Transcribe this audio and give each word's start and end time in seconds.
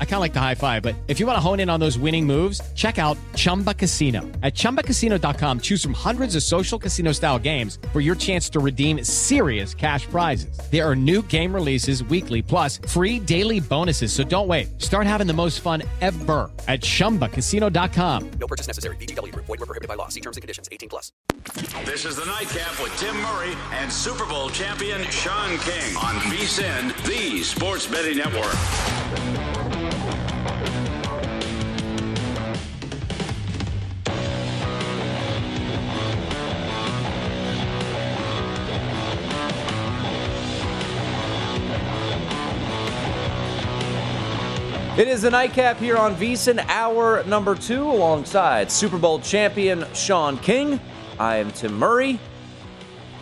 I 0.00 0.04
kind 0.04 0.14
of 0.14 0.20
like 0.20 0.32
the 0.32 0.40
high 0.40 0.56
five, 0.56 0.82
but 0.82 0.96
if 1.06 1.20
you 1.20 1.26
want 1.26 1.36
to 1.36 1.40
hone 1.40 1.60
in 1.60 1.70
on 1.70 1.78
those 1.78 1.96
winning 1.98 2.26
moves, 2.26 2.60
check 2.74 2.98
out 2.98 3.16
Chumba 3.36 3.74
Casino. 3.74 4.22
At 4.42 4.54
ChumbaCasino.com, 4.54 5.60
choose 5.60 5.80
from 5.80 5.92
hundreds 5.92 6.34
of 6.34 6.42
social 6.42 6.80
casino 6.80 7.12
style 7.12 7.38
games 7.38 7.78
for 7.92 8.00
your 8.00 8.16
chance 8.16 8.50
to 8.50 8.58
redeem 8.58 9.04
serious 9.04 9.72
cash 9.74 10.06
prizes. 10.06 10.58
There 10.72 10.84
are 10.84 10.96
new 10.96 11.22
game 11.22 11.54
releases 11.54 12.02
weekly, 12.02 12.42
plus 12.42 12.78
free 12.88 13.20
daily 13.20 13.60
bonuses. 13.60 14.12
So 14.12 14.24
don't 14.24 14.48
wait. 14.48 14.82
Start 14.82 15.06
having 15.06 15.28
the 15.28 15.32
most 15.32 15.60
fun 15.60 15.84
ever 16.00 16.50
at 16.66 16.80
ChumbaCasino.com. 16.80 18.30
No 18.40 18.46
purchase 18.48 18.66
necessary. 18.66 18.96
VGW. 18.96 19.32
Void 19.32 19.48
were 19.48 19.56
prohibited 19.58 19.88
by 19.88 19.94
law. 19.94 20.08
See 20.08 20.20
terms 20.20 20.36
and 20.36 20.42
conditions. 20.42 20.68
18 20.72 20.88
plus. 20.88 21.12
This 21.84 22.04
is 22.04 22.16
the 22.16 22.24
Nightcap 22.24 22.82
with 22.82 22.94
Tim 22.98 23.16
Murray 23.22 23.54
and 23.72 23.90
Super 23.90 24.26
Bowl 24.26 24.50
champion 24.50 25.02
Sean 25.10 25.56
King 25.58 25.96
on 25.96 26.14
VSIN, 26.30 26.94
the 27.06 27.42
Sports 27.42 27.86
Betting 27.86 28.18
Network. 28.18 29.67
It 44.98 45.06
is 45.06 45.22
the 45.22 45.30
nightcap 45.30 45.76
here 45.76 45.96
on 45.96 46.16
VSIN, 46.16 46.58
hour 46.66 47.22
number 47.22 47.54
two, 47.54 47.84
alongside 47.84 48.68
Super 48.68 48.98
Bowl 48.98 49.20
champion 49.20 49.86
Sean 49.94 50.36
King. 50.38 50.80
I 51.20 51.36
am 51.36 51.52
Tim 51.52 51.78
Murray. 51.78 52.18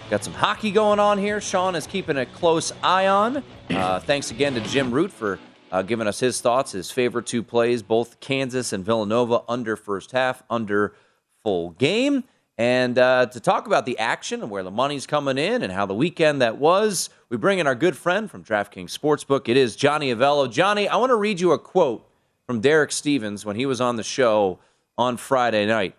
Got 0.08 0.24
some 0.24 0.32
hockey 0.32 0.70
going 0.70 0.98
on 0.98 1.18
here. 1.18 1.38
Sean 1.38 1.74
is 1.74 1.86
keeping 1.86 2.16
a 2.16 2.24
close 2.24 2.72
eye 2.82 3.08
on. 3.08 3.44
Uh, 3.68 4.00
thanks 4.06 4.30
again 4.30 4.54
to 4.54 4.60
Jim 4.62 4.90
Root 4.90 5.12
for 5.12 5.38
uh, 5.70 5.82
giving 5.82 6.06
us 6.06 6.18
his 6.18 6.40
thoughts, 6.40 6.72
his 6.72 6.90
favorite 6.90 7.26
two 7.26 7.42
plays, 7.42 7.82
both 7.82 8.20
Kansas 8.20 8.72
and 8.72 8.82
Villanova 8.82 9.42
under 9.46 9.76
first 9.76 10.12
half, 10.12 10.42
under 10.48 10.94
full 11.42 11.72
game. 11.72 12.24
And 12.58 12.98
uh, 12.98 13.26
to 13.26 13.40
talk 13.40 13.66
about 13.66 13.84
the 13.84 13.98
action 13.98 14.40
and 14.40 14.50
where 14.50 14.62
the 14.62 14.70
money's 14.70 15.06
coming 15.06 15.36
in 15.36 15.62
and 15.62 15.72
how 15.72 15.84
the 15.84 15.94
weekend 15.94 16.40
that 16.40 16.56
was, 16.56 17.10
we 17.28 17.36
bring 17.36 17.58
in 17.58 17.66
our 17.66 17.74
good 17.74 17.96
friend 17.96 18.30
from 18.30 18.42
DraftKings 18.42 18.96
Sportsbook. 18.96 19.48
It 19.48 19.58
is 19.58 19.76
Johnny 19.76 20.14
Avello. 20.14 20.50
Johnny, 20.50 20.88
I 20.88 20.96
want 20.96 21.10
to 21.10 21.16
read 21.16 21.38
you 21.38 21.52
a 21.52 21.58
quote 21.58 22.08
from 22.46 22.60
Derek 22.60 22.92
Stevens 22.92 23.44
when 23.44 23.56
he 23.56 23.66
was 23.66 23.80
on 23.80 23.96
the 23.96 24.02
show 24.02 24.58
on 24.96 25.18
Friday 25.18 25.66
night. 25.66 25.94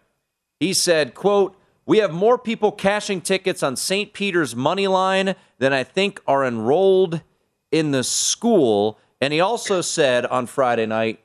He 0.59 0.73
said, 0.73 1.13
quote, 1.13 1.55
we 1.85 1.99
have 1.99 2.11
more 2.11 2.37
people 2.37 2.71
cashing 2.71 3.21
tickets 3.21 3.61
on 3.61 3.75
St. 3.75 4.11
Peter's 4.11 4.55
money 4.55 4.87
line 4.87 5.35
than 5.59 5.73
I 5.73 5.83
think 5.83 6.21
are 6.27 6.43
enrolled 6.43 7.21
in 7.71 7.91
the 7.91 8.03
school. 8.03 8.99
And 9.21 9.31
he 9.31 9.39
also 9.39 9.81
said 9.81 10.25
on 10.25 10.47
Friday 10.47 10.85
night, 10.87 11.19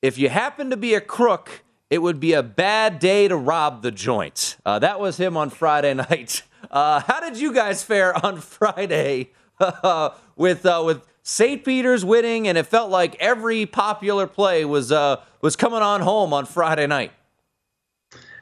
if 0.00 0.18
you 0.18 0.28
happen 0.28 0.70
to 0.70 0.76
be 0.76 0.94
a 0.94 1.00
crook, 1.00 1.62
it 1.92 2.00
would 2.00 2.18
be 2.18 2.32
a 2.32 2.42
bad 2.42 2.98
day 2.98 3.28
to 3.28 3.36
rob 3.36 3.82
the 3.82 3.90
joint. 3.90 4.56
Uh, 4.64 4.78
that 4.78 4.98
was 4.98 5.18
him 5.18 5.36
on 5.36 5.50
Friday 5.50 5.92
night. 6.10 6.42
Uh, 6.70 7.00
how 7.00 7.20
did 7.20 7.38
you 7.38 7.52
guys 7.52 7.84
fare 7.84 8.16
on 8.24 8.40
Friday 8.40 9.30
with 10.36 10.64
uh, 10.64 10.82
with 10.86 11.06
St. 11.22 11.62
Peter's 11.62 12.02
winning, 12.02 12.48
and 12.48 12.56
it 12.56 12.64
felt 12.64 12.90
like 12.90 13.14
every 13.16 13.66
popular 13.66 14.26
play 14.26 14.64
was 14.64 14.90
uh, 14.90 15.20
was 15.42 15.54
coming 15.54 15.82
on 15.82 16.00
home 16.00 16.32
on 16.32 16.46
Friday 16.46 16.86
night? 16.86 17.12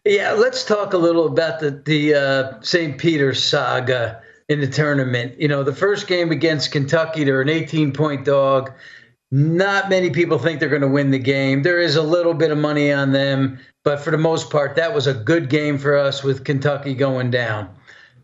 Yeah, 0.05 0.33
let's 0.33 0.65
talk 0.65 0.93
a 0.93 0.99
little 0.99 1.27
about 1.27 1.59
the 1.59 1.73
the 1.73 2.15
uh, 2.15 2.61
St. 2.61 2.99
Peter's 2.99 3.43
saga 3.43 4.23
in 4.49 4.61
the 4.61 4.69
tournament. 4.69 5.41
You 5.41 5.49
know, 5.49 5.65
the 5.65 5.75
first 5.75 6.07
game 6.07 6.31
against 6.31 6.71
Kentucky, 6.71 7.25
they're 7.25 7.43
an 7.43 7.49
18 7.49 7.93
point 7.93 8.25
dog. 8.25 8.71
Not 9.33 9.91
many 9.91 10.11
people 10.11 10.39
think 10.39 10.59
they're 10.59 10.69
going 10.69 10.83
to 10.83 10.89
win 10.89 11.13
the 11.13 11.19
game. 11.19 11.63
There 11.63 11.81
is 11.81 11.95
a 11.95 12.03
little 12.03 12.35
bit 12.35 12.51
of 12.51 12.59
money 12.59 12.93
on 12.93 13.13
them, 13.13 13.61
but 13.85 14.01
for 14.01 14.11
the 14.11 14.19
most 14.19 14.51
part, 14.51 14.77
that 14.77 14.93
was 14.93 15.07
a 15.07 15.15
good 15.15 15.49
game 15.49 15.79
for 15.79 15.97
us 15.97 16.25
with 16.25 16.45
Kentucky 16.45 16.95
going 16.95 17.31
down. 17.31 17.73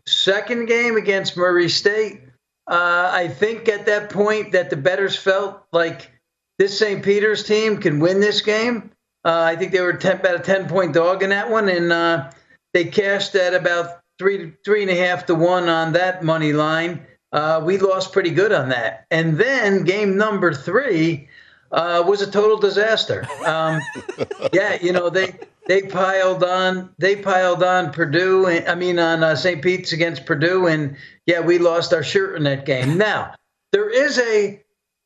Second 0.05 0.67
game 0.67 0.97
against 0.97 1.37
Murray 1.37 1.69
State, 1.69 2.23
uh, 2.69 3.09
I 3.13 3.29
think 3.29 3.69
at 3.69 3.85
that 3.85 4.09
point 4.09 4.51
that 4.51 4.69
the 4.69 4.75
bettors 4.75 5.15
felt 5.15 5.63
like 5.71 6.11
this 6.59 6.77
St. 6.77 7.03
Peter's 7.03 7.43
team 7.43 7.77
can 7.77 7.99
win 7.99 8.19
this 8.19 8.41
game. 8.41 8.91
Uh, 9.23 9.41
I 9.41 9.55
think 9.55 9.71
they 9.71 9.81
were 9.81 9.93
10, 9.93 10.19
about 10.19 10.35
a 10.35 10.39
10 10.39 10.67
point 10.67 10.93
dog 10.93 11.23
in 11.23 11.29
that 11.29 11.49
one, 11.49 11.69
and 11.69 11.91
uh, 11.91 12.31
they 12.73 12.85
cashed 12.85 13.35
at 13.35 13.53
about 13.53 14.01
three, 14.19 14.53
three 14.65 14.81
and 14.81 14.91
a 14.91 14.95
half 14.95 15.25
to 15.27 15.35
one 15.35 15.69
on 15.69 15.93
that 15.93 16.23
money 16.23 16.51
line 16.51 17.05
uh, 17.31 17.61
we 17.63 17.77
lost 17.77 18.13
pretty 18.13 18.31
good 18.31 18.51
on 18.51 18.69
that. 18.69 19.05
And 19.11 19.37
then 19.37 19.83
game 19.83 20.17
number 20.17 20.53
three 20.53 21.27
uh, 21.71 22.03
was 22.05 22.21
a 22.21 22.31
total 22.31 22.57
disaster. 22.57 23.27
Um, 23.45 23.81
yeah, 24.53 24.77
you 24.81 24.91
know 24.91 25.09
they 25.09 25.37
they 25.67 25.83
piled 25.83 26.43
on 26.43 26.89
they 26.97 27.15
piled 27.17 27.63
on 27.63 27.91
Purdue. 27.91 28.45
And, 28.45 28.67
I 28.67 28.75
mean 28.75 28.99
on 28.99 29.23
uh, 29.23 29.35
St. 29.35 29.61
Pete's 29.61 29.91
against 29.91 30.25
Purdue, 30.25 30.67
and 30.67 30.95
yeah, 31.25 31.41
we 31.41 31.57
lost 31.57 31.93
our 31.93 32.03
shirt 32.03 32.35
in 32.35 32.43
that 32.43 32.65
game. 32.65 32.97
Now 32.97 33.35
there 33.71 33.89
is 33.89 34.17
a 34.19 34.63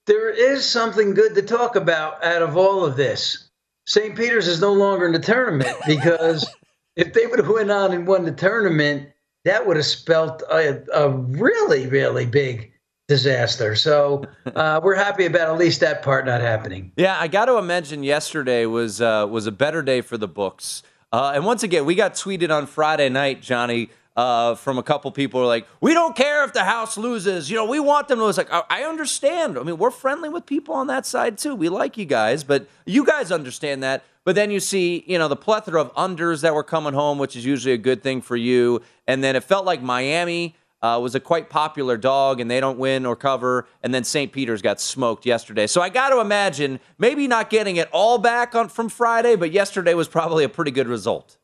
there 0.08 0.30
is 0.30 0.66
something 0.66 1.14
good 1.14 1.36
to 1.36 1.42
talk 1.42 1.76
about 1.76 2.24
out 2.24 2.42
of 2.42 2.58
all 2.58 2.86
of 2.86 2.98
this. 2.98 3.50
St. 3.88 4.16
Peter's 4.16 4.48
is 4.48 4.62
no 4.62 4.74
longer 4.74 5.06
in 5.06 5.14
the 5.14 5.20
tournament 5.20 5.76
because 5.88 6.48
if 6.96 7.14
they 7.14 7.26
would 7.26 7.40
have 7.40 7.50
went 7.50 7.72
on 7.72 7.92
and 7.92 8.06
won 8.06 8.26
the 8.26 8.32
tournament 8.32 9.10
that 9.46 9.66
would 9.66 9.78
have 9.78 9.86
spelt 9.86 10.42
a, 10.52 10.84
a 10.94 11.10
really, 11.10 11.88
really 11.88 12.26
big 12.26 12.72
disaster. 13.08 13.76
So 13.76 14.26
uh, 14.56 14.80
we're 14.84 14.96
happy 14.96 15.26
about 15.26 15.50
at 15.50 15.58
least 15.58 15.80
that 15.82 16.02
part 16.02 16.26
not 16.26 16.42
happening. 16.42 16.92
Yeah, 16.96 17.18
I 17.20 17.28
got 17.28 17.46
to 17.46 17.58
imagine 17.58 18.04
yesterday 18.04 18.66
was 18.66 19.02
uh, 19.02 19.28
was 19.30 19.48
a 19.48 19.52
better 19.52 19.82
day 19.82 20.02
for 20.02 20.18
the 20.18 20.28
books. 20.28 20.84
Uh, 21.12 21.34
and 21.36 21.46
once 21.46 21.62
again, 21.62 21.86
we 21.86 21.94
got 21.94 22.14
tweeted 22.14 22.56
on 22.56 22.66
Friday 22.66 23.10
night, 23.10 23.42
Johnny, 23.42 23.90
uh, 24.16 24.56
from 24.56 24.78
a 24.78 24.84
couple 24.84 25.12
people 25.12 25.40
who 25.40 25.46
are 25.46 25.48
like, 25.48 25.68
we 25.80 25.94
don't 25.94 26.16
care 26.16 26.44
if 26.44 26.54
the 26.54 26.64
house 26.64 26.98
loses. 26.98 27.50
You 27.50 27.58
know, 27.58 27.66
we 27.66 27.80
want 27.80 28.08
them 28.08 28.20
to 28.20 28.26
lose. 28.26 28.38
Like, 28.38 28.52
I, 28.52 28.64
I 28.70 28.84
understand. 28.84 29.58
I 29.58 29.64
mean, 29.64 29.78
we're 29.78 29.92
friendly 29.92 30.30
with 30.30 30.46
people 30.46 30.76
on 30.76 30.88
that 30.88 31.06
side 31.06 31.38
too. 31.38 31.56
We 31.56 31.70
like 31.70 31.98
you 31.98 32.06
guys, 32.06 32.44
but 32.44 32.68
you 32.86 33.06
guys 33.06 33.32
understand 33.32 33.84
that. 33.84 34.04
But 34.24 34.36
then 34.36 34.52
you 34.52 34.60
see, 34.60 35.04
you 35.08 35.18
know, 35.18 35.28
the 35.28 35.36
plethora 35.36 35.82
of 35.82 35.94
unders 35.96 36.42
that 36.42 36.54
were 36.54 36.64
coming 36.64 36.94
home, 36.94 37.18
which 37.18 37.36
is 37.36 37.46
usually 37.46 37.74
a 37.74 37.78
good 37.78 38.04
thing 38.04 38.22
for 38.22 38.36
you. 38.36 38.82
And 39.08 39.24
then 39.24 39.36
it 39.36 39.44
felt 39.44 39.66
like 39.66 39.82
Miami 39.82 40.56
uh, 40.82 41.00
was 41.02 41.16
a 41.16 41.20
quite 41.20 41.50
popular 41.50 41.98
dog, 41.98 42.40
and 42.40 42.50
they 42.50 42.60
don't 42.60 42.78
win 42.78 43.06
or 43.06 43.16
cover. 43.16 43.68
And 43.84 43.94
then 43.94 44.04
St. 44.04 44.32
Peter's 44.32 44.62
got 44.62 44.80
smoked 44.80 45.26
yesterday. 45.26 45.68
So 45.68 45.82
I 45.82 45.90
got 45.90 46.10
to 46.10 46.20
imagine 46.20 46.80
maybe 46.98 47.28
not 47.28 47.50
getting 47.50 47.78
it 47.78 47.90
all 47.92 48.18
back 48.18 48.56
on 48.56 48.70
from 48.70 48.90
Friday, 48.90 49.36
but 49.36 49.52
yesterday 49.52 49.94
was 49.94 50.08
probably 50.08 50.44
a 50.44 50.50
pretty 50.50 50.72
good 50.72 50.88
result. 50.88 51.38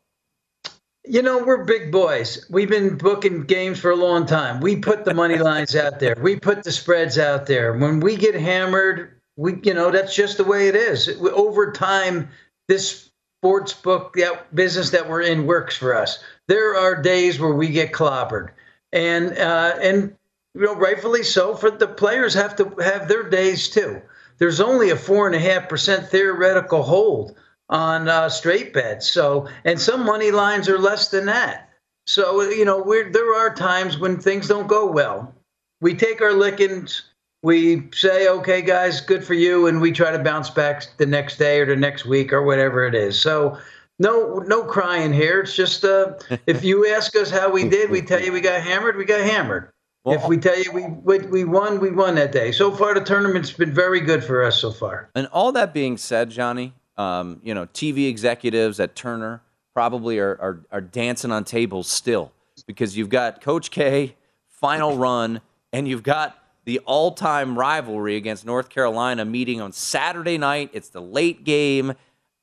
You 1.09 1.21
know, 1.21 1.43
we're 1.43 1.63
big 1.63 1.91
boys. 1.91 2.45
We've 2.49 2.69
been 2.69 2.97
booking 2.97 3.43
games 3.43 3.79
for 3.79 3.91
a 3.91 3.95
long 3.95 4.25
time. 4.25 4.59
We 4.59 4.75
put 4.75 5.05
the 5.05 5.13
money 5.13 5.37
lines 5.37 5.75
out 5.75 5.99
there. 5.99 6.15
We 6.21 6.37
put 6.37 6.63
the 6.63 6.71
spreads 6.71 7.17
out 7.17 7.45
there. 7.45 7.73
When 7.73 8.01
we 8.01 8.17
get 8.17 8.35
hammered, 8.35 9.17
we 9.37 9.57
you 9.63 9.73
know 9.73 9.91
that's 9.91 10.15
just 10.15 10.37
the 10.37 10.43
way 10.43 10.67
it 10.67 10.75
is. 10.75 11.09
Over 11.19 11.71
time, 11.71 12.29
this 12.67 13.09
sports 13.39 13.73
book 13.73 14.13
that 14.15 14.53
business 14.53 14.89
that 14.89 15.07
we're 15.07 15.21
in 15.21 15.45
works 15.45 15.77
for 15.77 15.95
us. 15.95 16.21
There 16.47 16.75
are 16.75 17.01
days 17.01 17.39
where 17.39 17.53
we 17.53 17.69
get 17.69 17.93
clobbered, 17.93 18.49
and 18.91 19.37
uh, 19.37 19.75
and 19.81 20.15
you 20.55 20.61
know 20.61 20.75
rightfully 20.75 21.23
so. 21.23 21.55
For 21.55 21.71
the 21.71 21.87
players 21.87 22.33
have 22.33 22.55
to 22.57 22.75
have 22.83 23.07
their 23.07 23.29
days 23.29 23.69
too. 23.69 24.01
There's 24.39 24.59
only 24.59 24.89
a 24.89 24.97
four 24.97 25.27
and 25.27 25.35
a 25.35 25.39
half 25.39 25.69
percent 25.69 26.09
theoretical 26.09 26.83
hold 26.83 27.37
on 27.69 28.07
uh, 28.07 28.29
straight 28.29 28.73
bets. 28.73 29.09
So, 29.09 29.47
and 29.65 29.79
some 29.79 30.05
money 30.05 30.31
lines 30.31 30.69
are 30.69 30.79
less 30.79 31.09
than 31.09 31.25
that. 31.25 31.69
So, 32.05 32.41
you 32.41 32.63
know, 32.63 32.81
we're, 32.81 33.11
there 33.11 33.35
are 33.35 33.53
times 33.53 33.97
when 33.97 34.19
things 34.19 34.47
don't 34.47 34.67
go 34.67 34.89
well. 34.89 35.33
We 35.81 35.93
take 35.93 36.21
our 36.21 36.33
lickings, 36.33 37.03
we 37.43 37.89
say, 37.93 38.29
okay, 38.29 38.61
guys, 38.61 39.01
good 39.01 39.23
for 39.23 39.33
you, 39.33 39.67
and 39.67 39.81
we 39.81 39.91
try 39.91 40.11
to 40.11 40.19
bounce 40.19 40.49
back 40.49 40.83
the 40.97 41.05
next 41.05 41.37
day 41.37 41.59
or 41.59 41.65
the 41.65 41.75
next 41.75 42.05
week 42.05 42.31
or 42.33 42.43
whatever 42.43 42.85
it 42.85 42.95
is. 42.95 43.19
So, 43.21 43.57
no, 43.99 44.37
no 44.47 44.63
crying 44.63 45.11
here. 45.11 45.41
It's 45.41 45.55
just 45.55 45.83
uh, 45.83 46.13
if 46.47 46.63
you 46.63 46.87
ask 46.87 47.15
us 47.15 47.29
how 47.29 47.51
we 47.51 47.67
did, 47.67 47.89
we 47.89 48.01
tell 48.01 48.21
you 48.21 48.31
we 48.31 48.41
got 48.41 48.61
hammered. 48.61 48.95
We 48.95 49.05
got 49.05 49.21
hammered. 49.21 49.71
Well, 50.03 50.15
if 50.15 50.27
we 50.27 50.37
tell 50.37 50.57
you 50.57 50.71
we, 50.71 50.85
we 51.03 51.27
we 51.27 51.43
won, 51.43 51.81
we 51.81 51.91
won 51.91 52.15
that 52.15 52.31
day. 52.31 52.53
So 52.53 52.71
far, 52.71 52.93
the 52.93 53.01
tournament's 53.01 53.51
been 53.51 53.73
very 53.73 53.99
good 53.99 54.23
for 54.23 54.41
us 54.43 54.57
so 54.59 54.71
far. 54.71 55.09
And 55.15 55.27
all 55.27 55.51
that 55.51 55.73
being 55.73 55.97
said, 55.97 56.29
Johnny, 56.29 56.73
um, 56.97 57.39
you 57.43 57.53
know, 57.53 57.65
TV 57.67 58.09
executives 58.09 58.79
at 58.79 58.95
Turner 58.95 59.41
probably 59.73 60.19
are, 60.19 60.37
are, 60.41 60.65
are 60.71 60.81
dancing 60.81 61.31
on 61.31 61.43
tables 61.43 61.87
still 61.87 62.31
because 62.65 62.97
you've 62.97 63.09
got 63.09 63.41
Coach 63.41 63.69
K, 63.69 64.15
final 64.49 64.97
run, 64.97 65.41
and 65.71 65.87
you've 65.87 66.03
got 66.03 66.37
the 66.65 66.79
all 66.79 67.11
time 67.11 67.57
rivalry 67.57 68.15
against 68.15 68.45
North 68.45 68.69
Carolina 68.69 69.23
meeting 69.23 69.61
on 69.61 69.71
Saturday 69.71 70.37
night. 70.37 70.69
It's 70.73 70.89
the 70.89 71.01
late 71.01 71.43
game. 71.43 71.93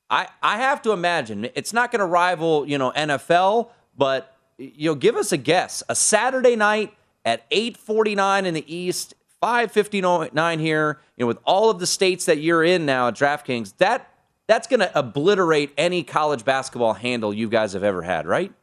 I, 0.09 0.27
I 0.41 0.57
have 0.57 0.81
to 0.83 0.91
imagine 0.91 1.49
it's 1.55 1.73
not 1.73 1.91
going 1.91 1.99
to 1.99 2.05
rival, 2.05 2.67
you 2.67 2.77
know, 2.77 2.91
NFL, 2.91 3.69
but 3.97 4.35
you 4.57 4.89
know, 4.89 4.95
give 4.95 5.15
us 5.15 5.31
a 5.31 5.37
guess. 5.37 5.83
A 5.89 5.95
Saturday 5.95 6.55
night 6.55 6.93
at 7.23 7.49
8:49 7.49 8.45
in 8.45 8.53
the 8.53 8.73
East, 8.73 9.13
5:59 9.43 10.59
here, 10.59 10.99
you 11.17 11.23
know, 11.23 11.27
with 11.27 11.39
all 11.43 11.69
of 11.69 11.79
the 11.79 11.87
states 11.87 12.25
that 12.25 12.39
you're 12.39 12.63
in 12.63 12.85
now 12.85 13.09
at 13.09 13.15
DraftKings, 13.15 13.77
that 13.77 14.09
that's 14.47 14.67
going 14.67 14.79
to 14.79 14.97
obliterate 14.97 15.71
any 15.77 16.03
college 16.03 16.45
basketball 16.45 16.93
handle 16.93 17.33
you 17.33 17.49
guys 17.49 17.73
have 17.73 17.83
ever 17.83 18.01
had, 18.01 18.25
right? 18.27 18.53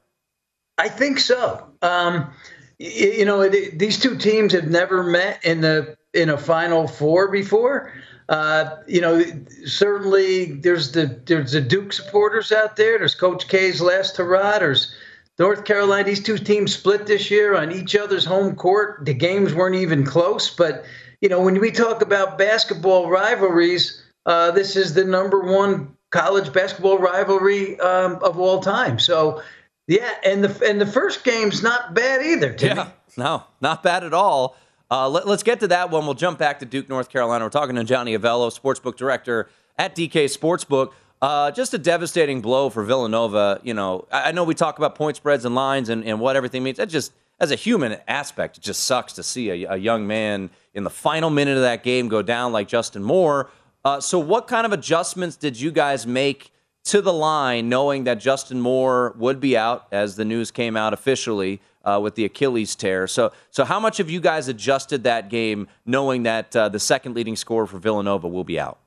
I 0.79 0.89
think 0.89 1.19
so. 1.19 1.67
Um, 1.83 2.31
you, 2.79 3.11
you 3.11 3.25
know, 3.25 3.49
these 3.49 3.99
two 3.99 4.17
teams 4.17 4.53
have 4.53 4.69
never 4.69 5.03
met 5.03 5.45
in 5.45 5.61
the 5.61 5.97
in 6.15 6.29
a 6.29 6.39
Final 6.39 6.89
Four 6.89 7.29
before. 7.29 7.93
Uh, 8.29 8.77
you 8.87 9.01
know, 9.01 9.23
certainly 9.67 10.53
there's 10.53 10.93
the 10.93 11.21
there's 11.27 11.53
the 11.53 11.61
Duke 11.61 11.93
supporters 11.93 12.53
out 12.53 12.77
there. 12.77 12.99
There's 12.99 13.15
Coach 13.15 13.49
K's 13.49 13.81
last 13.81 14.17
hurrah. 14.17 14.59
There's 14.59 14.95
North 15.39 15.65
Carolina. 15.65 16.05
These 16.05 16.23
two 16.23 16.39
teams 16.39 16.75
split 16.75 17.07
this 17.07 17.31
year 17.31 17.57
on 17.57 17.73
each 17.73 17.97
other's 17.97 18.25
home 18.25 18.55
court. 18.55 19.05
The 19.05 19.15
games 19.15 19.55
weren't 19.55 19.77
even 19.77 20.05
close. 20.05 20.51
But 20.51 20.85
you 21.21 21.29
know, 21.29 21.41
when 21.41 21.61
we 21.61 21.71
talk 21.71 22.03
about 22.03 22.39
basketball 22.39 23.11
rivalries, 23.11 24.02
uh, 24.27 24.51
this 24.51 24.77
is 24.77 24.95
the 24.95 25.05
number 25.05 25.41
one 25.41 25.97
college 26.11 26.53
basketball 26.53 26.99
rivalry 26.99 27.79
um, 27.81 28.19
of 28.23 28.39
all 28.39 28.61
time. 28.61 28.99
So, 28.99 29.43
yeah, 29.89 30.11
and 30.25 30.45
the 30.45 30.69
and 30.69 30.81
the 30.81 30.87
first 30.87 31.25
game's 31.25 31.63
not 31.63 31.95
bad 31.95 32.25
either. 32.25 32.53
Timmy. 32.53 32.77
Yeah, 32.77 32.91
no, 33.17 33.45
not 33.61 33.83
bad 33.83 34.05
at 34.05 34.15
all. 34.15 34.57
Uh, 34.91 35.09
let, 35.09 35.27
us 35.27 35.43
get 35.43 35.61
to 35.61 35.69
that 35.69 35.91
one. 35.91 36.05
We'll 36.05 36.15
jump 36.15 36.39
back 36.39 36.59
to 36.61 36.67
Duke, 36.67 36.89
North 36.89 37.09
Carolina. 37.09 37.45
We're 37.45 37.51
talking 37.51 37.77
to 37.77 37.85
Johnny 37.85 38.17
Avello, 38.17 38.53
sportsbook 38.57 38.97
director 38.97 39.49
at 39.79 39.97
DK 39.97 40.25
Sportsbook. 40.27 40.93
Uh, 41.23 41.51
just 41.51 41.73
a 41.73 41.79
devastating 41.79 42.43
blow 42.43 42.69
for 42.69 42.83
Villanova. 42.85 43.59
You 43.63 43.73
know, 43.75 44.07
I, 44.13 44.29
I, 44.29 44.33
know 44.33 44.45
we 44.45 44.55
talk 44.55 44.77
about 44.77 44.95
point 44.95 45.17
spreads 45.17 45.45
and 45.45 45.55
lines 45.55 45.89
and, 45.89 46.05
and 46.05 46.21
what 46.21 46.37
everything 46.37 46.63
means. 46.63 46.77
That 46.77 46.91
just, 46.91 47.13
as 47.41 47.51
a 47.51 47.55
human 47.55 47.97
aspect, 48.07 48.59
it 48.59 48.61
just 48.61 48.85
sucks 48.85 49.15
to 49.15 49.23
see 49.23 49.49
a, 49.65 49.75
a 49.75 49.77
young 49.77 50.07
man 50.07 50.51
in 50.75 50.85
the 50.85 50.91
final 50.91 51.31
minute 51.31 51.57
of 51.57 51.63
that 51.63 51.85
game 51.85 52.09
go 52.09 52.21
down 52.21 52.53
like 52.53 52.69
Justin 52.69 53.03
Moore 53.03 53.49
uh, 53.85 54.01
so, 54.01 54.19
what 54.19 54.47
kind 54.47 54.65
of 54.65 54.73
adjustments 54.73 55.37
did 55.37 55.59
you 55.59 55.71
guys 55.71 56.07
make 56.07 56.53
to 56.85 57.01
the 57.01 57.13
line, 57.13 57.69
knowing 57.69 58.05
that 58.05 58.19
Justin 58.19 58.61
Moore 58.61 59.15
would 59.17 59.41
be 59.41 59.57
out 59.57 59.87
as 59.93 60.17
the 60.17 60.25
news 60.25 60.51
came 60.51 60.77
out 60.77 60.93
officially 60.93 61.61
uh, 61.85 61.99
with 62.03 62.15
the 62.15 62.25
Achilles 62.25 62.77
tear? 62.77 63.07
So, 63.07 63.33
so 63.51 63.65
how 63.65 63.81
much 63.81 63.97
have 63.99 64.09
you 64.09 64.21
guys 64.21 64.49
adjusted 64.49 65.05
that 65.05 65.31
game, 65.31 65.69
knowing 65.85 66.23
that 66.25 66.55
uh, 66.55 66.69
the 66.69 66.81
second 66.81 67.15
leading 67.15 67.37
scorer 67.37 67.67
for 67.67 67.79
Villanova 67.79 68.29
will 68.29 68.45
be 68.45 68.59
out? 68.59 68.79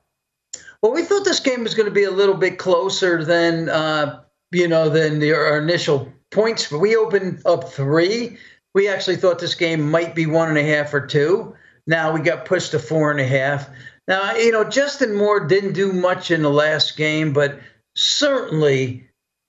Well, 0.82 0.94
we 0.94 1.04
thought 1.04 1.26
this 1.26 1.40
game 1.40 1.64
was 1.64 1.74
going 1.74 1.88
to 1.88 1.94
be 1.94 2.04
a 2.04 2.12
little 2.12 2.36
bit 2.36 2.58
closer 2.58 3.24
than 3.24 3.70
uh, 3.70 4.22
you 4.52 4.68
know 4.68 4.88
than 4.88 5.20
the, 5.20 5.34
our 5.34 5.58
initial 5.58 6.12
points. 6.32 6.72
We 6.72 6.96
opened 6.96 7.42
up 7.46 7.72
three. 7.72 8.38
We 8.74 8.88
actually 8.88 9.16
thought 9.16 9.40
this 9.40 9.56
game 9.56 9.90
might 9.90 10.16
be 10.16 10.26
one 10.26 10.50
and 10.50 10.58
a 10.58 10.64
half 10.64 10.94
or 10.94 11.06
two. 11.06 11.56
Now 11.88 12.14
we 12.14 12.22
got 12.22 12.46
pushed 12.46 12.72
to 12.72 12.80
four 12.80 13.12
and 13.12 13.20
a 13.20 13.28
half. 13.28 13.70
Now, 14.08 14.36
you 14.36 14.52
know, 14.52 14.64
Justin 14.64 15.16
Moore 15.16 15.48
didn't 15.48 15.74
do 15.74 15.92
much 15.92 16.32
in 16.32 16.44
the 16.44 16.50
last 16.52 16.96
game, 16.96 17.34
but 17.34 17.60
certainly, 17.96 19.08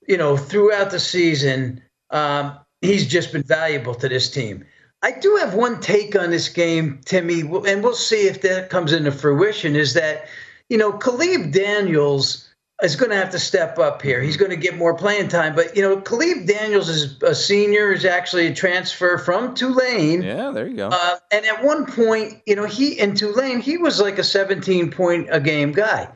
you 0.09 0.17
know, 0.17 0.37
throughout 0.37 0.91
the 0.91 1.01
season, 1.01 1.83
um, 2.11 2.59
he's 2.81 3.07
just 3.07 3.33
been 3.33 3.43
valuable 3.43 3.95
to 3.97 4.09
this 4.09 4.31
team. 4.31 4.65
I 5.03 5.13
do 5.13 5.37
have 5.37 5.55
one 5.55 5.81
take 5.81 6.17
on 6.17 6.31
this 6.31 6.49
game, 6.49 7.01
Timmy, 7.05 7.41
and 7.41 7.83
we'll 7.83 7.95
see 7.95 8.27
if 8.27 8.41
that 8.43 8.71
comes 8.71 8.93
into 8.93 9.13
fruition. 9.13 9.77
Is 9.77 9.93
that, 9.95 10.27
you 10.71 10.79
know, 10.79 10.93
Caleb 10.93 11.53
Daniels 11.53 12.46
is 12.83 12.95
going 12.95 13.11
to 13.11 13.17
have 13.17 13.31
to 13.31 13.39
step 13.39 13.79
up 13.79 14.03
here. 14.03 14.21
He's 14.21 14.37
going 14.37 14.51
to 14.51 14.57
get 14.57 14.77
more 14.77 14.95
playing 14.95 15.29
time. 15.29 15.55
But, 15.55 15.75
you 15.77 15.83
know, 15.83 16.01
Caleb 16.01 16.47
Daniels 16.47 16.89
is 16.89 17.23
a 17.23 17.35
senior, 17.35 17.93
is 17.93 18.05
actually 18.05 18.49
a 18.49 18.55
transfer 18.55 19.17
from 19.17 19.55
Tulane. 19.55 20.23
Yeah, 20.23 20.51
there 20.51 20.67
you 20.67 20.77
go. 20.77 20.91
Uh, 20.93 21.17
and 21.33 21.47
at 21.47 21.65
one 21.65 21.87
point, 21.87 22.43
you 22.47 22.55
know, 22.55 22.67
he 22.67 22.99
in 22.99 23.15
Tulane, 23.15 23.61
he 23.61 23.79
was 23.79 24.01
like 24.01 24.19
a 24.19 24.25
17 24.25 24.91
point 24.91 25.29
a 25.31 25.41
game 25.41 25.73
guy. 25.73 26.09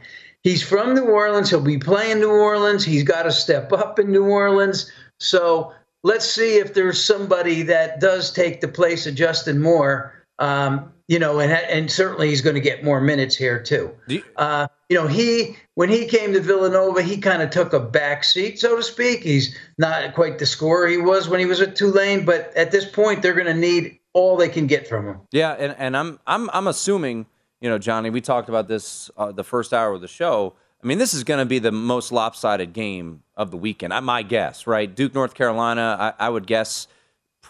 He's 0.43 0.63
from 0.63 0.95
New 0.95 1.05
Orleans. 1.05 1.51
He'll 1.51 1.61
be 1.61 1.79
playing 1.79 2.21
New 2.21 2.31
Orleans. 2.31 2.85
He's 2.85 3.05
got 3.05 3.23
to 3.23 3.33
step 3.33 3.73
up 3.73 3.99
in 3.99 4.13
New 4.13 4.25
Orleans. 4.25 4.91
So 5.19 5.73
let's 6.03 6.25
see 6.25 6.57
if 6.57 6.75
there's 6.75 7.03
somebody 7.03 7.63
that 7.63 8.01
does 8.01 8.33
take 8.33 8.61
the 8.61 8.69
place 8.69 9.07
of 9.07 9.15
Justin 9.15 9.61
Moore. 9.61 10.15
Um, 10.39 10.93
you 11.11 11.19
know, 11.19 11.41
and 11.41 11.51
and 11.51 11.91
certainly 11.91 12.29
he's 12.29 12.41
going 12.41 12.55
to 12.55 12.61
get 12.61 12.85
more 12.85 13.01
minutes 13.01 13.35
here 13.35 13.61
too. 13.61 13.91
You, 14.07 14.23
uh, 14.37 14.69
you 14.89 14.97
know, 14.97 15.09
he 15.09 15.57
when 15.75 15.89
he 15.89 16.07
came 16.07 16.33
to 16.35 16.41
Villanova, 16.41 17.03
he 17.03 17.19
kind 17.19 17.43
of 17.43 17.51
took 17.51 17.73
a 17.73 17.81
back 17.81 18.23
seat, 18.23 18.61
so 18.61 18.77
to 18.77 18.83
speak. 18.83 19.25
He's 19.25 19.59
not 19.77 20.15
quite 20.15 20.39
the 20.39 20.47
scorer 20.47 20.87
he 20.87 20.99
was 20.99 21.29
when 21.29 21.41
he 21.41 21.47
was 21.47 21.61
at 21.61 21.75
Tulane, 21.75 22.25
but 22.25 22.57
at 22.57 22.71
this 22.71 22.85
point, 22.89 23.23
they're 23.23 23.35
going 23.35 23.47
to 23.47 23.55
need 23.55 23.99
all 24.13 24.37
they 24.37 24.49
can 24.49 24.69
get 24.69 24.87
from 24.87 25.09
him. 25.09 25.21
Yeah, 25.33 25.51
and, 25.59 25.75
and 25.79 25.97
I'm 25.97 26.21
I'm 26.29 26.49
I'm 26.51 26.69
assuming, 26.69 27.27
you 27.61 27.69
know, 27.69 27.79
Johnny, 27.79 28.11
we 28.11 28.21
talked 28.21 28.49
about 28.49 28.69
this 28.69 29.11
uh, 29.17 29.33
the 29.33 29.45
first 29.45 29.75
hour 29.75 29.93
of 29.93 30.03
the 30.03 30.09
show. 30.09 30.55
I 30.81 30.87
mean, 30.87 30.99
this 30.99 31.13
is 31.13 31.25
going 31.25 31.41
to 31.41 31.45
be 31.45 31.59
the 31.59 31.73
most 31.73 32.13
lopsided 32.13 32.73
game 32.73 33.25
of 33.37 33.51
the 33.51 33.57
weekend. 33.57 33.93
My 34.05 34.23
guess, 34.23 34.65
right? 34.65 34.95
Duke, 34.95 35.13
North 35.13 35.35
Carolina. 35.35 36.15
I, 36.19 36.27
I 36.27 36.29
would 36.29 36.47
guess 36.47 36.87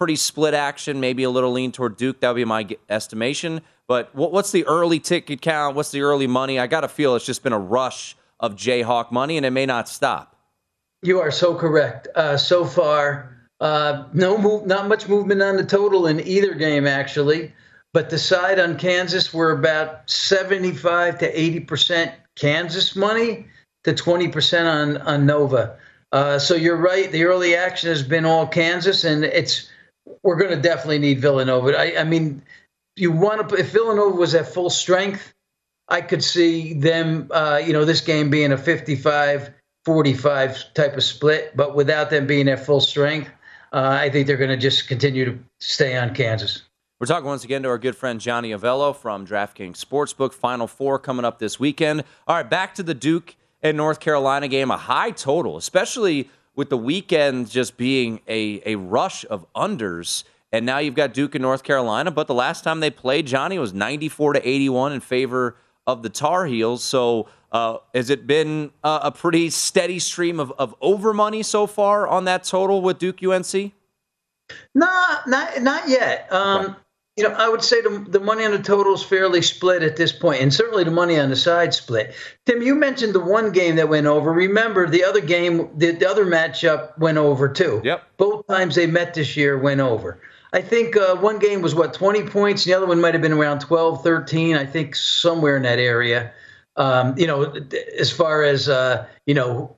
pretty 0.01 0.17
split 0.17 0.55
action, 0.55 0.99
maybe 0.99 1.25
a 1.25 1.31
little 1.31 1.53
lean 1.53 1.71
toward 1.71 1.95
Duke. 1.95 2.21
That 2.21 2.31
would 2.31 2.37
be 2.37 2.47
my 2.47 2.67
estimation. 2.89 3.61
But 3.87 4.15
what's 4.15 4.51
the 4.51 4.65
early 4.65 4.99
ticket 4.99 5.43
count? 5.43 5.77
What's 5.77 5.91
the 5.91 6.01
early 6.01 6.27
money? 6.27 6.59
I 6.59 6.69
got 6.69 6.81
to 6.81 6.89
feel 6.89 7.17
it's 7.17 7.27
just 7.27 7.43
been 7.43 7.53
a 7.53 7.59
rush 7.59 8.17
of 8.39 8.57
Jayhawk 8.57 9.13
money, 9.13 9.37
and 9.37 9.45
it 9.45 9.51
may 9.51 9.67
not 9.67 9.91
stop. 9.91 10.37
You 11.03 11.21
are 11.21 11.31
so 11.31 11.55
correct. 11.55 12.09
Uh, 12.15 12.39
so 12.39 12.65
far, 12.65 13.37
uh, 13.61 14.05
no 14.15 14.39
move, 14.39 14.65
not 14.67 14.89
much 14.89 15.07
movement 15.07 15.43
on 15.43 15.57
the 15.57 15.65
total 15.65 16.07
in 16.07 16.27
either 16.27 16.55
game, 16.55 16.87
actually. 16.87 17.53
But 17.93 18.09
the 18.09 18.19
side 18.19 18.59
on 18.59 18.79
Kansas 18.79 19.35
were 19.35 19.51
about 19.51 20.09
75 20.09 21.19
to 21.19 21.41
80 21.41 21.61
percent 21.61 22.13
Kansas 22.37 22.97
money 22.97 23.49
to 23.85 23.93
20 23.93 24.29
percent 24.29 24.67
on 24.67 24.97
on 25.03 25.27
Nova. 25.27 25.77
Uh, 26.13 26.39
so 26.39 26.55
you're 26.55 26.77
right. 26.77 27.13
The 27.13 27.25
early 27.25 27.55
action 27.55 27.91
has 27.91 28.03
been 28.03 28.25
all 28.25 28.47
Kansas, 28.47 29.05
and 29.05 29.25
it's 29.25 29.70
we're 30.23 30.37
going 30.37 30.51
to 30.51 30.61
definitely 30.61 30.99
need 30.99 31.21
Villanova. 31.21 31.79
I, 31.79 32.01
I 32.01 32.05
mean, 32.05 32.43
you 32.97 33.13
want 33.13 33.49
to 33.49 33.55
if 33.57 33.73
Villanova 33.73 34.17
was 34.17 34.35
at 34.35 34.53
full 34.53 34.71
strength, 34.71 35.33
I 35.89 36.01
could 36.01 36.23
see 36.23 36.75
them. 36.75 37.29
Uh, 37.31 37.61
you 37.65 37.73
know, 37.73 37.85
this 37.85 38.01
game 38.01 38.31
being 38.31 38.53
a 38.53 38.59
55 38.59 39.53
45 39.85 40.75
type 40.75 40.97
of 40.97 41.03
split, 41.03 41.57
but 41.57 41.75
without 41.75 42.11
them 42.11 42.27
being 42.27 42.49
at 42.49 42.65
full 42.65 42.81
strength, 42.81 43.31
uh, 43.73 43.99
I 44.01 44.11
think 44.11 44.27
they're 44.27 44.37
going 44.37 44.51
to 44.51 44.57
just 44.57 44.89
continue 44.89 45.25
to 45.25 45.39
stay 45.59 45.97
on 45.97 46.15
Kansas. 46.15 46.63
We're 46.99 47.07
talking 47.07 47.27
once 47.27 47.45
again 47.45 47.63
to 47.63 47.69
our 47.71 47.79
good 47.79 47.97
friend 47.97 48.21
Johnny 48.21 48.51
Avello 48.51 48.95
from 48.95 49.27
DraftKings 49.27 49.83
Sportsbook. 49.83 50.35
Final 50.35 50.67
four 50.67 50.99
coming 50.99 51.25
up 51.25 51.39
this 51.39 51.59
weekend. 51.59 52.05
All 52.29 52.37
right, 52.37 52.49
back 52.49 52.75
to 52.75 52.83
the 52.83 52.93
Duke 52.93 53.37
and 53.63 53.77
North 53.77 54.01
Carolina 54.01 54.49
game. 54.49 54.71
A 54.71 54.77
high 54.77 55.11
total, 55.11 55.57
especially 55.57 56.29
with 56.55 56.71
the 56.71 56.77
weekend 56.77 57.51
just 57.51 57.77
being 57.77 58.21
a, 58.29 58.63
a 58.67 58.77
rush 58.77 59.25
of 59.31 59.47
unders. 59.55 60.25
And 60.53 60.67
now 60.67 60.79
you've 60.79 60.95
got 60.95 61.15
Duke 61.15 61.35
and 61.35 61.43
North 61.43 61.63
Carolina. 61.63 62.11
But 62.11 62.27
the 62.27 62.35
last 62.35 62.65
time 62.65 62.81
they 62.81 62.91
played, 62.91 63.27
Johnny, 63.27 63.59
was 63.59 63.73
94 63.73 64.35
to 64.35 64.49
81 64.49 64.93
in 64.93 65.01
favor 65.01 65.57
of 65.87 66.03
the 66.03 66.09
Tar 66.09 66.47
Heels. 66.47 66.83
So 66.83 67.29
uh, 67.53 67.79
has 67.95 68.11
it 68.11 68.27
been 68.27 68.71
uh, 68.83 69.01
a 69.05 69.13
pretty 69.13 69.51
steady 69.51 69.99
stream 69.99 70.41
of, 70.41 70.53
of 70.59 70.75
over 70.81 71.13
money 71.13 71.43
so 71.43 71.67
far 71.67 72.07
on 72.07 72.25
that 72.25 72.45
total 72.45 72.83
with 72.83 72.99
Duke 72.99 73.23
UNC? 73.23 73.73
No, 74.75 75.17
not 75.27 75.63
not 75.63 75.89
yet. 75.89 76.33
Um, 76.33 76.67
right. 76.67 76.77
You 77.21 77.29
know, 77.29 77.35
I 77.35 77.51
would 77.51 77.63
say 77.63 77.83
the, 77.83 78.03
the 78.09 78.19
money 78.19 78.47
on 78.47 78.53
the 78.53 78.63
total 78.63 78.95
is 78.95 79.03
fairly 79.03 79.43
split 79.43 79.83
at 79.83 79.97
this 79.97 80.11
point, 80.11 80.41
and 80.41 80.55
certainly 80.55 80.85
the 80.85 80.91
money 80.91 81.19
on 81.19 81.29
the 81.29 81.37
side 81.37 81.75
split. 81.75 82.15
Tim, 82.47 82.63
you 82.63 82.75
mentioned 82.75 83.15
the 83.15 83.21
one 83.21 83.53
game 83.53 83.77
that 83.77 83.91
went 83.91 84.07
over. 84.07 84.33
Remember, 84.33 84.89
the 84.89 85.05
other 85.05 85.21
game, 85.21 85.69
the, 85.77 85.91
the 85.91 86.09
other 86.09 86.25
matchup 86.25 86.97
went 86.99 87.19
over 87.19 87.47
too. 87.47 87.83
Yep. 87.85 88.03
Both 88.17 88.47
times 88.47 88.75
they 88.75 88.87
met 88.87 89.13
this 89.13 89.37
year 89.37 89.59
went 89.59 89.83
over. 89.83 90.19
I 90.55 90.63
think 90.63 90.97
uh, 90.97 91.17
one 91.17 91.39
game 91.39 91.61
was 91.61 91.75
what 91.75 91.93
20 91.93 92.23
points. 92.23 92.65
The 92.65 92.73
other 92.73 92.87
one 92.87 93.03
might 93.03 93.13
have 93.13 93.23
been 93.23 93.33
around 93.33 93.61
12, 93.61 94.03
13. 94.03 94.57
I 94.57 94.65
think 94.65 94.97
somewhere 94.97 95.59
in 95.59 95.63
that 95.65 95.79
area. 95.79 96.33
Um, 96.77 97.19
you 97.19 97.27
know, 97.27 97.53
as 97.99 98.11
far 98.11 98.45
as 98.45 98.67
uh, 98.67 99.07
you 99.27 99.35
know, 99.35 99.77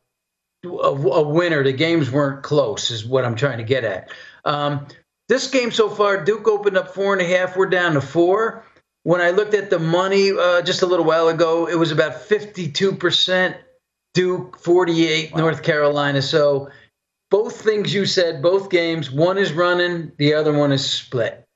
a, 0.65 0.69
a, 0.69 1.29
winner, 1.29 1.65
the 1.65 1.73
games 1.73 2.09
weren't 2.09 2.45
close. 2.45 2.93
Is 2.93 3.05
what 3.05 3.25
I'm 3.25 3.35
trying 3.35 3.59
to 3.59 3.65
get 3.65 3.83
at. 3.83 4.13
Um, 4.45 4.87
this 5.33 5.49
game 5.49 5.71
so 5.71 5.89
far, 5.89 6.23
Duke 6.23 6.47
opened 6.47 6.77
up 6.77 6.95
four 6.95 7.15
and 7.15 7.23
a 7.23 7.25
half. 7.25 7.57
We're 7.57 7.65
down 7.65 7.95
to 7.95 8.03
four. 8.03 8.67
When 9.05 9.23
I 9.23 9.31
looked 9.31 9.55
at 9.55 9.71
the 9.71 9.79
money 9.79 10.31
uh, 10.31 10.61
just 10.61 10.83
a 10.83 10.87
little 10.87 11.07
while 11.07 11.29
ago, 11.29 11.67
it 11.67 11.77
was 11.77 11.91
about 11.91 12.29
52% 12.29 13.57
Duke, 14.12 14.59
48 14.59 15.33
wow. 15.33 15.41
North 15.41 15.62
Carolina. 15.62 16.21
So 16.21 16.69
both 17.31 17.62
things 17.62 17.95
you 17.95 18.05
said, 18.05 18.43
both 18.43 18.69
games, 18.69 19.11
one 19.11 19.39
is 19.39 19.55
running, 19.55 20.12
the 20.19 20.35
other 20.35 20.53
one 20.53 20.71
is 20.71 20.85
split. 20.85 21.49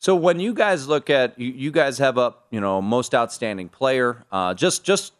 So 0.00 0.16
when 0.16 0.40
you 0.40 0.52
guys 0.52 0.88
look 0.88 1.08
at 1.08 1.38
you, 1.38 1.52
you 1.52 1.70
guys 1.70 1.98
have 1.98 2.18
up, 2.18 2.48
you 2.50 2.60
know, 2.60 2.82
most 2.82 3.14
outstanding 3.14 3.68
player. 3.68 4.24
Uh, 4.32 4.54
just 4.54 4.82
just 4.82 5.12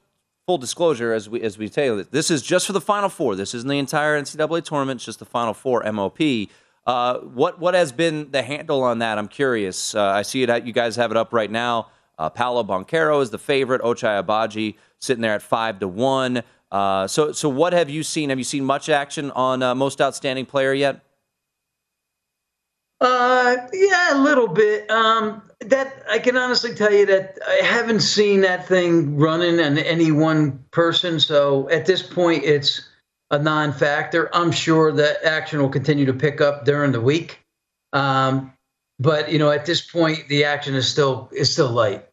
full 0.47 0.59
disclosure, 0.59 1.13
as 1.13 1.31
we 1.31 1.41
as 1.43 1.57
we 1.57 1.69
tell 1.69 1.85
you, 1.85 2.03
this 2.11 2.29
is 2.29 2.43
just 2.43 2.67
for 2.67 2.73
the 2.73 2.81
Final 2.81 3.09
Four. 3.09 3.37
This 3.37 3.55
isn't 3.55 3.69
the 3.69 3.79
entire 3.79 4.21
NCAA 4.21 4.65
tournament. 4.65 4.99
It's 4.99 5.05
just 5.07 5.21
the 5.21 5.25
Final 5.25 5.55
Four 5.55 5.91
MOP. 5.91 6.51
Uh, 6.87 7.19
what 7.21 7.59
what 7.59 7.75
has 7.75 7.93
been 7.93 8.31
the 8.31 8.43
handle 8.43 8.83
on 8.83 8.99
that? 8.99 9.19
I'm 9.19 9.29
curious. 9.29 9.95
Uh, 9.95 10.03
I 10.03 10.23
see 10.23 10.43
it. 10.43 10.67
You 10.67 10.73
guys 10.73 10.97
have 10.97 11.11
it 11.11 11.17
up 11.17 11.33
right 11.33 11.51
now. 11.51 11.91
Uh, 12.19 12.29
Paolo 12.31 12.63
Banchero 12.63 13.23
is 13.23 13.31
the 13.31 13.39
favorite. 13.39 13.83
Ochai 13.83 14.23
Agbaji 14.23 14.77
sitting 14.99 15.23
there 15.23 15.35
at 15.35 15.43
five 15.43 15.81
to 15.81 15.89
one. 15.89 16.43
Uh, 16.71 17.07
so 17.07 17.33
so 17.33 17.49
what 17.49 17.73
have 17.73 17.89
you 17.89 18.03
seen? 18.03 18.29
Have 18.29 18.39
you 18.39 18.45
seen 18.45 18.65
much 18.65 18.89
action 18.89 19.31
on 19.31 19.63
uh, 19.63 19.75
most 19.75 20.01
outstanding 20.01 20.47
player 20.47 20.75
yet? 20.75 21.01
Uh, 23.01 23.57
yeah, 23.73 24.15
a 24.15 24.21
little 24.21 24.49
bit. 24.49 24.91
Um, 24.91 25.43
that 25.61 26.03
I 26.11 26.19
can 26.19 26.37
honestly 26.37 26.75
tell 26.75 26.93
you 26.93 27.07
that 27.07 27.39
I 27.47 27.65
haven't 27.65 28.01
seen 28.01 28.41
that 28.43 28.67
thing 28.69 29.17
running 29.17 29.61
on 29.61 29.79
any 29.79 30.13
one 30.13 30.65
person. 30.71 31.19
So 31.21 31.69
at 31.71 31.87
this 31.87 32.03
point, 32.03 32.45
it's 32.45 32.89
a 33.35 33.39
non-factor. 33.43 34.35
I'm 34.35 34.53
sure 34.53 34.93
that 34.93 35.25
action 35.25 35.61
will 35.61 35.69
continue 35.69 36.07
to 36.07 36.13
pick 36.13 36.41
up 36.41 36.65
during 36.65 36.93
the 36.93 37.01
week. 37.01 37.41
Um, 37.93 38.53
but 38.99 39.31
you 39.31 39.39
know, 39.39 39.51
at 39.51 39.67
this 39.67 39.81
point, 39.83 40.29
the 40.29 40.45
action 40.45 40.75
is 40.75 40.89
still 40.89 41.29
is 41.33 41.53
still 41.53 41.71
light. 41.71 42.07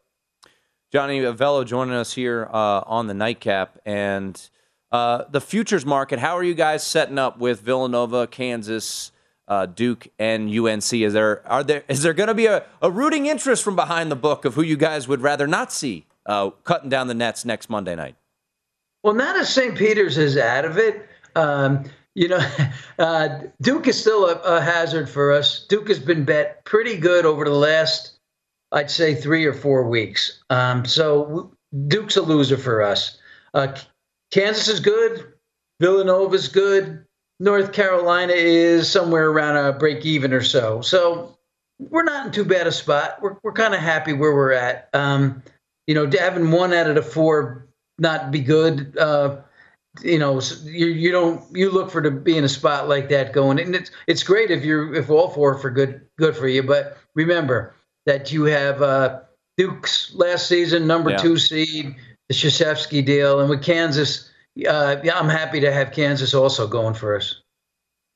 Johnny 0.92 1.22
Avello 1.22 1.66
joining 1.66 1.94
us 1.94 2.14
here 2.14 2.50
uh, 2.52 2.82
on 2.86 3.08
the 3.08 3.14
nightcap 3.14 3.78
and 3.86 4.50
uh, 4.92 5.24
the 5.30 5.40
futures 5.40 5.86
market. 5.86 6.20
How 6.20 6.36
are 6.38 6.44
you 6.44 6.56
guys 6.56 6.86
setting 6.86 7.18
up 7.18 7.38
with 7.38 7.62
Villanova, 7.62 8.28
Kansas, 8.28 9.12
uh, 9.48 9.68
Duke, 9.68 10.08
and 10.20 10.50
UNC? 10.50 10.92
Is 10.92 11.14
there 11.14 11.48
are 11.48 11.64
there 11.64 11.84
is 11.88 12.02
there 12.02 12.14
going 12.14 12.28
to 12.28 12.34
be 12.34 12.48
a, 12.48 12.66
a 12.82 12.90
rooting 12.90 13.28
interest 13.28 13.64
from 13.64 13.76
behind 13.76 14.12
the 14.12 14.16
book 14.16 14.44
of 14.44 14.56
who 14.56 14.64
you 14.64 14.76
guys 14.76 15.08
would 15.08 15.22
rather 15.22 15.46
not 15.46 15.72
see 15.72 16.08
uh, 16.26 16.50
cutting 16.64 16.90
down 16.90 17.06
the 17.06 17.14
nets 17.14 17.46
next 17.46 17.70
Monday 17.70 17.96
night? 17.96 18.16
Well, 19.04 19.14
not 19.14 19.36
as 19.36 19.54
St. 19.54 19.76
Peter's 19.76 20.18
is 20.18 20.38
out 20.38 20.66
of 20.66 20.78
it. 20.78 21.08
Um, 21.36 21.86
you 22.16 22.28
know, 22.28 22.40
uh, 23.00 23.40
Duke 23.62 23.88
is 23.88 24.00
still 24.00 24.26
a, 24.26 24.36
a, 24.42 24.62
hazard 24.62 25.10
for 25.10 25.32
us. 25.32 25.66
Duke 25.68 25.88
has 25.88 26.00
been 26.00 26.26
bet 26.26 26.64
pretty 26.66 26.98
good 26.98 27.26
over 27.26 27.46
the 27.46 27.52
last, 27.52 28.20
I'd 28.72 28.92
say, 28.92 29.16
three 29.16 29.46
or 29.46 29.54
four 29.54 29.88
weeks. 29.88 30.44
Um, 30.50 30.86
so 30.86 31.52
Duke's 31.88 32.18
a 32.18 32.22
loser 32.22 32.58
for 32.58 32.82
us. 32.82 33.18
Uh, 33.54 33.76
Kansas 34.32 34.68
is 34.68 34.80
good. 34.80 35.34
Villanova's 35.82 36.48
good. 36.48 37.06
North 37.40 37.74
Carolina 37.74 38.34
is 38.34 38.90
somewhere 38.90 39.30
around 39.30 39.58
a 39.58 39.74
break 39.74 40.06
even 40.06 40.32
or 40.32 40.44
so. 40.44 40.82
So 40.82 41.38
we're 41.80 42.04
not 42.04 42.28
in 42.28 42.32
too 42.32 42.46
bad 42.46 42.68
a 42.68 42.72
spot. 42.72 43.18
We're, 43.22 43.38
we're 43.42 43.54
kind 43.54 43.74
of 43.74 43.80
happy 43.80 44.14
where 44.14 44.34
we're 44.34 44.52
at. 44.52 44.90
Um, 44.94 45.42
you 45.88 45.96
know, 45.96 46.10
having 46.10 46.52
one 46.52 46.74
out 46.74 46.88
of 46.88 46.96
the 46.96 47.02
four 47.02 47.68
not 47.98 48.32
be 48.32 48.40
good. 48.40 48.98
Uh, 48.98 49.38
you 50.02 50.18
know, 50.18 50.40
you 50.64 50.88
you 50.88 51.12
don't 51.12 51.44
you 51.56 51.70
look 51.70 51.92
for 51.92 52.02
to 52.02 52.12
be 52.12 52.38
in 52.38 52.44
a 52.44 52.50
spot 52.50 52.88
like 52.88 53.10
that 53.10 53.34
going, 53.34 53.60
and 53.60 53.76
it's 53.76 53.92
it's 54.08 54.24
great 54.24 54.50
if 54.50 54.64
you're 54.64 54.94
if 54.94 55.10
all 55.10 55.30
four 55.30 55.58
for 55.58 55.70
good 55.70 56.02
good 56.18 56.36
for 56.36 56.48
you. 56.48 56.64
But 56.64 56.98
remember 57.14 57.76
that 58.06 58.32
you 58.32 58.46
have 58.46 58.82
uh, 58.82 59.20
Duke's 59.58 60.14
last 60.16 60.48
season 60.48 60.88
number 60.88 61.12
yeah. 61.12 61.18
two 61.18 61.38
seed, 61.38 61.96
the 62.30 62.34
Krzyzewski 62.34 63.06
deal, 63.06 63.42
and 63.42 63.50
with 63.50 63.64
Kansas, 63.64 64.30
uh, 64.68 64.98
yeah, 65.04 65.20
I'm 65.20 65.30
happy 65.30 65.60
to 65.60 65.72
have 65.72 65.92
Kansas 65.92 66.34
also 66.34 66.68
going 66.68 66.94
for 66.94 67.16
us. 67.16 67.42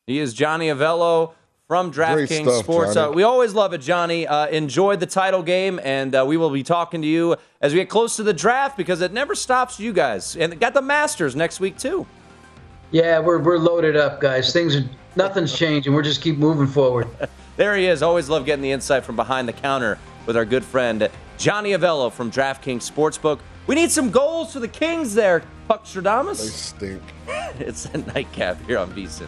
He 0.07 0.19
is 0.19 0.33
Johnny 0.33 0.67
Avello 0.67 1.33
from 1.67 1.91
DraftKings 1.91 2.59
Sports. 2.59 2.95
Uh, 2.95 3.11
we 3.13 3.23
always 3.23 3.53
love 3.53 3.73
it, 3.73 3.79
Johnny. 3.79 4.27
Uh, 4.27 4.47
enjoyed 4.47 4.99
the 4.99 5.05
title 5.05 5.41
game, 5.41 5.79
and 5.83 6.13
uh, 6.13 6.23
we 6.27 6.37
will 6.37 6.51
be 6.51 6.63
talking 6.63 7.01
to 7.01 7.07
you 7.07 7.35
as 7.61 7.73
we 7.73 7.79
get 7.79 7.89
close 7.89 8.15
to 8.17 8.23
the 8.23 8.33
draft 8.33 8.77
because 8.77 9.01
it 9.01 9.11
never 9.11 9.33
stops 9.33 9.79
you 9.79 9.91
guys. 9.91 10.35
And 10.35 10.59
got 10.59 10.73
the 10.73 10.81
Masters 10.81 11.35
next 11.35 11.59
week 11.59 11.77
too. 11.77 12.05
Yeah, 12.91 13.19
we're 13.19 13.39
we're 13.39 13.57
loaded 13.57 13.95
up, 13.95 14.21
guys. 14.21 14.53
Things 14.53 14.75
are 14.75 14.83
nothing's 15.15 15.53
changing. 15.57 15.93
We're 15.93 16.03
just 16.03 16.21
keep 16.21 16.37
moving 16.37 16.67
forward. 16.67 17.07
there 17.57 17.75
he 17.75 17.87
is. 17.87 18.03
Always 18.03 18.29
love 18.29 18.45
getting 18.45 18.63
the 18.63 18.71
insight 18.71 19.03
from 19.03 19.15
behind 19.15 19.47
the 19.47 19.53
counter 19.53 19.97
with 20.27 20.37
our 20.37 20.45
good 20.45 20.63
friend 20.63 21.09
Johnny 21.37 21.71
Avello 21.71 22.11
from 22.11 22.31
DraftKings 22.31 22.89
Sportsbook. 22.89 23.39
We 23.67 23.73
need 23.73 23.91
some 23.91 24.11
goals 24.11 24.53
for 24.53 24.59
the 24.59 24.67
Kings 24.67 25.15
there, 25.15 25.41
Puck 25.67 25.85
Stradamus. 25.85 26.37
They 26.37 26.47
stink. 26.47 27.01
it's 27.59 27.85
a 27.85 27.97
nightcap 27.97 28.63
here 28.67 28.77
on 28.77 28.91
VSIN. 28.91 29.27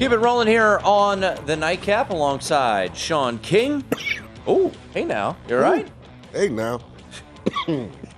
Keep 0.00 0.12
it 0.12 0.18
rolling 0.18 0.48
here 0.48 0.80
on 0.82 1.20
the 1.20 1.54
Nightcap 1.54 2.08
alongside 2.08 2.96
Sean 2.96 3.38
King. 3.40 3.84
Oh, 4.46 4.72
hey 4.94 5.04
now, 5.04 5.36
you 5.46 5.56
all 5.56 5.60
right? 5.60 5.86
Hey 6.32 6.48
now. 6.48 6.80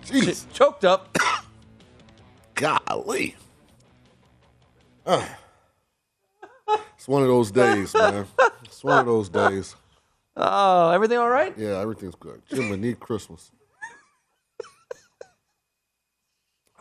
Jeez. 0.07 0.47
Choked 0.53 0.85
up. 0.85 1.19
Golly. 2.55 3.35
Ah. 5.05 5.37
It's 6.97 7.09
one 7.09 7.23
of 7.23 7.29
those 7.29 7.51
days, 7.51 7.93
man. 7.99 8.29
It's 8.63 8.85
one 8.85 9.01
of 9.01 9.07
those 9.07 9.29
days. 9.29 9.75
Oh, 10.37 10.91
everything 10.91 11.19
all 11.19 11.29
right? 11.29 11.53
Yeah, 11.59 11.81
everything's 11.81 12.15
good. 12.15 12.41
Jim, 12.49 12.71
we 12.71 12.77
need 12.77 13.01
Christmas. 13.01 13.51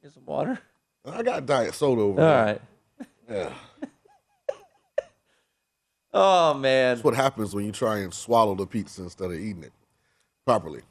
Get 0.00 0.12
some 0.14 0.24
water. 0.24 0.60
I 1.22 1.24
got 1.24 1.46
diet 1.46 1.72
soda 1.74 2.00
over 2.02 2.20
All 2.20 2.26
there. 2.26 2.44
right. 2.44 2.60
Yeah. 3.30 3.52
Oh 6.14 6.52
man. 6.52 6.96
That's 6.96 7.04
what 7.04 7.14
happens 7.14 7.54
when 7.54 7.64
you 7.64 7.72
try 7.72 8.00
and 8.00 8.12
swallow 8.12 8.54
the 8.54 8.66
pizza 8.66 9.02
instead 9.02 9.30
of 9.30 9.32
eating 9.32 9.62
it 9.62 9.72
properly. 10.44 10.82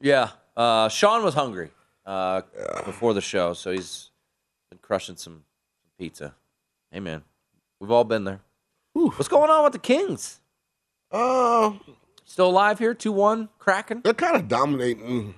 Yeah. 0.00 0.30
Uh, 0.56 0.88
Sean 0.88 1.22
was 1.22 1.34
hungry 1.34 1.68
uh, 2.06 2.40
before 2.86 3.12
the 3.12 3.20
show, 3.20 3.52
so 3.52 3.72
he's 3.72 4.08
been 4.70 4.78
crushing 4.80 5.16
some 5.16 5.44
pizza. 5.98 6.34
Hey 6.90 7.00
man, 7.00 7.24
we've 7.78 7.90
all 7.90 8.04
been 8.04 8.24
there. 8.24 8.40
What's 8.94 9.28
going 9.28 9.50
on 9.50 9.64
with 9.64 9.74
the 9.74 9.78
Kings? 9.80 10.40
Uh, 11.10 11.72
Still 12.24 12.48
alive 12.48 12.78
here? 12.78 12.94
Two 12.94 13.12
one, 13.12 13.50
cracking. 13.58 14.00
they're 14.02 14.14
kind 14.14 14.36
of 14.36 14.48
dominating. 14.48 15.34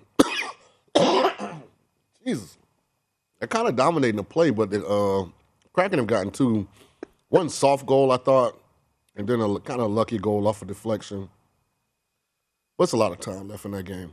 Jesus. 2.24 2.58
They're 3.38 3.48
kind 3.48 3.68
of 3.68 3.76
dominating 3.76 4.16
the 4.16 4.24
play, 4.24 4.50
but 4.50 4.70
the, 4.70 4.86
uh, 4.86 5.26
Kraken 5.72 5.98
have 5.98 6.06
gotten 6.06 6.30
two. 6.30 6.66
One 7.28 7.48
soft 7.48 7.86
goal, 7.86 8.12
I 8.12 8.16
thought, 8.16 8.58
and 9.14 9.26
then 9.26 9.40
a 9.40 9.58
kind 9.60 9.80
of 9.80 9.90
lucky 9.90 10.18
goal 10.18 10.46
off 10.48 10.62
a 10.62 10.64
deflection. 10.64 11.28
What's 12.76 12.92
a 12.92 12.96
lot 12.96 13.12
of 13.12 13.20
time 13.20 13.48
left 13.48 13.64
in 13.64 13.72
that 13.72 13.84
game? 13.84 14.12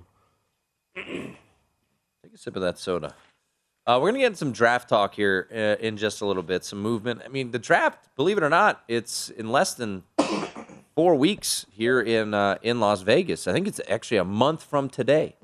Take 0.96 2.34
a 2.34 2.38
sip 2.38 2.56
of 2.56 2.62
that 2.62 2.80
soda. 2.80 3.16
Uh, 3.86 4.00
we're 4.02 4.10
gonna 4.10 4.20
get 4.20 4.28
into 4.28 4.38
some 4.38 4.54
draft 4.54 4.88
talk 4.88 5.14
here 5.16 5.48
uh, 5.52 5.84
in 5.86 5.98
just 5.98 6.22
a 6.22 6.26
little 6.26 6.44
bit. 6.44 6.64
Some 6.64 6.82
movement. 6.82 7.22
I 7.26 7.28
mean, 7.28 7.52
the 7.52 7.60
draft, 7.60 8.08
believe 8.16 8.38
it 8.38 8.44
or 8.44 8.50
not, 8.50 8.82
it's 8.88 9.30
in 9.30 9.52
less 9.52 9.74
than 9.74 10.04
four 10.96 11.16
weeks 11.16 11.66
here 11.70 12.00
in 12.00 12.34
uh, 12.34 12.58
in 12.62 12.80
Las 12.80 13.02
Vegas. 13.02 13.46
I 13.48 13.52
think 13.54 13.68
it's 13.68 13.82
actually 13.90 14.18
a 14.18 14.26
month 14.26 14.64
from 14.64 14.90
today. 14.90 15.36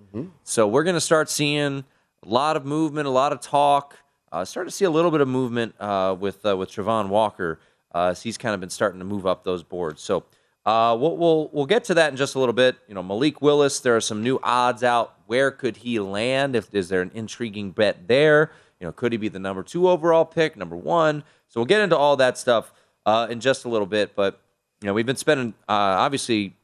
So 0.44 0.68
we're 0.68 0.84
gonna 0.84 1.02
start 1.02 1.30
seeing 1.30 1.84
a 2.24 2.30
lot 2.30 2.58
of 2.58 2.66
movement, 2.66 3.08
a 3.08 3.12
lot 3.12 3.32
of 3.32 3.42
talk. 3.42 3.98
Uh, 4.32 4.46
to 4.46 4.70
see 4.70 4.86
a 4.86 4.90
little 4.90 5.10
bit 5.10 5.22
of 5.22 5.28
movement 5.28 5.74
uh, 5.80 6.16
with 6.20 6.46
uh, 6.46 6.56
with 6.56 6.70
Travon 6.70 7.10
Walker. 7.10 7.60
Uh, 7.92 8.14
he's 8.14 8.38
kind 8.38 8.54
of 8.54 8.60
been 8.60 8.70
starting 8.70 9.00
to 9.00 9.06
move 9.06 9.26
up 9.26 9.44
those 9.44 9.64
boards. 9.64 10.04
So 10.04 10.24
uh, 10.66 10.96
we'll, 11.00 11.18
we'll 11.18 11.50
we'll 11.52 11.66
get 11.66 11.84
to 11.86 11.96
that 11.96 12.12
in 12.12 12.18
just 12.18 12.36
a 12.36 12.40
little 12.40 12.54
bit. 12.54 12.76
You 12.88 12.94
know, 12.94 13.02
Malik 13.02 13.42
Willis. 13.42 13.80
There 13.80 13.96
are 13.96 14.02
some 14.02 14.22
new 14.22 14.40
odds 14.44 14.84
out. 14.84 15.16
Where 15.26 15.50
could 15.50 15.78
he 15.78 16.00
land? 16.00 16.56
If 16.56 16.74
is 16.76 16.90
there 16.90 17.02
an 17.02 17.12
intriguing 17.16 17.72
bet 17.72 18.08
there? 18.08 18.52
You 18.80 18.86
know, 18.86 18.92
could 18.92 19.12
he 19.12 19.18
be 19.18 19.30
the 19.30 19.40
number 19.40 19.64
two 19.64 19.90
overall 19.90 20.26
pick, 20.26 20.56
number 20.56 20.76
one? 20.76 21.24
So 21.48 21.60
we'll 21.60 21.66
get 21.66 21.82
into 21.82 21.98
all 21.98 22.16
that 22.18 22.38
stuff 22.38 22.72
uh, 23.06 23.28
in 23.30 23.40
just 23.40 23.66
a 23.66 23.70
little 23.70 23.88
bit. 23.88 24.16
But 24.16 24.40
you 24.82 24.86
know, 24.86 24.94
we've 24.94 25.08
been 25.08 25.16
spending 25.16 25.56
obviously 25.68 26.56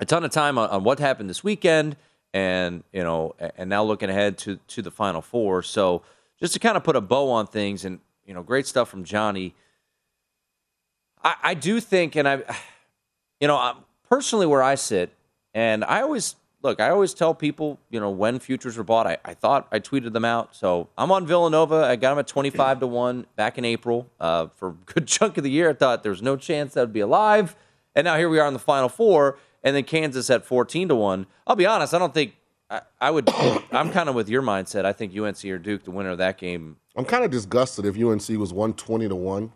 a 0.00 0.04
ton 0.04 0.24
of 0.24 0.32
time 0.32 0.58
on, 0.58 0.68
on 0.70 0.82
what 0.82 0.98
happened 0.98 1.30
this 1.30 1.44
weekend, 1.44 1.96
and 2.32 2.84
you 2.92 3.02
know, 3.02 3.34
and 3.56 3.68
now 3.70 3.82
looking 3.84 4.10
ahead 4.10 4.38
to 4.38 4.56
to 4.68 4.82
the 4.82 4.90
Final 4.90 5.20
Four. 5.22 5.62
So 5.62 6.02
just 6.38 6.54
to 6.54 6.58
kind 6.58 6.76
of 6.76 6.84
put 6.84 6.96
a 6.96 7.00
bow 7.00 7.30
on 7.30 7.46
things, 7.46 7.84
and 7.84 8.00
you 8.24 8.34
know, 8.34 8.42
great 8.42 8.66
stuff 8.66 8.88
from 8.88 9.04
Johnny. 9.04 9.54
I, 11.22 11.34
I 11.42 11.54
do 11.54 11.80
think, 11.80 12.16
and 12.16 12.26
I, 12.28 12.42
you 13.40 13.48
know, 13.48 13.56
I'm- 13.56 13.84
personally 14.08 14.46
where 14.46 14.62
I 14.62 14.74
sit, 14.74 15.12
and 15.54 15.84
I 15.84 16.02
always 16.02 16.36
look, 16.62 16.80
I 16.80 16.90
always 16.90 17.14
tell 17.14 17.34
people, 17.34 17.78
you 17.90 18.00
know, 18.00 18.10
when 18.10 18.38
futures 18.38 18.76
were 18.76 18.84
bought. 18.84 19.06
I, 19.06 19.16
I 19.24 19.34
thought 19.34 19.66
I 19.72 19.78
tweeted 19.78 20.12
them 20.12 20.24
out. 20.24 20.54
So 20.54 20.88
I'm 20.98 21.10
on 21.10 21.26
Villanova. 21.26 21.76
I 21.86 21.96
got 21.96 22.10
them 22.10 22.18
at 22.18 22.26
25 22.26 22.80
to 22.80 22.86
one 22.86 23.26
back 23.34 23.56
in 23.56 23.64
April 23.64 24.06
uh, 24.20 24.48
for 24.56 24.68
a 24.68 24.72
good 24.72 25.06
chunk 25.06 25.38
of 25.38 25.44
the 25.44 25.50
year. 25.50 25.70
I 25.70 25.72
thought 25.72 26.02
there 26.02 26.10
was 26.10 26.22
no 26.22 26.36
chance 26.36 26.74
that 26.74 26.82
would 26.82 26.92
be 26.92 27.00
alive, 27.00 27.56
and 27.94 28.04
now 28.04 28.16
here 28.16 28.28
we 28.28 28.38
are 28.38 28.46
in 28.46 28.52
the 28.52 28.58
Final 28.60 28.88
Four, 28.88 29.38
and 29.62 29.74
then 29.76 29.84
Kansas 29.84 30.30
at 30.30 30.44
14 30.44 30.88
to 30.88 30.94
one. 30.96 31.26
I'll 31.46 31.56
be 31.56 31.66
honest, 31.66 31.94
I 31.94 31.98
don't 31.98 32.14
think. 32.14 32.34
I, 32.70 32.82
I 33.00 33.10
would. 33.10 33.28
I'm 33.72 33.90
kind 33.90 34.08
of 34.08 34.14
with 34.14 34.28
your 34.28 34.42
mindset. 34.42 34.84
I 34.84 34.92
think 34.92 35.16
UNC 35.16 35.44
or 35.46 35.58
Duke, 35.58 35.84
the 35.84 35.90
winner 35.90 36.10
of 36.10 36.18
that 36.18 36.38
game. 36.38 36.76
I'm 36.96 37.04
kind 37.04 37.24
of 37.24 37.30
disgusted 37.30 37.84
if 37.86 37.96
UNC 37.96 38.28
was 38.38 38.52
120 38.52 39.08
to 39.08 39.14
1 39.16 39.52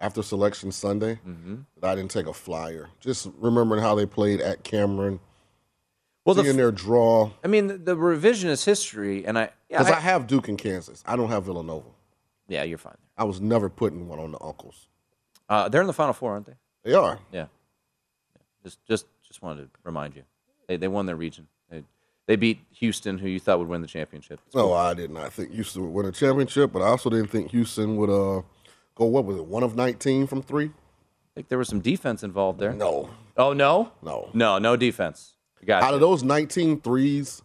after 0.00 0.22
selection 0.22 0.72
Sunday 0.72 1.20
Mm-hmm. 1.26 1.56
that 1.80 1.90
I 1.90 1.94
didn't 1.94 2.10
take 2.10 2.26
a 2.26 2.32
flyer. 2.34 2.88
Just 3.00 3.28
remembering 3.38 3.80
how 3.82 3.94
they 3.94 4.06
played 4.06 4.40
at 4.40 4.62
Cameron. 4.64 5.20
Well, 6.24 6.34
the 6.34 6.42
seeing 6.42 6.54
f- 6.54 6.56
their 6.56 6.72
draw. 6.72 7.30
I 7.44 7.48
mean, 7.48 7.66
the, 7.66 7.76
the 7.78 7.96
revisionist 7.96 8.64
history, 8.64 9.26
and 9.26 9.38
I, 9.38 9.50
yeah, 9.68 9.78
Because 9.78 9.90
I- 9.92 9.96
I, 9.96 10.00
have 10.00 10.26
Duke 10.26 10.48
and 10.48 10.56
Kansas. 10.58 11.02
I 11.06 11.16
don't 11.16 11.28
have 11.28 11.44
Villanova. 11.44 11.88
yeah, 12.48 12.62
you're 12.62 12.78
fine. 12.78 12.96
I 13.16 13.24
was 13.24 13.40
never 13.42 13.68
putting 13.68 14.08
one 14.08 14.18
on 14.18 14.32
the 14.32 14.40
uncles. 14.42 14.88
Uh, 15.48 15.68
they're 15.68 15.82
in 15.82 15.86
the 15.86 15.92
Final 15.92 16.14
Four, 16.14 16.32
aren't 16.32 16.46
they? 16.46 16.54
They 16.82 16.94
are. 16.94 17.18
Yeah. 17.30 17.40
yeah. 18.34 18.42
Just, 18.64 18.78
just, 18.86 19.06
just 19.34 19.42
wanted 19.42 19.64
to 19.64 19.68
remind 19.82 20.14
you, 20.14 20.22
they, 20.68 20.76
they 20.76 20.86
won 20.86 21.06
their 21.06 21.16
region. 21.16 21.48
They, 21.68 21.82
they 22.26 22.36
beat 22.36 22.60
Houston, 22.78 23.18
who 23.18 23.26
you 23.28 23.40
thought 23.40 23.58
would 23.58 23.66
win 23.66 23.80
the 23.82 23.88
championship. 23.88 24.38
No, 24.54 24.72
I 24.72 24.94
did 24.94 25.10
not 25.10 25.32
think 25.32 25.50
Houston 25.50 25.82
would 25.82 25.90
win 25.92 26.06
a 26.06 26.12
championship, 26.12 26.70
but 26.72 26.82
I 26.82 26.86
also 26.86 27.10
didn't 27.10 27.30
think 27.30 27.50
Houston 27.50 27.96
would 27.96 28.10
uh, 28.10 28.42
go, 28.94 29.06
what 29.06 29.24
was 29.24 29.36
it, 29.38 29.44
one 29.46 29.64
of 29.64 29.74
19 29.74 30.28
from 30.28 30.40
three? 30.40 30.66
I 30.66 31.30
think 31.34 31.48
there 31.48 31.58
was 31.58 31.68
some 31.68 31.80
defense 31.80 32.22
involved 32.22 32.60
there. 32.60 32.72
No. 32.72 33.10
Oh 33.36 33.52
no, 33.52 33.90
No. 34.02 34.30
no, 34.32 34.58
no 34.58 34.76
defense. 34.76 35.32
Got 35.66 35.82
Out 35.82 35.94
of 35.94 36.00
those 36.00 36.22
19 36.22 36.80
threes, 36.82 37.42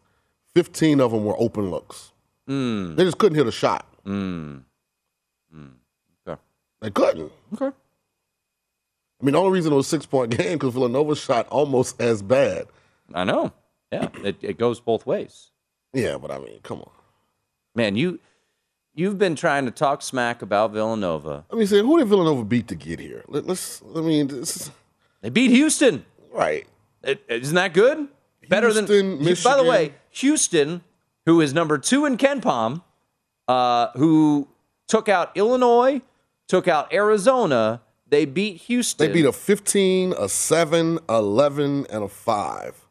15 0.54 1.02
of 1.02 1.12
them 1.12 1.25
were 1.25 1.36
open 1.39 1.71
looks. 1.71 2.12
Mm. 2.47 2.95
They 2.97 3.04
just 3.04 3.17
couldn't 3.17 3.36
hit 3.38 3.47
a 3.47 3.52
shot. 3.52 3.88
Mm. 4.06 4.62
Mm. 5.56 5.71
Okay. 6.28 6.39
They 6.82 6.91
couldn't. 6.91 7.32
Okay. 7.60 7.75
I 9.21 9.25
mean, 9.25 9.34
the 9.34 9.39
only 9.39 9.51
reason 9.51 9.73
it 9.73 9.75
was 9.75 9.86
a 9.88 9.89
six 9.89 10.05
point 10.05 10.32
game 10.38 10.58
because 10.58 10.73
Villanova 10.73 11.15
shot 11.15 11.47
almost 11.49 12.01
as 12.01 12.21
bad. 12.21 12.67
I 13.13 13.23
know. 13.23 13.51
Yeah, 13.91 14.10
it, 14.23 14.38
it 14.41 14.58
goes 14.58 14.79
both 14.79 15.05
ways. 15.05 15.51
Yeah, 15.93 16.17
but 16.17 16.32
I 16.32 16.38
mean, 16.39 16.60
come 16.62 16.79
on. 16.82 16.91
Man, 17.75 17.95
you 17.95 18.19
you've 18.93 19.17
been 19.17 19.36
trying 19.36 19.65
to 19.65 19.71
talk 19.71 20.01
smack 20.01 20.41
about 20.41 20.71
Villanova. 20.71 21.45
Let 21.49 21.58
me 21.60 21.65
say, 21.65 21.79
who 21.79 21.97
did 21.97 22.08
Villanova 22.08 22.43
beat 22.43 22.67
to 22.67 22.75
get 22.75 22.99
here? 22.99 23.23
Let, 23.27 23.49
us 23.49 23.82
I 23.95 24.01
mean, 24.01 24.27
this, 24.27 24.69
They 25.21 25.29
beat 25.29 25.51
Houston. 25.51 26.05
right. 26.32 26.67
Isn't 27.29 27.55
that 27.55 27.73
good? 27.73 28.10
Better 28.49 28.73
than. 28.73 28.86
Houston, 28.88 29.51
By 29.51 29.55
the 29.58 29.63
way, 29.63 29.93
Houston, 30.12 30.82
who 31.25 31.39
is 31.39 31.53
number 31.53 31.77
two 31.77 32.05
in 32.05 32.17
KenPom, 32.17 32.84
uh, 33.47 33.88
who 33.95 34.47
took 34.88 35.08
out 35.08 35.32
Illinois, 35.36 36.01
took 36.47 36.67
out 36.67 36.93
Arizona. 36.93 37.82
They 38.10 38.26
beat 38.26 38.58
Houston. 38.63 39.08
They 39.08 39.13
beat 39.13 39.26
a 39.26 39.32
15, 39.32 40.13
a 40.13 40.28
7, 40.28 41.00
11, 41.08 41.86
and 41.89 42.04
a 42.04 42.08
5. 42.08 42.88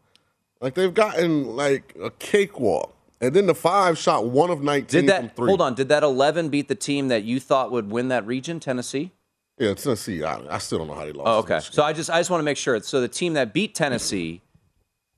Like 0.61 0.75
they've 0.75 0.95
gotten 0.95 1.57
like 1.57 1.95
a 2.01 2.11
cakewalk. 2.11 2.95
And 3.21 3.35
then 3.35 3.47
the 3.47 3.55
5 3.55 3.99
shot 3.99 4.27
1 4.27 4.51
of 4.51 4.63
19 4.63 4.87
Did 4.87 5.15
from 5.15 5.27
that? 5.27 5.37
3. 5.37 5.47
Hold 5.49 5.61
on. 5.61 5.75
Did 5.75 5.89
that 5.89 6.03
11 6.03 6.51
beat 6.51 6.69
the 6.69 6.75
team 6.75 7.09
that 7.09 7.25
you 7.25 7.41
thought 7.41 7.73
would 7.73 7.91
win 7.91 8.09
that 8.09 8.27
region, 8.27 8.61
Tennessee? 8.61 9.11
Yeah, 9.59 9.75
Tennessee. 9.75 10.23
I, 10.23 10.55
I 10.55 10.59
still 10.59 10.79
don't 10.79 10.87
know 10.87 10.95
how 10.95 11.05
they 11.05 11.13
lost. 11.13 11.29
Oh, 11.29 11.39
okay. 11.39 11.59
So 11.61 11.83
I 11.83 11.93
just 11.93 12.11
I 12.11 12.21
just 12.21 12.31
want 12.31 12.41
to 12.41 12.45
make 12.45 12.57
sure. 12.57 12.81
So 12.81 13.01
the 13.01 13.09
team 13.09 13.33
that 13.33 13.53
beat 13.53 13.75
Tennessee, 13.75 14.41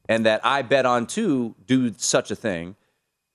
and 0.08 0.24
that 0.24 0.40
I 0.44 0.62
bet 0.62 0.86
on 0.86 1.06
too, 1.06 1.54
do 1.66 1.92
such 1.98 2.30
a 2.30 2.34
thing, 2.36 2.74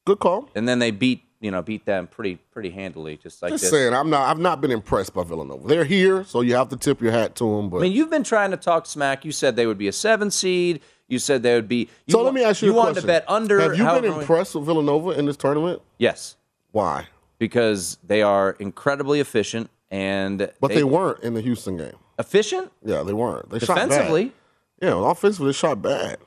Good 0.07 0.17
call. 0.17 0.49
and 0.55 0.67
then 0.67 0.79
they 0.79 0.89
beat 0.89 1.24
you 1.41 1.51
know 1.51 1.61
beat 1.61 1.85
them 1.85 2.07
pretty 2.07 2.35
pretty 2.51 2.69
handily, 2.69 3.17
just 3.17 3.41
like 3.41 3.51
Just 3.51 3.63
this. 3.63 3.71
saying, 3.71 3.93
I'm 3.93 4.09
not. 4.09 4.27
I've 4.29 4.39
not 4.39 4.61
been 4.61 4.71
impressed 4.71 5.13
by 5.13 5.23
Villanova. 5.23 5.67
They're 5.67 5.85
here, 5.85 6.23
so 6.23 6.41
you 6.41 6.55
have 6.55 6.69
to 6.69 6.77
tip 6.77 7.01
your 7.01 7.11
hat 7.11 7.35
to 7.35 7.43
them. 7.57 7.69
But 7.69 7.77
I 7.77 7.81
mean, 7.81 7.91
you've 7.91 8.09
been 8.09 8.23
trying 8.23 8.51
to 8.51 8.57
talk 8.57 8.85
smack. 8.85 9.25
You 9.25 9.31
said 9.31 9.55
they 9.55 9.67
would 9.67 9.77
be 9.77 9.87
a 9.87 9.91
seven 9.93 10.31
seed. 10.31 10.81
You 11.07 11.19
said 11.19 11.43
they 11.43 11.53
would 11.53 11.67
be. 11.67 11.89
You 12.07 12.13
so 12.13 12.17
wa- 12.19 12.23
let 12.25 12.33
me 12.33 12.43
ask 12.43 12.61
you, 12.61 12.69
You 12.69 12.73
a 12.73 12.77
wanted 12.77 12.93
question. 12.93 13.01
to 13.07 13.07
bet 13.07 13.25
under. 13.27 13.59
Have 13.59 13.77
you 13.77 13.85
been 14.01 14.05
impressed 14.19 14.55
with 14.55 14.65
Villanova 14.65 15.11
in 15.11 15.25
this 15.25 15.37
tournament? 15.37 15.81
Yes, 15.99 16.35
Why? 16.71 17.07
because 17.37 17.97
they 18.03 18.21
are 18.21 18.55
incredibly 18.59 19.19
efficient 19.19 19.69
and 19.91 20.51
But 20.59 20.69
they, 20.69 20.83
weren't 20.83 21.21
in 21.23 21.33
the 21.35 21.41
Houston 21.41 21.77
game. 21.77 21.93
efficient 22.17 22.71
Yeah, 22.83 23.03
they 23.03 23.13
weren't. 23.13 23.49
They 23.51 23.59
defensively. 23.59 24.23
shot 24.23 24.31
bad. 24.79 24.87
Yeah, 24.89 25.11
offensively, 25.11 25.47
they 25.49 25.53
shot 25.53 25.81
bad. 25.81 26.17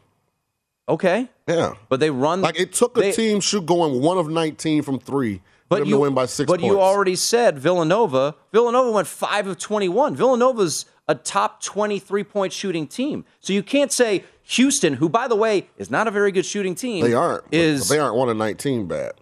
Okay, 0.88 1.28
Yeah. 1.46 1.74
but 1.90 2.00
they 2.00 2.10
run 2.10 2.40
Like 2.40 2.58
it 2.58 2.72
took 2.72 2.96
a 2.96 3.00
they- 3.00 3.12
team 3.12 3.40
shoot 3.40 3.66
going 3.66 4.00
one 4.00 4.16
of 4.16 4.28
19 4.28 4.82
from 4.82 4.98
three 4.98 5.42
But 5.68 5.86
you 5.86 5.92
to 5.92 5.98
win 6.00 6.14
by 6.14 6.24
six 6.26 6.46
But 6.50 6.60
points. 6.60 6.72
you 6.72 6.80
already 6.80 7.14
said 7.14 7.58
Villanova. 7.58 8.34
Villanova 8.52 8.90
went 8.90 9.06
five 9.06 9.46
of 9.46 9.58
twenty-one. 9.58 10.16
Villanova's 10.16 10.86
a 11.06 11.14
top 11.14 11.62
twenty-three 11.62 12.24
point 12.24 12.54
shooting 12.54 12.86
team. 12.86 13.26
So 13.40 13.52
you 13.52 13.62
can't 13.62 13.92
say 13.92 14.24
Houston, 14.44 14.94
who 14.94 15.10
by 15.10 15.28
the 15.28 15.36
way 15.36 15.68
is 15.76 15.90
not 15.90 16.08
a 16.08 16.10
very 16.10 16.32
good 16.32 16.46
shooting 16.46 16.74
team. 16.74 17.04
they 17.04 17.12
aren't. 17.12 17.44
Is 17.52 17.88
they 17.90 17.98
aren't 17.98 18.14
one 18.16 18.30
of 18.30 18.36
19 18.38 18.86
bad. 18.86 19.12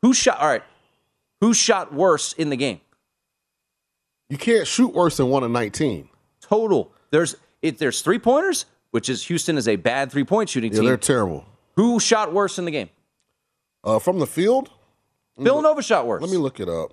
who 0.00 0.14
shot? 0.14 0.38
All 0.38 0.48
right, 0.48 0.62
who 1.42 1.52
shot 1.52 1.92
worse 1.92 2.32
in 2.32 2.48
the 2.48 2.56
game? 2.56 2.80
You 4.30 4.38
can't 4.38 4.66
shoot 4.66 4.94
worse 4.94 5.18
than 5.18 5.28
one 5.28 5.42
of 5.42 5.50
19. 5.50 6.08
Total. 6.40 6.90
There's 7.10 7.36
it. 7.60 7.76
There's 7.76 8.00
three 8.00 8.18
pointers, 8.18 8.64
which 8.90 9.08
is 9.08 9.24
Houston 9.26 9.56
is 9.58 9.68
a 9.68 9.76
bad 9.76 10.10
three 10.10 10.24
point 10.24 10.48
shooting 10.48 10.72
Yeah, 10.72 10.78
team. 10.80 10.86
they're 10.86 10.96
terrible. 10.96 11.44
Who 11.76 12.00
shot 12.00 12.32
worse 12.32 12.58
in 12.58 12.64
the 12.64 12.70
game? 12.70 12.90
Uh, 13.84 13.98
from 13.98 14.18
the 14.18 14.26
field, 14.26 14.70
Villanova 15.38 15.82
shot 15.82 16.06
worse. 16.06 16.20
let 16.22 16.30
me 16.30 16.36
look 16.36 16.60
it 16.60 16.68
up. 16.68 16.92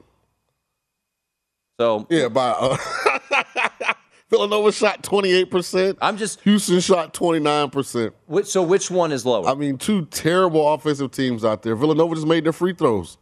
So 1.80 2.08
Yeah, 2.10 2.30
by 2.30 2.50
uh, 2.50 2.78
Villanova 4.30 4.72
shot 4.72 5.04
28%. 5.04 5.98
I'm 6.02 6.18
just. 6.18 6.42
Houston 6.42 6.80
shot 6.80 7.14
29%. 7.14 8.12
Which, 8.26 8.48
so 8.48 8.62
which 8.64 8.90
one 8.92 9.12
is 9.12 9.26
lower? 9.26 9.48
I 9.48 9.54
mean, 9.54 9.78
two 9.78 10.06
terrible 10.06 10.74
offensive 10.74 11.12
teams 11.12 11.46
out 11.46 11.62
there. 11.64 11.76
Villanova 11.76 12.16
just 12.16 12.28
made 12.28 12.44
their 12.44 12.52
free 12.54 12.74
throws. 12.74 13.18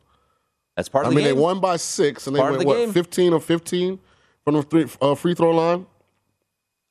That's 0.76 0.90
part 0.90 1.06
I 1.06 1.10
of 1.10 1.14
the 1.14 1.18
mean, 1.18 1.26
game. 1.28 1.36
they 1.36 1.42
won 1.42 1.60
by 1.60 1.78
six, 1.78 2.28
and 2.28 2.36
they 2.36 2.40
Part 2.40 2.52
went 2.54 2.62
the 2.64 2.68
what 2.68 2.78
game. 2.78 2.92
fifteen 2.92 3.34
or 3.34 3.40
fifteen 3.40 4.00
from 4.44 4.56
the 4.56 4.64
three, 4.64 4.86
uh, 5.02 5.16
free 5.16 5.34
throw 5.34 5.52
line. 5.52 5.86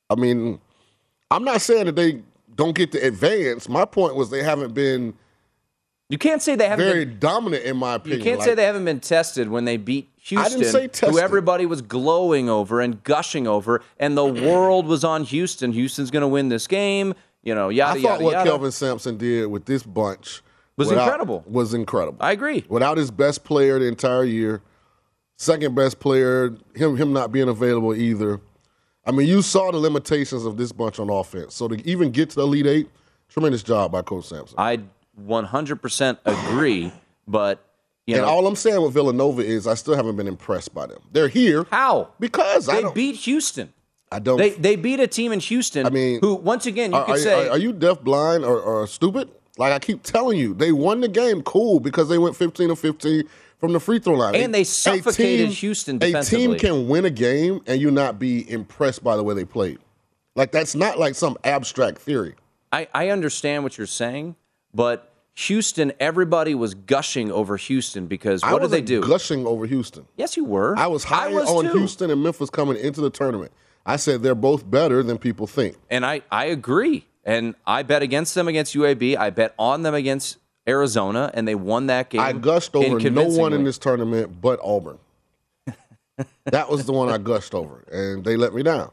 I 0.09 0.15
mean, 0.15 0.59
I'm 1.35 1.43
not 1.43 1.61
saying 1.61 1.85
that 1.87 1.95
they 1.95 2.21
don't 2.55 2.75
get 2.75 2.91
to 2.93 2.99
advance. 2.99 3.67
My 3.67 3.85
point 3.85 4.15
was 4.15 4.29
they 4.29 4.43
haven't 4.43 4.73
been 4.73 5.13
You 6.09 6.17
can't 6.17 6.41
say 6.41 6.55
they 6.55 6.67
haven't. 6.69 6.85
very 6.85 7.05
been, 7.05 7.19
dominant, 7.19 7.63
in 7.63 7.77
my 7.77 7.95
opinion. 7.95 8.19
you 8.19 8.23
can't 8.23 8.39
Like, 8.39 8.47
say 8.49 8.55
they 8.55 8.63
haven't 8.63 8.85
been 8.85 8.99
tested 9.01 9.49
when 9.49 9.65
they 9.65 9.77
beat 9.77 10.09
Houston, 10.17 10.59
didn't 10.61 10.71
say 10.93 11.07
who 11.09 11.19
everybody 11.19 11.65
was 11.65 11.81
glowing 11.81 12.49
over 12.49 12.79
and 12.81 13.03
gushing 13.03 13.47
over, 13.47 13.81
and 13.99 14.17
the 14.17 14.25
world 14.25 14.87
was 14.87 15.03
on 15.03 15.23
Houston. 15.25 15.71
Houston's 15.73 16.09
going 16.11 16.21
to 16.21 16.27
win 16.27 16.49
this 16.49 16.67
game. 16.67 17.13
You 17.43 17.53
know, 17.53 17.69
yada 17.69 17.99
I 17.99 18.01
thought 18.01 18.09
yada 18.11 18.23
what 18.23 18.31
yada. 18.33 18.49
Kelvin 18.49 18.71
Sampson 18.71 19.17
did 19.17 19.47
with 19.47 19.65
this 19.65 19.83
bunch 19.83 20.41
Was 20.77 20.87
without- 20.89 21.03
incredible. 21.03 21.43
Was 21.47 21.73
incredible. 21.75 22.17
I 22.21 22.31
agree. 22.31 22.65
Without 22.69 22.97
his 22.97 23.11
best 23.11 23.43
player 23.43 23.77
the 23.77 23.85
entire 23.85 24.23
year, 24.23 24.61
second 25.37 25.75
best 25.75 25.99
player, 25.99 26.55
him 26.73 26.95
him 26.97 27.13
not 27.13 27.31
being 27.31 27.47
available 27.49 27.93
either. 27.93 28.39
I 29.05 29.11
mean, 29.11 29.27
you 29.27 29.41
saw 29.41 29.71
the 29.71 29.77
limitations 29.77 30.45
of 30.45 30.57
this 30.57 30.71
bunch 30.71 30.99
on 30.99 31.09
offense. 31.09 31.53
So 31.53 31.67
to 31.67 31.87
even 31.87 32.11
get 32.11 32.31
to 32.31 32.35
the 32.37 32.41
Elite 32.41 32.65
Eight, 32.67 32.89
tremendous 33.29 33.63
job 33.63 33.91
by 33.91 34.01
Coach 34.01 34.25
Sampson. 34.25 34.55
I 34.57 34.79
100% 35.23 36.17
agree, 36.25 36.91
but 37.27 37.63
you 38.07 38.15
and 38.15 38.23
know 38.23 38.29
all 38.29 38.45
I'm 38.47 38.55
saying 38.55 38.81
with 38.81 38.93
Villanova 38.93 39.41
is 39.43 39.67
I 39.67 39.75
still 39.75 39.95
haven't 39.95 40.15
been 40.15 40.27
impressed 40.27 40.73
by 40.73 40.85
them. 40.87 41.01
They're 41.11 41.27
here 41.27 41.65
how 41.71 42.09
because 42.19 42.67
I 42.69 42.81
they 42.81 42.91
beat 42.91 43.15
Houston. 43.17 43.73
I 44.11 44.19
don't. 44.19 44.37
They 44.37 44.51
they 44.51 44.75
beat 44.75 44.99
a 44.99 45.07
team 45.07 45.31
in 45.31 45.39
Houston. 45.39 45.85
I 45.85 45.89
mean, 45.89 46.19
who 46.21 46.35
once 46.35 46.65
again 46.65 46.91
you 46.91 46.97
are, 46.97 47.05
could 47.05 47.15
are- 47.15 47.19
say 47.19 47.47
are, 47.47 47.51
are 47.51 47.57
you 47.57 47.73
deaf, 47.73 48.01
blind, 48.01 48.45
or, 48.45 48.59
or 48.61 48.87
stupid? 48.87 49.29
Like 49.57 49.71
I 49.73 49.79
keep 49.79 50.03
telling 50.03 50.37
you, 50.37 50.53
they 50.53 50.71
won 50.71 50.99
the 51.01 51.07
game. 51.07 51.41
Cool, 51.41 51.79
because 51.79 52.09
they 52.09 52.17
went 52.17 52.35
15 52.35 52.69
or 52.71 52.75
15 52.75 53.23
from 53.59 53.73
the 53.73 53.79
free 53.79 53.99
throw 53.99 54.13
line. 54.15 54.35
And 54.35 54.53
they 54.53 54.61
A 54.61 54.65
suffocated 54.65 55.47
team- 55.49 55.55
Houston 55.55 55.97
A 56.01 56.23
team 56.23 56.55
can 56.57 56.87
win 56.87 57.05
a 57.05 57.09
game 57.09 57.61
and 57.67 57.79
you 57.81 57.91
not 57.91 58.19
be 58.19 58.49
impressed 58.49 59.03
by 59.03 59.15
the 59.15 59.23
way 59.23 59.33
they 59.33 59.45
played. 59.45 59.79
Like 60.35 60.51
that's 60.51 60.75
not 60.75 60.99
like 60.99 61.15
some 61.15 61.37
abstract 61.43 61.99
theory. 61.99 62.35
I, 62.71 62.87
I 62.93 63.09
understand 63.09 63.63
what 63.63 63.77
you're 63.77 63.87
saying, 63.87 64.35
but 64.73 65.11
Houston, 65.35 65.93
everybody 65.99 66.55
was 66.55 66.73
gushing 66.75 67.31
over 67.31 67.57
Houston 67.57 68.07
because 68.07 68.43
I 68.43 68.51
what 68.53 68.61
did 68.61 68.71
they 68.71 68.81
do? 68.81 69.01
gushing 69.01 69.45
over 69.45 69.65
Houston. 69.65 70.05
yes, 70.17 70.35
you 70.37 70.43
were. 70.45 70.77
I 70.77 70.87
was 70.87 71.03
high 71.03 71.29
was 71.29 71.49
on 71.49 71.65
too. 71.65 71.71
Houston 71.77 72.09
and 72.11 72.21
Memphis 72.23 72.49
coming 72.49 72.77
into 72.77 73.01
the 73.01 73.09
tournament. 73.09 73.51
I 73.85 73.97
said 73.97 74.23
they're 74.23 74.33
both 74.35 74.69
better 74.69 75.03
than 75.03 75.17
people 75.17 75.45
think. 75.47 75.77
and 75.89 76.05
I, 76.05 76.21
I 76.31 76.45
agree. 76.45 77.05
And 77.23 77.55
I 77.65 77.83
bet 77.83 78.01
against 78.03 78.35
them 78.35 78.47
against 78.47 78.75
UAB. 78.75 79.17
I 79.17 79.29
bet 79.31 79.55
on 79.57 79.81
them 79.81 79.93
against 79.95 80.37
Arizona, 80.67 81.31
and 81.33 81.47
they 81.47 81.55
won 81.55 81.87
that 81.87 82.09
game. 82.09 82.21
I 82.21 82.33
gushed 82.33 82.75
over 82.75 82.99
no 83.09 83.25
one 83.25 83.53
in 83.53 83.63
this 83.63 83.77
tournament 83.77 84.41
but 84.41 84.59
Auburn. 84.63 84.97
that 86.45 86.69
was 86.69 86.85
the 86.85 86.93
one 86.93 87.09
I 87.09 87.17
gushed 87.17 87.53
over, 87.53 87.83
and 87.91 88.23
they 88.23 88.35
let 88.35 88.53
me 88.53 88.63
down. 88.63 88.91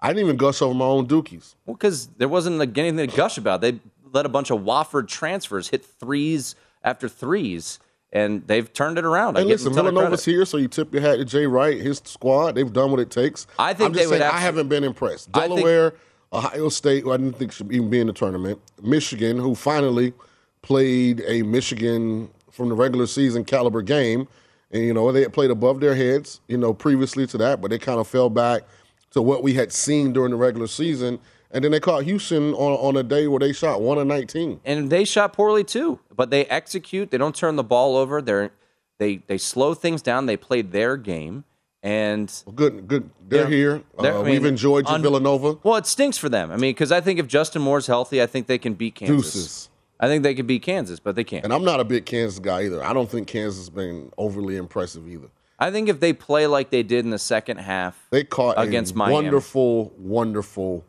I 0.00 0.08
didn't 0.08 0.24
even 0.24 0.36
gush 0.36 0.62
over 0.62 0.74
my 0.74 0.84
own 0.84 1.06
Dookies. 1.06 1.54
Well, 1.64 1.74
because 1.74 2.08
there 2.18 2.28
wasn't 2.28 2.56
like 2.56 2.76
anything 2.76 3.08
to 3.08 3.16
gush 3.16 3.38
about. 3.38 3.60
They 3.60 3.78
let 4.12 4.26
a 4.26 4.28
bunch 4.28 4.50
of 4.50 4.60
Wofford 4.60 5.08
transfers 5.08 5.68
hit 5.68 5.84
threes 5.84 6.54
after 6.82 7.08
threes, 7.08 7.78
and 8.12 8.46
they've 8.46 8.72
turned 8.72 8.98
it 8.98 9.04
around. 9.04 9.36
I 9.36 9.40
And 9.40 9.48
give 9.48 9.60
listen, 9.60 9.74
Villanova's 9.74 10.24
here, 10.24 10.44
so 10.44 10.56
you 10.56 10.68
tip 10.68 10.92
your 10.92 11.02
hat 11.02 11.16
to 11.16 11.24
Jay 11.24 11.46
Wright, 11.46 11.80
his 11.80 12.00
squad. 12.04 12.54
They've 12.56 12.72
done 12.72 12.90
what 12.90 13.00
it 13.00 13.10
takes. 13.10 13.46
I 13.58 13.74
think 13.74 13.88
I'm 13.88 13.92
they 13.92 14.00
just 14.00 14.10
would 14.10 14.18
saying 14.20 14.32
I 14.32 14.40
haven't 14.40 14.68
been 14.68 14.84
impressed. 14.84 15.30
I 15.34 15.46
think- 15.46 15.56
Delaware, 15.56 15.94
Ohio 16.32 16.68
State, 16.68 17.04
who 17.04 17.12
I 17.12 17.16
didn't 17.18 17.34
think 17.34 17.52
should 17.52 17.70
even 17.72 17.90
be 17.90 18.00
in 18.00 18.06
the 18.06 18.12
tournament. 18.12 18.60
Michigan, 18.82 19.38
who 19.38 19.54
finally 19.54 20.14
played 20.62 21.22
a 21.26 21.42
Michigan 21.42 22.30
from 22.50 22.68
the 22.68 22.74
regular 22.74 23.06
season 23.06 23.44
caliber 23.44 23.82
game, 23.82 24.28
and 24.70 24.82
you 24.84 24.94
know 24.94 25.10
they 25.12 25.22
had 25.22 25.32
played 25.32 25.50
above 25.50 25.80
their 25.80 25.94
heads, 25.94 26.40
you 26.48 26.56
know, 26.56 26.72
previously 26.72 27.26
to 27.28 27.38
that, 27.38 27.60
but 27.60 27.70
they 27.70 27.78
kind 27.78 27.98
of 28.00 28.06
fell 28.08 28.30
back 28.30 28.62
to 29.10 29.20
what 29.20 29.42
we 29.42 29.54
had 29.54 29.72
seen 29.72 30.12
during 30.12 30.30
the 30.30 30.36
regular 30.36 30.66
season. 30.66 31.18
And 31.54 31.62
then 31.62 31.70
they 31.70 31.80
caught 31.80 32.04
Houston 32.04 32.54
on, 32.54 32.72
on 32.72 32.96
a 32.96 33.02
day 33.02 33.26
where 33.28 33.38
they 33.40 33.52
shot 33.52 33.82
one 33.82 33.98
of 33.98 34.06
nineteen. 34.06 34.60
and 34.64 34.88
they 34.88 35.04
shot 35.04 35.34
poorly 35.34 35.64
too. 35.64 35.98
But 36.14 36.30
they 36.30 36.46
execute. 36.46 37.10
They 37.10 37.18
don't 37.18 37.34
turn 37.36 37.56
the 37.56 37.62
ball 37.64 37.96
over. 37.96 38.22
They're 38.22 38.52
they 38.98 39.16
they 39.26 39.36
slow 39.36 39.74
things 39.74 40.00
down. 40.00 40.24
They 40.24 40.38
play 40.38 40.62
their 40.62 40.96
game, 40.96 41.44
and 41.82 42.32
Well, 42.46 42.54
good, 42.54 42.88
good. 42.88 43.10
They're 43.28 43.42
Yeah. 43.42 43.48
here. 43.50 43.82
They're- 44.00 44.12
Uh, 44.14 44.20
I 44.20 44.22
mean, 44.22 44.32
we've 44.32 44.46
enjoyed 44.46 44.88
Villanova. 44.88 45.58
well, 45.62 45.76
it 45.76 45.84
stinks 45.86 46.16
for 46.16 46.30
them. 46.30 46.50
I 46.50 46.56
mean, 46.56 46.70
because 46.70 46.90
I 46.90 47.02
think 47.02 47.18
if 47.18 47.26
Justin 47.26 47.60
Moore's 47.60 47.86
healthy, 47.86 48.22
I 48.22 48.26
think 48.26 48.46
they 48.46 48.58
can 48.58 48.72
beat 48.72 48.94
Kansas. 48.94 49.16
Deuces. 49.34 49.68
I 50.02 50.08
think 50.08 50.24
they 50.24 50.34
could 50.34 50.48
beat 50.48 50.62
Kansas, 50.62 50.98
but 50.98 51.14
they 51.14 51.22
can't. 51.22 51.44
And 51.44 51.54
I'm 51.54 51.64
not 51.64 51.78
a 51.78 51.84
big 51.84 52.04
Kansas 52.04 52.40
guy 52.40 52.62
either. 52.64 52.82
I 52.84 52.92
don't 52.92 53.08
think 53.08 53.28
Kansas 53.28 53.60
has 53.60 53.70
been 53.70 54.12
overly 54.18 54.56
impressive 54.56 55.08
either. 55.08 55.28
I 55.60 55.70
think 55.70 55.88
if 55.88 56.00
they 56.00 56.12
play 56.12 56.48
like 56.48 56.70
they 56.70 56.82
did 56.82 57.04
in 57.04 57.10
the 57.12 57.18
second 57.20 57.58
half, 57.58 58.08
They 58.10 58.24
caught 58.24 58.56
Against 58.60 58.94
a 58.94 58.98
Miami. 58.98 59.14
wonderful, 59.14 59.92
wonderful, 59.96 60.84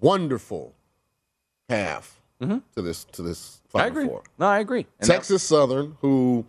wonderful 0.00 0.74
half 1.68 2.20
to 2.40 2.82
this 2.82 3.04
to 3.04 3.22
this 3.22 3.58
Mm-hmm. 3.72 3.78
I 3.78 3.86
agree. 3.86 4.06
Four. 4.06 4.22
No, 4.38 4.46
I 4.46 4.58
agree. 4.58 4.86
And 5.00 5.08
Texas 5.08 5.42
Southern, 5.42 5.96
who 6.02 6.44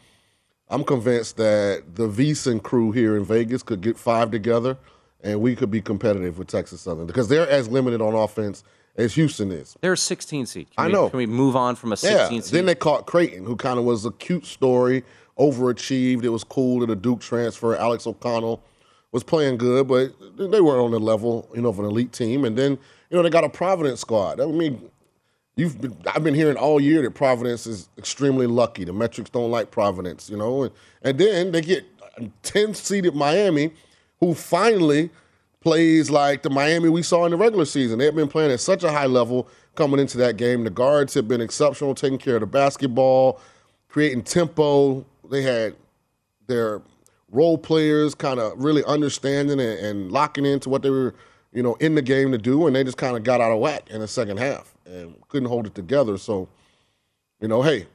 I'm 0.69 0.83
convinced 0.83 1.37
that 1.37 1.95
the 1.95 2.07
VSIN 2.09 2.61
crew 2.61 2.91
here 2.91 3.15
in 3.15 3.23
Vegas 3.23 3.63
could 3.63 3.79
get 3.81 3.97
five 3.97 4.29
together, 4.29 4.77
and 5.21 5.39
we 5.39 5.55
could 5.55 5.71
be 5.71 5.81
competitive 5.81 6.37
with 6.37 6.47
Texas 6.49 6.81
Southern 6.81 7.05
because 7.07 7.29
they're 7.29 7.49
as 7.49 7.69
limited 7.69 8.01
on 8.01 8.13
offense 8.13 8.63
as 8.95 9.15
Houston 9.15 9.51
is. 9.51 9.75
They're 9.81 9.93
a 9.93 9.97
16 9.97 10.45
seed. 10.45 10.67
Can 10.75 10.83
I 10.83 10.87
we, 10.87 10.93
know. 10.93 11.09
Can 11.09 11.17
we 11.17 11.25
move 11.25 11.55
on 11.55 11.75
from 11.75 11.93
a 11.93 11.97
16 11.97 12.17
Yeah. 12.35 12.41
seed? 12.41 12.53
Then 12.53 12.65
they 12.65 12.75
caught 12.75 13.05
Creighton, 13.05 13.45
who 13.45 13.55
kind 13.55 13.79
of 13.79 13.85
was 13.85 14.05
a 14.05 14.11
cute 14.11 14.45
story, 14.45 15.03
overachieved. 15.39 16.23
It 16.23 16.29
was 16.29 16.43
cool 16.43 16.79
that 16.81 16.89
a 16.89 16.95
Duke 16.95 17.19
transfer, 17.21 17.75
Alex 17.75 18.05
O'Connell, 18.07 18.61
was 19.11 19.23
playing 19.23 19.57
good, 19.57 19.87
but 19.87 20.13
they 20.37 20.61
weren't 20.61 20.81
on 20.81 20.91
the 20.91 20.99
level, 20.99 21.47
you 21.53 21.61
know, 21.61 21.69
of 21.69 21.79
an 21.79 21.85
elite 21.85 22.11
team. 22.11 22.45
And 22.45 22.57
then, 22.57 22.71
you 23.09 23.17
know, 23.17 23.21
they 23.23 23.29
got 23.29 23.43
a 23.43 23.49
Providence 23.49 23.99
squad. 24.01 24.39
I 24.39 24.45
mean, 24.47 24.89
you've 25.55 25.79
been, 25.79 25.95
I've 26.13 26.23
been 26.23 26.33
hearing 26.33 26.57
all 26.57 26.79
year 26.79 27.01
that 27.03 27.11
Providence 27.11 27.67
is 27.67 27.89
extremely 27.97 28.47
lucky. 28.47 28.85
The 28.85 28.93
metrics 28.93 29.29
don't 29.29 29.51
like 29.51 29.69
Providence, 29.69 30.29
you 30.29 30.37
know. 30.37 30.63
And, 30.63 30.71
and 31.03 31.17
then 31.19 31.51
they 31.51 31.61
get 31.61 31.85
10 32.43 32.73
seeded 32.73 33.13
Miami, 33.15 33.71
who 34.19 34.33
finally 34.33 35.11
plays 35.63 36.11
like 36.11 36.43
the 36.43 36.49
Miami 36.49 36.89
we 36.89 37.01
saw 37.01 37.23
in 37.25 37.31
the 37.31 37.37
regular 37.37 37.63
season. 37.65 37.97
They 37.97 38.05
have 38.05 38.15
been 38.15 38.27
playing 38.27 38.51
at 38.51 38.59
such 38.59 38.83
a 38.83 38.91
high 38.91 39.05
level 39.05 39.47
coming 39.75 39.99
into 39.99 40.17
that 40.17 40.35
game. 40.35 40.65
The 40.65 40.69
guards 40.69 41.13
have 41.13 41.27
been 41.27 41.39
exceptional, 41.39 41.95
taking 41.95 42.17
care 42.17 42.35
of 42.35 42.41
the 42.41 42.47
basketball, 42.47 43.39
creating 43.87 44.23
tempo. 44.23 45.05
They 45.31 45.41
had 45.41 45.75
their 46.47 46.81
role 47.31 47.57
players 47.57 48.13
kind 48.13 48.39
of 48.39 48.61
really 48.61 48.83
understanding 48.83 49.59
and, 49.59 49.79
and 49.79 50.11
locking 50.11 50.45
into 50.45 50.69
what 50.69 50.81
they 50.81 50.89
were, 50.89 51.15
you 51.53 51.63
know, 51.63 51.75
in 51.75 51.95
the 51.95 52.01
game 52.01 52.33
to 52.33 52.37
do, 52.37 52.67
and 52.67 52.75
they 52.75 52.83
just 52.83 52.97
kind 52.97 53.15
of 53.15 53.23
got 53.23 53.39
out 53.39 53.51
of 53.51 53.59
whack 53.59 53.89
in 53.89 54.01
the 54.01 54.07
second 54.07 54.37
half 54.37 54.75
and 54.85 55.15
couldn't 55.29 55.47
hold 55.47 55.65
it 55.65 55.73
together. 55.73 56.17
So, 56.17 56.49
you 57.39 57.47
know, 57.47 57.61
hey, 57.61 57.87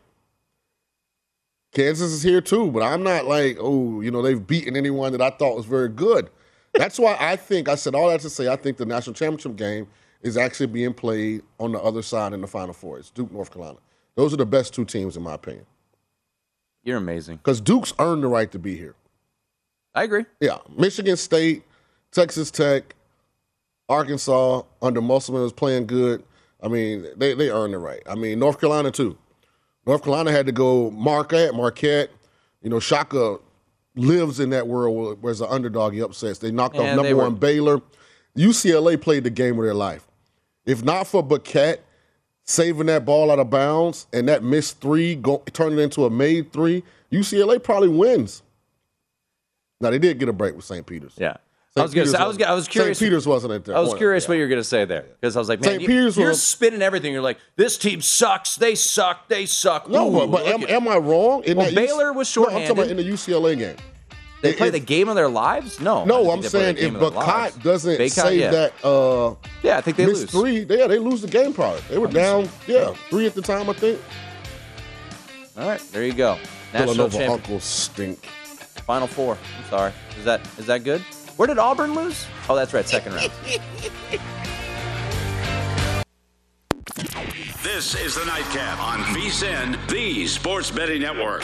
Kansas 1.74 2.12
is 2.12 2.22
here 2.22 2.40
too, 2.40 2.70
but 2.70 2.82
I'm 2.82 3.02
not 3.02 3.26
like, 3.26 3.58
oh, 3.60 4.00
you 4.00 4.10
know, 4.10 4.22
they've 4.22 4.44
beaten 4.44 4.74
anyone 4.74 5.12
that 5.12 5.20
I 5.20 5.28
thought 5.30 5.54
was 5.54 5.66
very 5.66 5.90
good. 5.90 6.30
That's 6.78 6.98
why 6.98 7.16
I 7.18 7.34
think 7.34 7.68
I 7.68 7.74
said 7.74 7.96
all 7.96 8.08
that 8.08 8.20
to 8.20 8.30
say 8.30 8.48
I 8.48 8.54
think 8.54 8.76
the 8.76 8.86
national 8.86 9.14
championship 9.14 9.56
game 9.56 9.88
is 10.22 10.36
actually 10.36 10.68
being 10.68 10.94
played 10.94 11.42
on 11.58 11.72
the 11.72 11.80
other 11.80 12.02
side 12.02 12.32
in 12.32 12.40
the 12.40 12.46
Final 12.46 12.72
Four. 12.72 12.98
It's 12.98 13.10
Duke, 13.10 13.32
North 13.32 13.52
Carolina. 13.52 13.78
Those 14.14 14.32
are 14.32 14.36
the 14.36 14.46
best 14.46 14.74
two 14.74 14.84
teams 14.84 15.16
in 15.16 15.24
my 15.24 15.34
opinion. 15.34 15.66
You're 16.84 16.98
amazing. 16.98 17.38
Because 17.38 17.60
Duke's 17.60 17.92
earned 17.98 18.22
the 18.22 18.28
right 18.28 18.50
to 18.52 18.60
be 18.60 18.76
here. 18.76 18.94
I 19.94 20.04
agree. 20.04 20.24
Yeah, 20.40 20.58
Michigan 20.76 21.16
State, 21.16 21.64
Texas 22.12 22.52
Tech, 22.52 22.94
Arkansas 23.88 24.62
under 24.80 25.00
Musselman 25.00 25.42
was 25.42 25.52
playing 25.52 25.86
good. 25.86 26.22
I 26.62 26.68
mean, 26.68 27.06
they 27.16 27.34
they 27.34 27.50
earned 27.50 27.74
the 27.74 27.78
right. 27.78 28.02
I 28.08 28.14
mean, 28.14 28.38
North 28.38 28.60
Carolina 28.60 28.92
too. 28.92 29.18
North 29.84 30.04
Carolina 30.04 30.30
had 30.30 30.46
to 30.46 30.52
go 30.52 30.92
Marquette, 30.92 31.54
Marquette. 31.54 32.10
You 32.62 32.70
know, 32.70 32.78
Shaka 32.78 33.38
lives 33.98 34.40
in 34.40 34.50
that 34.50 34.66
world 34.66 35.20
where, 35.20 35.30
as 35.30 35.40
an 35.40 35.48
underdog. 35.50 35.92
He 35.92 36.00
upsets. 36.00 36.38
They 36.38 36.50
knocked 36.50 36.76
off 36.76 36.96
number 36.96 37.16
one 37.16 37.34
Baylor. 37.34 37.80
UCLA 38.36 39.00
played 39.00 39.24
the 39.24 39.30
game 39.30 39.58
of 39.58 39.64
their 39.64 39.74
life. 39.74 40.06
If 40.64 40.84
not 40.84 41.06
for 41.06 41.22
Bacot 41.22 41.78
saving 42.44 42.86
that 42.86 43.04
ball 43.04 43.30
out 43.30 43.38
of 43.38 43.50
bounds 43.50 44.06
and 44.12 44.28
that 44.28 44.42
missed 44.42 44.80
three, 44.80 45.14
go, 45.14 45.38
turn 45.52 45.72
it 45.72 45.78
into 45.78 46.04
a 46.04 46.10
made 46.10 46.52
three, 46.52 46.82
UCLA 47.10 47.62
probably 47.62 47.88
wins. 47.88 48.42
Now 49.80 49.90
they 49.90 49.98
did 49.98 50.18
get 50.18 50.28
a 50.28 50.32
break 50.32 50.54
with 50.56 50.64
St. 50.64 50.86
Peter's. 50.86 51.14
Yeah. 51.16 51.36
St. 51.70 51.78
I 51.78 51.82
was 51.82 51.94
gonna 51.94 52.06
say, 52.06 52.18
I 52.18 52.26
was, 52.26 52.42
I 52.42 52.52
was 52.54 52.66
curious. 52.66 52.98
St. 52.98 53.08
Peter's 53.10 53.26
wasn't 53.26 53.52
at 53.52 53.64
that. 53.66 53.76
I 53.76 53.80
was 53.80 53.94
curious 53.94 54.26
what 54.26 54.34
you 54.34 54.40
were 54.42 54.48
going 54.48 54.60
to 54.60 54.64
say 54.64 54.84
there 54.86 55.02
because 55.20 55.36
I 55.36 55.38
was 55.38 55.48
like, 55.50 55.60
man, 55.60 55.70
St. 55.72 55.82
you, 55.82 55.86
Peter's 55.88 56.16
you're 56.16 56.28
was- 56.30 56.42
spinning 56.48 56.80
everything. 56.82 57.12
You're 57.12 57.20
like, 57.22 57.38
this 57.56 57.76
team 57.76 58.00
sucks. 58.00 58.56
They 58.56 58.74
suck. 58.74 59.28
They 59.28 59.44
suck. 59.46 59.88
No, 59.88 60.08
Ooh, 60.22 60.26
but, 60.26 60.46
am, 60.46 60.64
am 60.66 60.88
I 60.88 60.96
wrong? 60.96 61.44
In 61.44 61.56
Well, 61.58 61.72
Baylor 61.74 62.12
was 62.14 62.34
No, 62.36 62.46
I'm 62.46 62.52
talking 62.52 62.70
about 62.70 62.88
in 62.88 62.96
the 62.96 63.04
UCLA 63.04 63.58
game. 63.58 63.76
they 64.42 64.50
It- 64.50 64.56
play 64.56 64.68
it- 64.68 64.72
the 64.72 64.80
game 64.80 65.08
of 65.10 65.14
their 65.14 65.28
lives? 65.28 65.78
No, 65.78 66.04
No, 66.06 66.30
I'm 66.30 66.42
saying 66.42 66.76
if 66.78 66.80
game 66.80 66.96
of 66.96 67.00
their. 67.00 67.10
Bacot 67.22 67.62
doesn't 67.62 67.98
Bacot, 67.98 68.10
save 68.12 68.40
yeah. 68.40 68.50
that 68.50 68.72
uh 68.84 69.34
yeah, 69.62 69.76
I 69.76 69.80
think 69.82 69.98
they 69.98 70.06
lose. 70.06 70.24
three, 70.24 70.60
yeah, 70.68 70.86
they 70.86 70.98
lose 70.98 71.20
the 71.20 71.28
game 71.28 71.52
probably. 71.52 71.82
They 71.90 71.98
were 71.98 72.08
down, 72.08 72.48
yeah, 72.66 72.94
three 73.10 73.26
at 73.26 73.34
the 73.34 73.42
time, 73.42 73.68
I 73.68 73.74
think. 73.74 74.00
All 75.58 75.68
right, 75.68 75.80
there 75.92 76.04
you 76.04 76.14
go. 76.14 76.38
National 76.72 77.08
Villanova 77.08 77.32
uncles 77.32 77.64
stink. 77.64 78.24
Final 78.86 79.06
four. 79.06 79.36
I'm 79.58 79.64
sorry. 79.68 79.92
Is 80.18 80.24
that 80.24 80.40
is 80.56 80.66
that 80.66 80.82
good? 80.84 81.02
Where 81.38 81.46
did 81.46 81.58
Auburn 81.58 81.94
lose? 81.94 82.26
Oh, 82.48 82.56
that's 82.56 82.74
right, 82.74 82.86
second 82.86 83.14
round. 83.14 83.30
This 87.62 87.94
is 87.94 88.16
the 88.16 88.24
Nightcap 88.24 88.80
on 88.80 89.00
VSIN, 89.14 89.88
the 89.88 90.26
Sports 90.26 90.70
Betting 90.72 91.00
Network. 91.00 91.42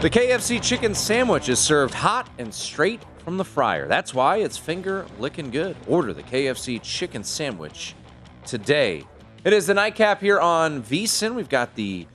The 0.00 0.10
KFC 0.10 0.62
chicken 0.62 0.94
sandwich 0.94 1.48
is 1.48 1.58
served 1.58 1.94
hot 1.94 2.28
and 2.38 2.52
straight 2.52 3.00
from 3.26 3.38
the 3.38 3.44
fryer. 3.44 3.88
That's 3.88 4.14
why 4.14 4.36
it's 4.36 4.56
finger 4.56 5.04
licking 5.18 5.50
good. 5.50 5.76
Order 5.88 6.14
the 6.14 6.22
KFC 6.22 6.80
chicken 6.80 7.24
sandwich 7.24 7.96
today. 8.44 9.04
It 9.42 9.52
is 9.52 9.66
the 9.66 9.74
nightcap 9.74 10.20
here 10.20 10.38
on 10.38 10.80
VSIN. 10.84 11.34
We've 11.34 11.48
got 11.48 11.74
the 11.74 12.06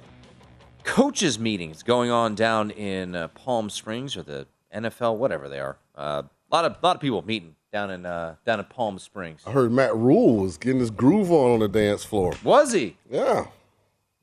coaches 0.85 1.37
meetings 1.37 1.83
going 1.83 2.11
on 2.11 2.33
down 2.33 2.71
in 2.71 3.13
uh, 3.13 3.27
Palm 3.27 3.69
Springs 3.69 4.15
or 4.15 4.23
the 4.23 4.47
NFL, 4.73 5.17
whatever 5.17 5.49
they 5.49 5.59
are. 5.59 5.75
Uh, 5.97 6.23
a 6.49 6.55
lot 6.55 6.63
of 6.63 6.77
lot 6.81 6.95
of 6.95 7.01
people 7.01 7.21
meeting 7.23 7.57
down 7.73 7.91
in 7.91 8.05
uh, 8.05 8.35
down 8.45 8.59
in 8.59 8.65
Palm 8.67 8.97
Springs. 8.97 9.41
I 9.45 9.51
heard 9.51 9.73
Matt 9.73 9.93
Rhule 9.93 10.37
was 10.37 10.57
getting 10.57 10.79
his 10.79 10.91
groove 10.91 11.29
on 11.29 11.51
on 11.51 11.59
the 11.59 11.67
dance 11.67 12.05
floor. 12.05 12.35
Was 12.41 12.71
he? 12.71 12.95
Yeah. 13.09 13.47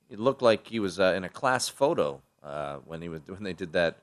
It 0.09 0.19
looked 0.19 0.41
like 0.41 0.67
he 0.67 0.81
was 0.81 0.99
uh, 0.99 1.13
in 1.15 1.25
a 1.25 1.29
class 1.29 1.69
photo 1.69 2.23
uh, 2.43 2.77
when 2.87 3.03
he 3.03 3.11
was 3.11 3.21
when 3.27 3.43
they 3.43 3.53
did 3.53 3.75
that 3.75 3.99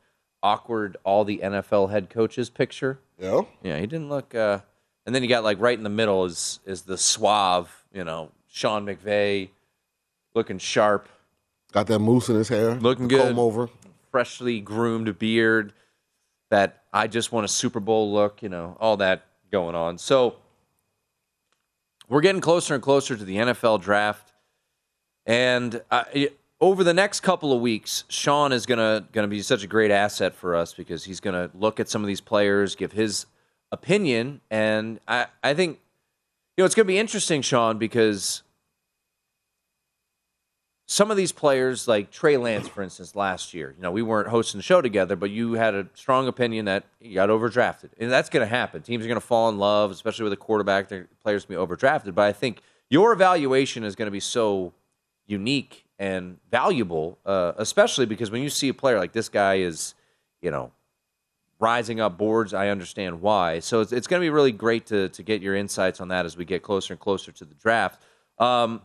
awkward 0.45 0.95
all 1.03 1.25
the 1.25 1.39
NFL 1.43 1.89
head 1.89 2.09
coaches 2.09 2.49
picture. 2.51 2.99
Yeah. 3.19 3.41
Yeah, 3.63 3.79
he 3.79 3.87
didn't 3.87 4.09
look. 4.09 4.35
Uh, 4.35 4.59
and 5.05 5.13
then 5.15 5.23
you 5.23 5.29
got 5.29 5.43
like 5.43 5.59
right 5.59 5.77
in 5.77 5.83
the 5.83 5.89
middle 5.89 6.23
is 6.25 6.59
is 6.65 6.83
the 6.83 6.97
suave, 6.97 7.69
you 7.91 8.03
know, 8.03 8.31
Sean 8.47 8.85
McVay, 8.85 9.49
looking 10.35 10.57
sharp, 10.59 11.09
Got 11.71 11.87
that 11.87 11.99
mousse 11.99 12.29
in 12.29 12.35
his 12.35 12.49
hair. 12.49 12.75
looking 12.75 13.07
good, 13.07 13.27
Comb 13.29 13.39
over. 13.39 13.69
freshly 14.11 14.61
groomed 14.61 15.17
beard. 15.19 15.73
That 16.51 16.83
I 16.93 17.07
just 17.07 17.31
want 17.31 17.43
a 17.45 17.47
Super 17.47 17.79
Bowl 17.79 18.13
look, 18.13 18.43
you 18.43 18.49
know, 18.49 18.77
all 18.79 18.97
that 18.97 19.25
going 19.51 19.75
on. 19.75 19.97
So 19.97 20.35
we're 22.07 22.21
getting 22.21 22.39
closer 22.41 22.75
and 22.75 22.83
closer 22.83 23.17
to 23.17 23.25
the 23.25 23.37
NFL 23.37 23.81
draft, 23.81 24.31
and 25.25 25.81
it- 26.13 26.37
over 26.61 26.83
the 26.83 26.93
next 26.93 27.21
couple 27.21 27.51
of 27.51 27.61
weeks, 27.61 28.05
Sean 28.07 28.51
is 28.51 28.65
gonna 28.65 29.07
gonna 29.11 29.27
be 29.27 29.41
such 29.41 29.63
a 29.63 29.67
great 29.67 29.91
asset 29.91 30.35
for 30.35 30.55
us 30.55 30.73
because 30.73 31.03
he's 31.03 31.19
gonna 31.19 31.49
look 31.53 31.79
at 31.79 31.89
some 31.89 32.01
of 32.01 32.07
these 32.07 32.21
players, 32.21 32.75
give 32.75 32.93
his 32.93 33.25
opinion, 33.71 34.41
and 34.49 34.99
I 35.07 35.27
I 35.43 35.53
think 35.53 35.79
you 36.55 36.61
know 36.61 36.65
it's 36.65 36.75
gonna 36.75 36.85
be 36.85 36.97
interesting, 36.97 37.41
Sean, 37.41 37.77
because 37.77 38.43
some 40.87 41.09
of 41.09 41.17
these 41.17 41.31
players, 41.31 41.87
like 41.87 42.11
Trey 42.11 42.37
Lance, 42.37 42.67
for 42.67 42.83
instance, 42.83 43.15
last 43.15 43.53
year, 43.53 43.73
you 43.75 43.81
know, 43.81 43.91
we 43.91 44.03
weren't 44.03 44.27
hosting 44.27 44.59
the 44.59 44.63
show 44.63 44.81
together, 44.81 45.15
but 45.15 45.31
you 45.31 45.53
had 45.53 45.73
a 45.73 45.87
strong 45.95 46.27
opinion 46.27 46.65
that 46.65 46.83
he 46.99 47.13
got 47.15 47.29
overdrafted. 47.29 47.89
And 47.99 48.11
that's 48.11 48.29
to 48.43 48.55
happen. 48.55 48.83
Teams 48.83 49.03
are 49.03 49.07
to 49.15 49.21
fall 49.21 49.49
in 49.49 49.57
love, 49.57 49.89
especially 49.89 50.25
with 50.25 50.33
a 50.33 50.37
quarterback. 50.37 50.89
Their 50.89 51.07
players 51.23 51.41
to 51.43 51.49
be 51.49 51.55
overdrafted. 51.55 52.13
But 52.13 52.27
I 52.27 52.33
think 52.33 52.61
your 52.89 53.13
evaluation 53.13 53.83
is 53.83 53.95
to 54.05 54.11
be 54.11 54.19
so 54.19 54.73
unique 55.25 55.84
and 55.97 56.37
valuable, 56.51 57.19
uh, 57.25 57.53
especially 57.57 58.05
because 58.05 58.31
when 58.31 58.41
you 58.41 58.49
see 58.49 58.69
a 58.69 58.73
player 58.73 58.99
like 58.99 59.13
this 59.13 59.29
guy 59.29 59.55
is, 59.55 59.95
you 60.41 60.51
know, 60.51 60.71
rising 61.59 62.01
up 62.01 62.17
boards, 62.17 62.53
I 62.53 62.67
understand 62.69 63.21
why. 63.21 63.59
So 63.59 63.79
it's, 63.81 63.91
it's 63.91 64.07
going 64.07 64.19
to 64.19 64.25
be 64.25 64.29
really 64.29 64.51
great 64.51 64.85
to, 64.87 65.09
to 65.09 65.23
get 65.23 65.41
your 65.41 65.55
insights 65.55 66.01
on 66.01 66.09
that 66.09 66.25
as 66.25 66.35
we 66.35 66.45
get 66.45 66.63
closer 66.63 66.93
and 66.93 66.99
closer 66.99 67.31
to 67.31 67.45
the 67.45 67.55
draft. 67.55 68.01
Um, 68.39 68.81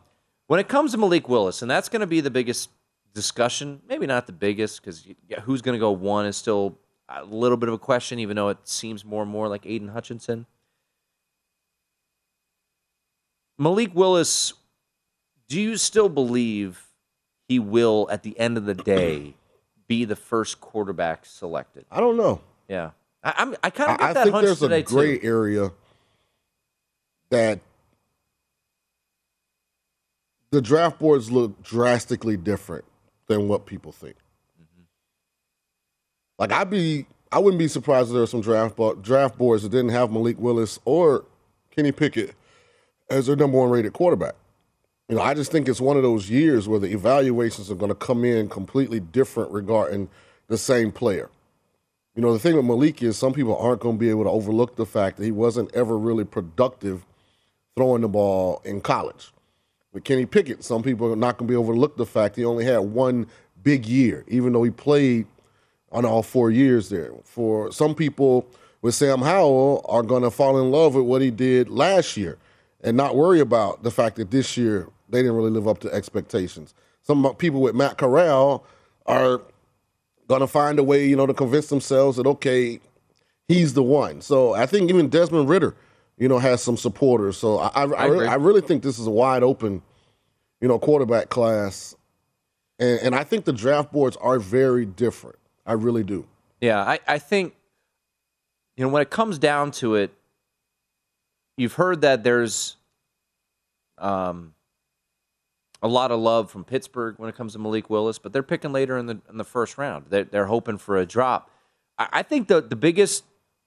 when 0.46 0.60
it 0.60 0.68
comes 0.68 0.92
to 0.92 0.98
Malik 0.98 1.28
Willis, 1.28 1.62
and 1.62 1.70
that's 1.70 1.88
going 1.88 2.00
to 2.00 2.06
be 2.06 2.20
the 2.20 2.30
biggest 2.30 2.70
discussion, 3.12 3.82
maybe 3.88 4.06
not 4.06 4.26
the 4.26 4.32
biggest, 4.32 4.80
because 4.80 5.06
who's 5.42 5.62
going 5.62 5.74
to 5.74 5.80
go 5.80 5.90
one 5.90 6.26
is 6.26 6.36
still 6.36 6.78
a 7.08 7.24
little 7.24 7.56
bit 7.56 7.68
of 7.68 7.74
a 7.74 7.78
question, 7.78 8.20
even 8.20 8.36
though 8.36 8.50
it 8.50 8.58
seems 8.64 9.04
more 9.04 9.22
and 9.22 9.30
more 9.30 9.48
like 9.48 9.66
Aidan 9.66 9.88
Hutchinson. 9.88 10.46
Malik 13.58 13.94
Willis, 13.94 14.54
do 15.48 15.60
you 15.60 15.76
still 15.76 16.08
believe 16.08 16.86
he 17.50 17.58
will, 17.58 18.06
at 18.12 18.22
the 18.22 18.38
end 18.38 18.56
of 18.56 18.64
the 18.64 18.74
day, 18.74 19.34
be 19.88 20.04
the 20.04 20.14
first 20.14 20.60
quarterback 20.60 21.26
selected? 21.26 21.84
I 21.90 21.98
don't 21.98 22.16
know. 22.16 22.40
Yeah, 22.68 22.92
I, 23.24 23.34
I'm. 23.38 23.56
I 23.64 23.70
kind 23.70 23.90
I, 23.90 23.94
of 23.94 23.98
got 23.98 24.10
I 24.10 24.12
that 24.12 24.22
think 24.22 24.34
hunch 24.34 24.46
there's 24.46 24.62
a 24.62 24.82
gray 24.82 25.18
too. 25.18 25.26
area 25.26 25.72
that 27.30 27.58
the 30.52 30.62
draft 30.62 31.00
boards 31.00 31.32
look 31.32 31.60
drastically 31.60 32.36
different 32.36 32.84
than 33.26 33.48
what 33.48 33.66
people 33.66 33.90
think. 33.90 34.14
Mm-hmm. 34.14 34.82
Like 36.38 36.52
I'd 36.52 36.70
be, 36.70 37.06
I 37.32 37.40
wouldn't 37.40 37.58
be 37.58 37.66
surprised 37.66 38.10
if 38.10 38.12
there 38.12 38.20
were 38.20 38.26
some 38.28 38.42
draft 38.42 38.76
bo- 38.76 38.94
draft 38.94 39.36
boards 39.36 39.64
that 39.64 39.70
didn't 39.70 39.90
have 39.90 40.12
Malik 40.12 40.38
Willis 40.38 40.78
or 40.84 41.24
Kenny 41.72 41.90
Pickett 41.90 42.36
as 43.10 43.26
their 43.26 43.34
number 43.34 43.58
one 43.58 43.70
rated 43.70 43.92
quarterback. 43.92 44.36
You 45.10 45.16
know, 45.16 45.22
I 45.22 45.34
just 45.34 45.50
think 45.50 45.68
it's 45.68 45.80
one 45.80 45.96
of 45.96 46.04
those 46.04 46.30
years 46.30 46.68
where 46.68 46.78
the 46.78 46.92
evaluations 46.92 47.68
are 47.68 47.74
going 47.74 47.88
to 47.88 47.96
come 47.96 48.24
in 48.24 48.48
completely 48.48 49.00
different 49.00 49.50
regarding 49.50 50.08
the 50.46 50.56
same 50.56 50.92
player. 50.92 51.28
You 52.14 52.22
know, 52.22 52.32
the 52.32 52.38
thing 52.38 52.54
with 52.54 52.64
Malik 52.64 53.02
is 53.02 53.18
some 53.18 53.32
people 53.32 53.56
aren't 53.56 53.80
going 53.80 53.96
to 53.96 53.98
be 53.98 54.08
able 54.08 54.22
to 54.22 54.30
overlook 54.30 54.76
the 54.76 54.86
fact 54.86 55.16
that 55.16 55.24
he 55.24 55.32
wasn't 55.32 55.74
ever 55.74 55.98
really 55.98 56.24
productive 56.24 57.04
throwing 57.74 58.02
the 58.02 58.08
ball 58.08 58.62
in 58.64 58.80
college. 58.80 59.32
With 59.92 60.04
Kenny 60.04 60.26
Pickett, 60.26 60.62
some 60.62 60.80
people 60.80 61.12
are 61.12 61.16
not 61.16 61.38
going 61.38 61.48
to 61.48 61.52
be 61.52 61.54
able 61.54 61.64
to 61.64 61.70
overlook 61.70 61.96
the 61.96 62.06
fact 62.06 62.36
he 62.36 62.44
only 62.44 62.64
had 62.64 62.78
one 62.78 63.26
big 63.64 63.86
year, 63.86 64.24
even 64.28 64.52
though 64.52 64.62
he 64.62 64.70
played 64.70 65.26
on 65.90 66.04
all 66.04 66.22
four 66.22 66.52
years 66.52 66.88
there. 66.88 67.10
For 67.24 67.72
some 67.72 67.96
people 67.96 68.46
with 68.80 68.94
Sam 68.94 69.22
Howell 69.22 69.84
are 69.88 70.04
going 70.04 70.22
to 70.22 70.30
fall 70.30 70.60
in 70.60 70.70
love 70.70 70.94
with 70.94 71.04
what 71.04 71.20
he 71.20 71.32
did 71.32 71.68
last 71.68 72.16
year 72.16 72.38
and 72.80 72.96
not 72.96 73.16
worry 73.16 73.40
about 73.40 73.82
the 73.82 73.90
fact 73.90 74.14
that 74.16 74.30
this 74.30 74.56
year 74.56 74.88
they 75.10 75.20
didn't 75.20 75.36
really 75.36 75.50
live 75.50 75.68
up 75.68 75.78
to 75.80 75.92
expectations. 75.92 76.74
Some 77.02 77.34
people 77.36 77.60
with 77.60 77.74
Matt 77.74 77.98
Corral 77.98 78.64
are 79.06 79.40
going 80.28 80.40
to 80.40 80.46
find 80.46 80.78
a 80.78 80.84
way, 80.84 81.06
you 81.06 81.16
know, 81.16 81.26
to 81.26 81.34
convince 81.34 81.68
themselves 81.68 82.16
that 82.16 82.26
okay, 82.26 82.80
he's 83.48 83.74
the 83.74 83.82
one. 83.82 84.20
So 84.20 84.54
I 84.54 84.66
think 84.66 84.90
even 84.90 85.08
Desmond 85.08 85.48
Ridder, 85.48 85.74
you 86.16 86.28
know, 86.28 86.38
has 86.38 86.62
some 86.62 86.76
supporters. 86.76 87.36
So 87.36 87.58
I 87.58 87.68
I, 87.68 87.82
I, 87.82 88.04
really, 88.06 88.26
I 88.28 88.34
really 88.34 88.60
think 88.60 88.82
this 88.82 88.98
is 88.98 89.06
a 89.06 89.10
wide 89.10 89.42
open, 89.42 89.82
you 90.60 90.68
know, 90.68 90.78
quarterback 90.78 91.30
class, 91.30 91.96
and, 92.78 93.00
and 93.00 93.14
I 93.14 93.24
think 93.24 93.44
the 93.44 93.52
draft 93.52 93.92
boards 93.92 94.16
are 94.18 94.38
very 94.38 94.86
different. 94.86 95.36
I 95.66 95.72
really 95.74 96.04
do. 96.04 96.26
Yeah, 96.60 96.80
I, 96.80 97.00
I 97.08 97.18
think 97.18 97.54
you 98.76 98.84
know 98.84 98.90
when 98.90 99.02
it 99.02 99.10
comes 99.10 99.38
down 99.38 99.70
to 99.72 99.94
it, 99.96 100.12
you've 101.56 101.74
heard 101.74 102.02
that 102.02 102.22
there's 102.22 102.76
um, 103.98 104.54
a 105.82 105.88
lot 105.88 106.10
of 106.10 106.20
love 106.20 106.50
from 106.50 106.64
Pittsburgh 106.64 107.14
when 107.18 107.28
it 107.28 107.36
comes 107.36 107.54
to 107.54 107.58
Malik 107.58 107.88
Willis, 107.88 108.18
but 108.18 108.32
they're 108.32 108.42
picking 108.42 108.72
later 108.72 108.98
in 108.98 109.06
the 109.06 109.18
in 109.30 109.38
the 109.38 109.44
first 109.44 109.78
round. 109.78 110.06
They're, 110.08 110.24
they're 110.24 110.46
hoping 110.46 110.78
for 110.78 110.96
a 110.96 111.06
drop. 111.06 111.50
I, 111.98 112.08
I 112.12 112.22
think 112.22 112.48
the 112.48 112.60
the 112.60 112.76
biggest 112.76 113.24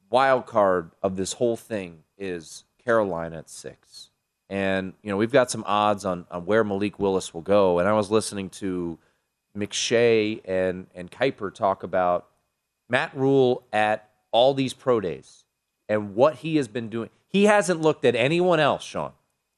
wild 0.10 0.46
card 0.46 0.92
of 1.02 1.16
this 1.16 1.34
whole 1.34 1.58
thing 1.58 2.04
is 2.18 2.66
Carolina 2.84 3.40
at 3.40 3.50
six. 3.50 4.10
And, 4.50 4.94
you 5.02 5.10
know, 5.10 5.18
we've 5.18 5.32
got 5.32 5.50
some 5.50 5.64
odds 5.66 6.06
on, 6.06 6.28
on 6.30 6.46
where 6.46 6.64
Malik 6.64 7.00
Willis 7.00 7.34
will 7.34 7.42
go. 7.42 7.80
And 7.80 7.90
I 7.90 7.94
was 7.94 8.12
listening 8.12 8.50
to 8.52 9.00
McShay 9.58 10.42
and, 10.46 10.86
and 10.94 11.10
Kiper 11.10 11.52
talk 11.52 11.82
about 11.82 12.28
Matt 12.90 13.16
Rhule 13.16 13.64
at 13.74 14.10
all 14.32 14.54
these 14.54 14.74
pro 14.74 15.00
days 15.00 15.46
and 15.90 16.14
what 16.14 16.36
he 16.36 16.58
has 16.58 16.68
been 16.68 16.90
doing. 16.90 17.10
He 17.28 17.46
hasn't 17.46 17.82
looked 17.82 18.06
at 18.06 18.16
anyone 18.16 18.60
else, 18.60 18.84
Sean. 18.84 19.14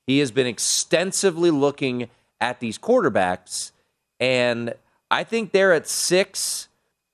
He 0.07 0.19
has 0.19 0.31
been 0.31 0.47
extensively 0.47 1.51
looking 1.51 2.09
at 2.39 2.59
these 2.59 2.77
quarterbacks. 2.77 3.71
And 4.19 4.73
I 5.11 5.23
think 5.23 5.51
they're 5.51 5.73
at 5.73 5.87
six. 5.87 6.67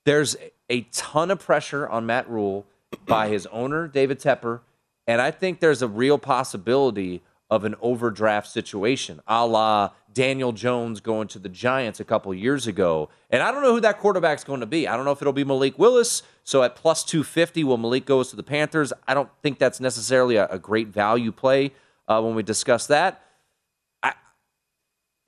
There's 0.04 0.36
a 0.68 0.82
ton 0.92 1.30
of 1.30 1.38
pressure 1.40 1.88
on 1.88 2.06
Matt 2.06 2.28
Rhule 2.28 2.66
by 3.06 3.28
his 3.28 3.46
owner, 3.46 3.88
David 3.88 4.20
Tepper. 4.20 4.60
And 5.06 5.20
I 5.20 5.30
think 5.30 5.60
there's 5.60 5.82
a 5.82 5.88
real 5.88 6.18
possibility 6.18 7.22
of 7.50 7.64
an 7.64 7.74
overdraft 7.82 8.48
situation, 8.48 9.20
a 9.26 9.46
la 9.46 9.90
Daniel 10.14 10.52
Jones 10.52 11.00
going 11.00 11.28
to 11.28 11.38
the 11.38 11.48
Giants 11.48 12.00
a 12.00 12.04
couple 12.04 12.32
years 12.34 12.66
ago. 12.66 13.08
And 13.30 13.42
I 13.42 13.50
don't 13.50 13.62
know 13.62 13.74
who 13.74 13.80
that 13.80 13.98
quarterback's 13.98 14.44
going 14.44 14.60
to 14.60 14.66
be. 14.66 14.88
I 14.88 14.96
don't 14.96 15.04
know 15.04 15.12
if 15.12 15.20
it'll 15.20 15.32
be 15.32 15.44
Malik 15.44 15.78
Willis. 15.78 16.22
So 16.44 16.62
at 16.62 16.76
plus 16.76 17.04
250, 17.04 17.64
will 17.64 17.76
Malik 17.76 18.06
goes 18.06 18.30
to 18.30 18.36
the 18.36 18.42
Panthers? 18.42 18.92
I 19.06 19.14
don't 19.14 19.28
think 19.42 19.58
that's 19.58 19.80
necessarily 19.80 20.36
a, 20.36 20.46
a 20.48 20.58
great 20.58 20.88
value 20.88 21.32
play 21.32 21.72
uh, 22.08 22.20
when 22.20 22.34
we 22.34 22.42
discuss 22.42 22.86
that. 22.86 23.22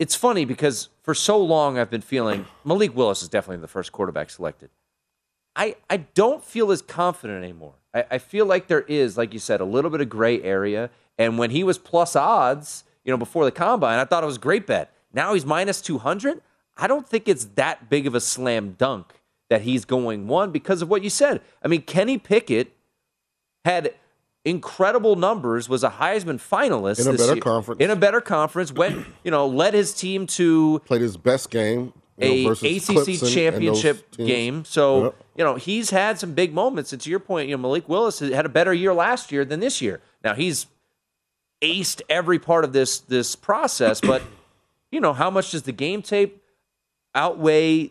It's 0.04 0.14
funny 0.14 0.44
because 0.44 0.90
for 1.00 1.14
so 1.14 1.38
long 1.38 1.78
I've 1.78 1.88
been 1.88 2.02
feeling 2.02 2.44
Malik 2.62 2.94
Willis 2.94 3.22
is 3.22 3.30
definitely 3.30 3.62
the 3.62 3.68
first 3.68 3.90
quarterback 3.90 4.28
selected. 4.28 4.68
I, 5.56 5.76
I 5.88 5.96
don't 5.96 6.44
feel 6.44 6.70
as 6.72 6.82
confident 6.82 7.42
anymore. 7.42 7.72
I, 7.94 8.04
I 8.10 8.18
feel 8.18 8.44
like 8.44 8.66
there 8.66 8.82
is, 8.82 9.16
like 9.16 9.32
you 9.32 9.38
said, 9.38 9.62
a 9.62 9.64
little 9.64 9.90
bit 9.90 10.02
of 10.02 10.10
gray 10.10 10.42
area. 10.42 10.90
And 11.16 11.38
when 11.38 11.48
he 11.48 11.64
was 11.64 11.78
plus 11.78 12.14
odds, 12.14 12.84
you 13.02 13.12
know, 13.12 13.16
before 13.16 13.46
the 13.46 13.50
combine, 13.50 13.98
I 13.98 14.04
thought 14.04 14.22
it 14.22 14.26
was 14.26 14.36
a 14.36 14.40
great 14.40 14.66
bet. 14.66 14.92
Now 15.14 15.32
he's 15.32 15.46
minus 15.46 15.80
200. 15.80 16.42
I 16.76 16.86
don't 16.86 17.08
think 17.08 17.26
it's 17.26 17.46
that 17.54 17.88
big 17.88 18.06
of 18.06 18.14
a 18.14 18.20
slam 18.20 18.72
dunk 18.72 19.22
that 19.48 19.62
he's 19.62 19.86
going 19.86 20.28
one 20.28 20.50
because 20.50 20.82
of 20.82 20.90
what 20.90 21.02
you 21.02 21.08
said. 21.08 21.40
I 21.62 21.68
mean, 21.68 21.80
Kenny 21.80 22.18
Pickett 22.18 22.76
had 23.64 23.94
incredible 24.44 25.16
numbers, 25.16 25.68
was 25.68 25.82
a 25.84 25.90
Heisman 25.90 26.36
finalist 26.40 27.00
In 27.00 27.14
a 27.14 27.16
better 27.16 27.34
year. 27.34 27.42
conference. 27.42 27.80
In 27.80 27.90
a 27.90 27.96
better 27.96 28.20
conference, 28.20 28.72
went, 28.72 29.06
you 29.24 29.30
know, 29.30 29.46
led 29.46 29.74
his 29.74 29.94
team 29.94 30.26
to 30.28 30.80
Played 30.84 31.00
his 31.00 31.16
best 31.16 31.50
game. 31.50 31.92
you 32.18 32.44
know, 32.44 32.54
a 32.62 32.76
ACC 32.76 33.32
championship 33.32 34.10
game. 34.16 34.64
So, 34.64 35.04
Yep. 35.04 35.14
you 35.38 35.44
know, 35.44 35.54
he's 35.56 35.90
had 35.90 36.18
some 36.18 36.32
big 36.34 36.52
moments. 36.54 36.92
And 36.92 37.00
to 37.02 37.10
your 37.10 37.20
point, 37.20 37.48
you 37.48 37.56
know, 37.56 37.62
Malik 37.62 37.88
Willis 37.88 38.18
had 38.20 38.44
a 38.46 38.48
better 38.50 38.72
year 38.74 38.92
last 38.94 39.32
year 39.32 39.44
than 39.44 39.60
this 39.60 39.80
year. 39.82 40.00
Now 40.22 40.34
he's 40.34 40.66
aced 41.62 42.02
every 42.10 42.38
part 42.38 42.64
of 42.64 42.72
this 42.72 42.98
this 43.00 43.34
process, 43.34 44.00
but 44.00 44.22
you 44.92 45.00
know, 45.00 45.12
how 45.14 45.30
much 45.30 45.50
does 45.52 45.62
the 45.62 45.72
game 45.72 46.02
tape 46.02 46.42
outweigh 47.14 47.90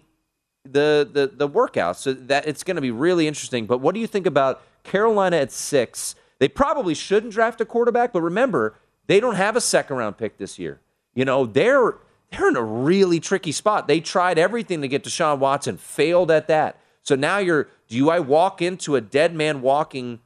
the 0.64 1.08
the 1.12 1.32
the 1.34 1.50
workouts? 1.50 1.98
So 1.98 2.14
that 2.14 2.48
it's 2.48 2.64
going 2.64 2.76
to 2.76 2.82
be 2.82 2.92
really 2.92 3.28
interesting. 3.28 3.66
But 3.66 3.80
what 3.80 3.94
do 3.96 4.00
you 4.02 4.08
think 4.08 4.26
about 4.26 4.62
Carolina 4.84 5.38
at 5.38 5.52
six? 5.52 6.16
They 6.44 6.50
probably 6.50 6.94
shouldn't 6.94 7.32
draft 7.32 7.62
a 7.62 7.66
quarterback, 7.66 8.12
but 8.12 8.22
remember, 8.22 8.76
they 9.08 9.22
don't 9.22 9.36
have 9.36 9.56
a 9.56 9.62
second 9.62 9.96
round 9.96 10.18
pick 10.18 10.38
this 10.38 10.60
year. 10.60 10.82
You 11.16 11.24
know, 11.24 11.46
they're 11.46 11.96
they're 12.32 12.50
in 12.50 12.58
a 12.58 12.62
really 12.62 13.22
tricky 13.22 13.54
spot. 13.54 13.88
They 13.88 14.02
tried 14.02 14.38
everything 14.38 14.82
to 14.82 14.90
get 14.90 15.06
Deshaun 15.06 15.40
Watson, 15.40 15.78
failed 15.78 16.30
at 16.30 16.50
that. 16.50 16.82
So 17.02 17.16
now 17.16 17.38
you're 17.38 17.70
do 17.88 18.10
I 18.10 18.20
walk 18.20 18.62
into 18.62 18.98
a 18.98 19.00
dead 19.00 19.34
man 19.34 19.62
walking 19.62 20.20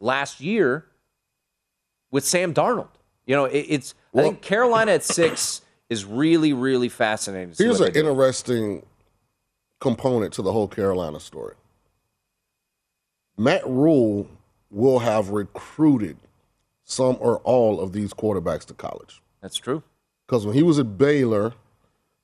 last 0.00 0.40
year 0.40 0.86
with 2.10 2.24
Sam 2.24 2.54
Darnold? 2.54 2.88
You 3.26 3.36
know, 3.36 3.44
it, 3.44 3.66
it's 3.68 3.94
I 4.14 4.22
think 4.22 4.40
Carolina 4.40 4.92
at 4.92 5.04
six 5.04 5.60
is 5.90 6.06
really, 6.06 6.54
really 6.54 6.88
fascinating. 6.88 7.52
Here's 7.54 7.82
an 7.82 7.94
interesting 7.94 8.86
component 9.78 10.32
to 10.32 10.40
the 10.40 10.52
whole 10.52 10.68
Carolina 10.68 11.20
story. 11.20 11.56
Matt 13.36 13.68
Rhule 13.68 14.26
will 14.70 14.98
have 14.98 15.30
recruited 15.30 16.16
some 16.84 17.16
or 17.20 17.38
all 17.38 17.80
of 17.80 17.92
these 17.92 18.12
quarterbacks 18.12 18.64
to 18.66 18.74
college. 18.74 19.20
That's 19.40 19.56
true. 19.56 19.82
Because 20.26 20.46
when 20.46 20.54
he 20.54 20.62
was 20.62 20.78
at 20.78 20.98
Baylor, 20.98 21.54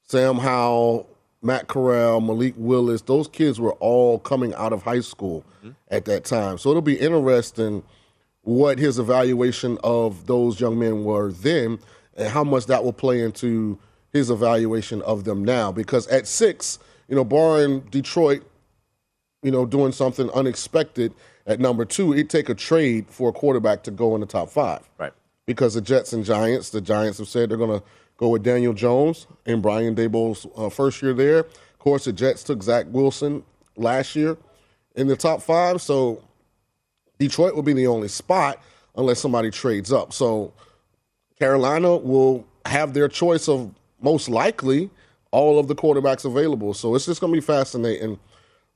Sam 0.03 0.37
Howell, 0.37 1.09
Matt 1.43 1.69
Corral, 1.69 2.21
Malik 2.21 2.55
Willis, 2.57 3.03
those 3.03 3.29
kids 3.29 3.61
were 3.61 3.75
all 3.75 4.19
coming 4.19 4.55
out 4.55 4.73
of 4.73 4.83
high 4.83 5.01
school 5.01 5.45
mm-hmm. 5.59 5.73
at 5.91 6.07
that 6.07 6.25
time. 6.25 6.59
So 6.59 6.71
it'll 6.71 6.83
be 6.83 6.99
interesting 6.99 7.83
what 8.43 8.79
his 8.79 8.99
evaluation 8.99 9.79
of 9.85 10.27
those 10.27 10.61
young 10.61 10.79
men 10.79 11.05
were 11.05 11.33
then 11.33 11.79
and 12.17 12.29
how 12.29 12.45
much 12.45 12.67
that 12.67 12.85
will 12.85 12.93
play 12.93 13.23
into 13.23 13.79
his 14.13 14.31
evaluation 14.31 15.03
of 15.03 15.25
them 15.25 15.45
now. 15.45 15.73
Because 15.73 16.07
at 16.09 16.27
six, 16.27 16.79
you 17.09 17.17
know, 17.17 17.25
barring 17.25 17.81
Detroit, 17.91 18.43
you 19.43 19.51
know, 19.51 19.67
doing 19.67 19.93
something 19.93 20.31
unexpected 20.31 21.13
at 21.47 21.61
number 21.61 21.85
two, 21.85 22.13
it'd 22.13 22.31
take 22.31 22.49
a 22.49 22.55
trade 22.55 23.07
for 23.09 23.29
a 23.29 23.33
quarterback 23.33 23.83
to 23.85 23.91
go 23.91 24.15
in 24.15 24.21
the 24.21 24.27
top 24.27 24.51
five. 24.51 24.89
Right. 24.99 25.13
Because 25.47 25.75
the 25.75 25.81
Jets 25.81 26.13
and 26.13 26.25
Giants, 26.25 26.71
the 26.71 26.81
Giants 26.81 27.19
have 27.19 27.29
said 27.29 27.51
they're 27.51 27.59
going 27.59 27.79
to 27.79 27.85
go 28.17 28.29
with 28.29 28.43
Daniel 28.43 28.73
Jones 28.73 29.27
in 29.45 29.61
Brian 29.61 29.95
Daboll's 29.95 30.47
uh, 30.57 30.71
first 30.71 31.03
year 31.03 31.13
there. 31.13 31.41
Of 31.41 31.79
course, 31.79 32.05
the 32.05 32.13
Jets 32.13 32.45
took 32.45 32.63
Zach 32.63 32.87
Wilson 32.89 33.45
last 33.77 34.17
year 34.17 34.39
in 34.97 35.07
the 35.07 35.17
top 35.17 35.43
five. 35.43 35.83
So 35.83 36.23
Detroit 37.19 37.55
will 37.55 37.63
be 37.63 37.75
the 37.75 37.87
only 37.87 38.09
spot 38.09 38.63
unless 38.97 39.21
somebody 39.21 39.51
trades 39.51 39.93
up. 39.93 40.13
So 40.13 40.53
Carolina 41.39 41.97
will 41.97 42.47
have 42.65 42.95
their 42.95 43.09
choice 43.09 43.49
of 43.49 43.75
most 44.01 44.29
likely 44.29 44.89
all 45.31 45.59
of 45.59 45.69
the 45.69 45.75
quarterbacks 45.75 46.25
available. 46.25 46.73
So 46.73 46.95
it's 46.95 47.07
just 47.07 47.21
going 47.21 47.33
to 47.33 47.37
be 47.37 47.45
fascinating. 47.45 48.19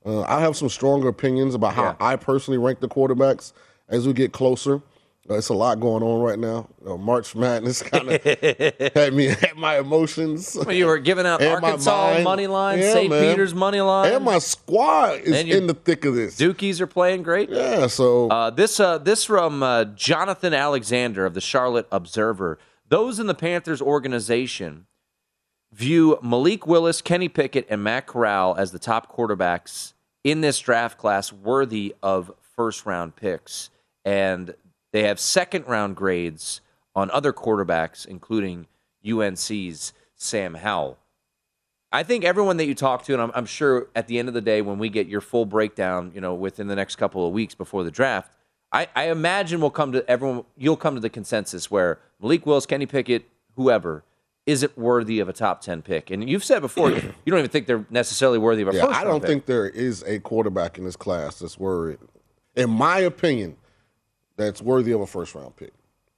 Uh, 0.05 0.21
I 0.21 0.39
have 0.39 0.55
some 0.55 0.69
stronger 0.69 1.07
opinions 1.07 1.55
about 1.55 1.73
how 1.73 1.95
I 1.99 2.15
personally 2.15 2.57
rank 2.57 2.79
the 2.79 2.87
quarterbacks 2.87 3.53
as 3.89 4.07
we 4.07 4.13
get 4.13 4.31
closer. 4.31 4.81
Uh, 5.29 5.35
it's 5.35 5.49
a 5.49 5.53
lot 5.53 5.79
going 5.79 6.01
on 6.01 6.21
right 6.21 6.39
now. 6.39 6.67
Uh, 6.85 6.97
March 6.97 7.35
Madness 7.35 7.83
kind 7.83 8.09
of 8.09 8.23
had 8.95 9.13
me 9.13 9.27
at 9.27 9.55
my 9.57 9.77
emotions. 9.77 10.55
Well, 10.55 10.71
you 10.73 10.87
were 10.87 10.97
giving 10.97 11.27
out 11.27 11.43
Arkansas 11.43 12.21
money 12.23 12.47
line, 12.47 12.79
Yeah, 12.79 12.93
St. 12.93 13.11
Peter's 13.11 13.53
money 13.53 13.81
line, 13.81 14.11
And 14.13 14.25
my 14.25 14.39
squad 14.39 15.19
is 15.19 15.35
in 15.35 15.67
the 15.67 15.75
thick 15.75 16.05
of 16.05 16.15
this. 16.15 16.35
Dukies 16.39 16.81
are 16.81 16.87
playing 16.87 17.21
great. 17.21 17.49
Yeah, 17.49 17.87
so 17.87 18.29
uh, 18.29 18.49
this 18.49 18.79
uh, 18.79 18.97
this 18.97 19.23
from 19.25 19.61
uh, 19.61 19.85
Jonathan 19.85 20.53
Alexander 20.53 21.25
of 21.25 21.35
the 21.35 21.41
Charlotte 21.41 21.87
Observer. 21.91 22.57
Those 22.87 23.19
in 23.19 23.27
the 23.27 23.35
Panthers 23.35 23.83
organization 23.83 24.87
view 25.71 26.17
Malik 26.23 26.65
Willis, 26.65 27.03
Kenny 27.03 27.29
Pickett, 27.29 27.67
and 27.69 27.83
Matt 27.83 28.07
Corral 28.07 28.55
as 28.57 28.71
the 28.71 28.79
top 28.79 29.15
quarterbacks 29.15 29.93
in 30.23 30.41
this 30.41 30.59
draft 30.59 30.97
class, 30.97 31.31
worthy 31.31 31.95
of 32.03 32.31
first 32.55 32.85
round 32.85 33.15
picks, 33.15 33.69
and 34.03 34.53
they 34.91 35.03
have 35.03 35.19
second 35.19 35.67
round 35.67 35.95
grades 35.95 36.61
on 36.95 37.09
other 37.11 37.31
quarterbacks, 37.31 38.05
including 38.05 38.67
UNC's 39.07 39.93
Sam 40.15 40.55
Howell. 40.55 40.97
I 41.91 42.03
think 42.03 42.23
everyone 42.23 42.57
that 42.57 42.65
you 42.65 42.75
talk 42.75 43.03
to, 43.05 43.13
and 43.13 43.21
I'm, 43.21 43.31
I'm 43.33 43.45
sure 43.45 43.87
at 43.95 44.07
the 44.07 44.19
end 44.19 44.27
of 44.27 44.33
the 44.33 44.41
day, 44.41 44.61
when 44.61 44.77
we 44.77 44.89
get 44.89 45.07
your 45.07 45.21
full 45.21 45.45
breakdown, 45.45 46.11
you 46.13 46.21
know, 46.21 46.35
within 46.35 46.67
the 46.67 46.75
next 46.75 46.97
couple 46.97 47.25
of 47.25 47.33
weeks 47.33 47.55
before 47.55 47.83
the 47.83 47.91
draft, 47.91 48.31
I, 48.71 48.87
I 48.95 49.09
imagine 49.09 49.61
we'll 49.61 49.71
come 49.71 49.91
to 49.93 50.07
everyone. 50.09 50.43
You'll 50.55 50.77
come 50.77 50.93
to 50.95 51.01
the 51.01 51.09
consensus 51.09 51.71
where 51.71 51.99
Malik 52.21 52.45
Willis, 52.45 52.67
Kenny 52.67 52.85
Pickett, 52.85 53.27
whoever 53.55 54.03
isn't 54.49 54.77
worthy 54.77 55.19
of 55.19 55.29
a 55.29 55.33
top 55.33 55.61
ten 55.61 55.81
pick. 55.81 56.09
And 56.09 56.27
you've 56.27 56.43
said 56.43 56.61
before, 56.61 56.91
you 56.91 57.01
don't 57.27 57.39
even 57.39 57.49
think 57.49 57.67
they're 57.67 57.85
necessarily 57.89 58.37
worthy 58.37 58.63
of 58.63 58.69
a 58.69 58.73
Yeah, 58.73 58.87
first. 58.87 58.99
I 58.99 59.03
don't 59.03 59.23
think 59.23 59.45
there 59.45 59.67
is 59.67 60.03
a 60.03 60.19
quarterback 60.19 60.77
in 60.77 60.85
this 60.85 60.95
class 60.95 61.39
that's 61.39 61.59
worthy, 61.59 61.97
in 62.55 62.69
my 62.69 62.99
opinion, 62.99 63.57
that's 64.37 64.61
worthy 64.61 64.91
of 64.91 65.01
a 65.01 65.07
first 65.07 65.35
round 65.35 65.55
pick. 65.55 65.71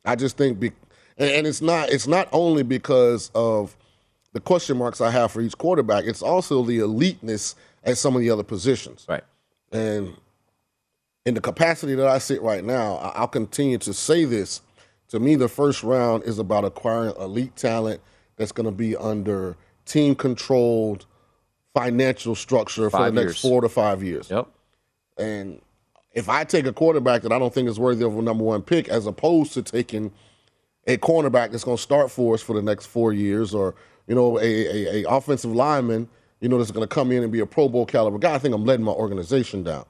I 0.05 0.15
just 0.15 0.38
think, 0.38 0.59
be, 0.59 0.71
and, 1.17 1.29
and 1.29 1.47
it's 1.47 1.61
not 1.61 1.89
it's 1.89 2.07
not 2.07 2.29
only 2.32 2.63
because 2.63 3.32
of 3.36 3.75
the 4.34 4.39
question 4.39 4.77
marks 4.77 5.01
I 5.01 5.11
have 5.11 5.32
for 5.32 5.41
each 5.41 5.57
quarterback. 5.57 6.05
It's 6.05 6.21
also 6.21 6.63
the 6.63 6.79
eliteness 6.79 7.55
at 7.84 7.97
some 7.97 8.15
of 8.15 8.21
the 8.21 8.29
other 8.29 8.43
positions. 8.43 9.05
Right. 9.09 9.23
And 9.71 10.15
in 11.25 11.34
the 11.34 11.41
capacity 11.41 11.95
that 11.95 12.07
I 12.07 12.17
sit 12.17 12.41
right 12.41 12.63
now, 12.63 12.95
I'll 13.15 13.27
continue 13.27 13.77
to 13.79 13.93
say 13.93 14.25
this. 14.25 14.61
To 15.09 15.19
me, 15.19 15.36
the 15.36 15.49
first 15.49 15.84
round 15.84 16.23
is 16.23 16.39
about 16.39 16.63
acquiring 16.63 17.13
elite 17.19 17.55
talent 17.57 17.99
that's 18.42 18.52
going 18.52 18.66
to 18.66 18.72
be 18.72 18.96
under 18.98 19.56
team 19.86 20.16
controlled 20.16 21.06
financial 21.74 22.36
structure 22.36 22.89
for 22.89 22.98
Five 22.98 23.16
the 23.16 23.22
next 23.22 23.44
years. 23.44 23.52
four 23.52 23.62
to 23.62 23.70
five 23.70 24.04
years. 24.04 24.30
Yep. 24.30 24.48
And 25.18 25.62
if 26.14 26.28
I 26.28 26.44
take 26.44 26.66
a 26.66 26.74
quarterback 26.74 27.22
that 27.22 27.32
I 27.32 27.39
don't 27.39 27.54
think 27.54 27.70
is 27.70 27.80
worthy 27.80 28.04
of 28.04 28.18
a 28.18 28.22
number 28.22 28.44
one 28.44 28.62
pick, 28.62 28.89
as 28.89 29.06
opposed 29.06 29.54
to 29.54 29.62
taking 29.62 30.12
a 30.88 30.98
cornerback 30.98 31.52
that's 31.52 31.64
going 31.64 31.78
to 31.78 31.84
start 31.84 32.12
for 32.12 32.34
us 32.34 32.42
for 32.42 32.54
the 32.54 32.62
next 32.62 32.88
four 32.88 33.14
years, 33.14 33.54
or 33.54 33.76
you 34.08 34.16
know, 34.16 34.38
a, 34.39 34.44
a, 34.44 35.04
a 35.04 35.10
offensive 35.10 35.52
lineman, 35.52 36.10
you 36.42 36.50
know, 36.50 36.58
that's 36.58 36.72
going 36.72 36.88
to 36.88 36.94
come 36.94 37.12
in 37.12 37.24
and 37.24 37.32
be 37.32 37.39
a 37.39 37.46
Pro 37.46 37.70
Bowl 37.70 37.86
caliber 37.86 38.18
guy, 38.18 38.34
I 38.34 38.39
think 38.39 38.54
I'm 38.54 38.66
letting 38.66 38.84
my 38.84 38.92
organization 38.92 39.64
down. 39.64 39.86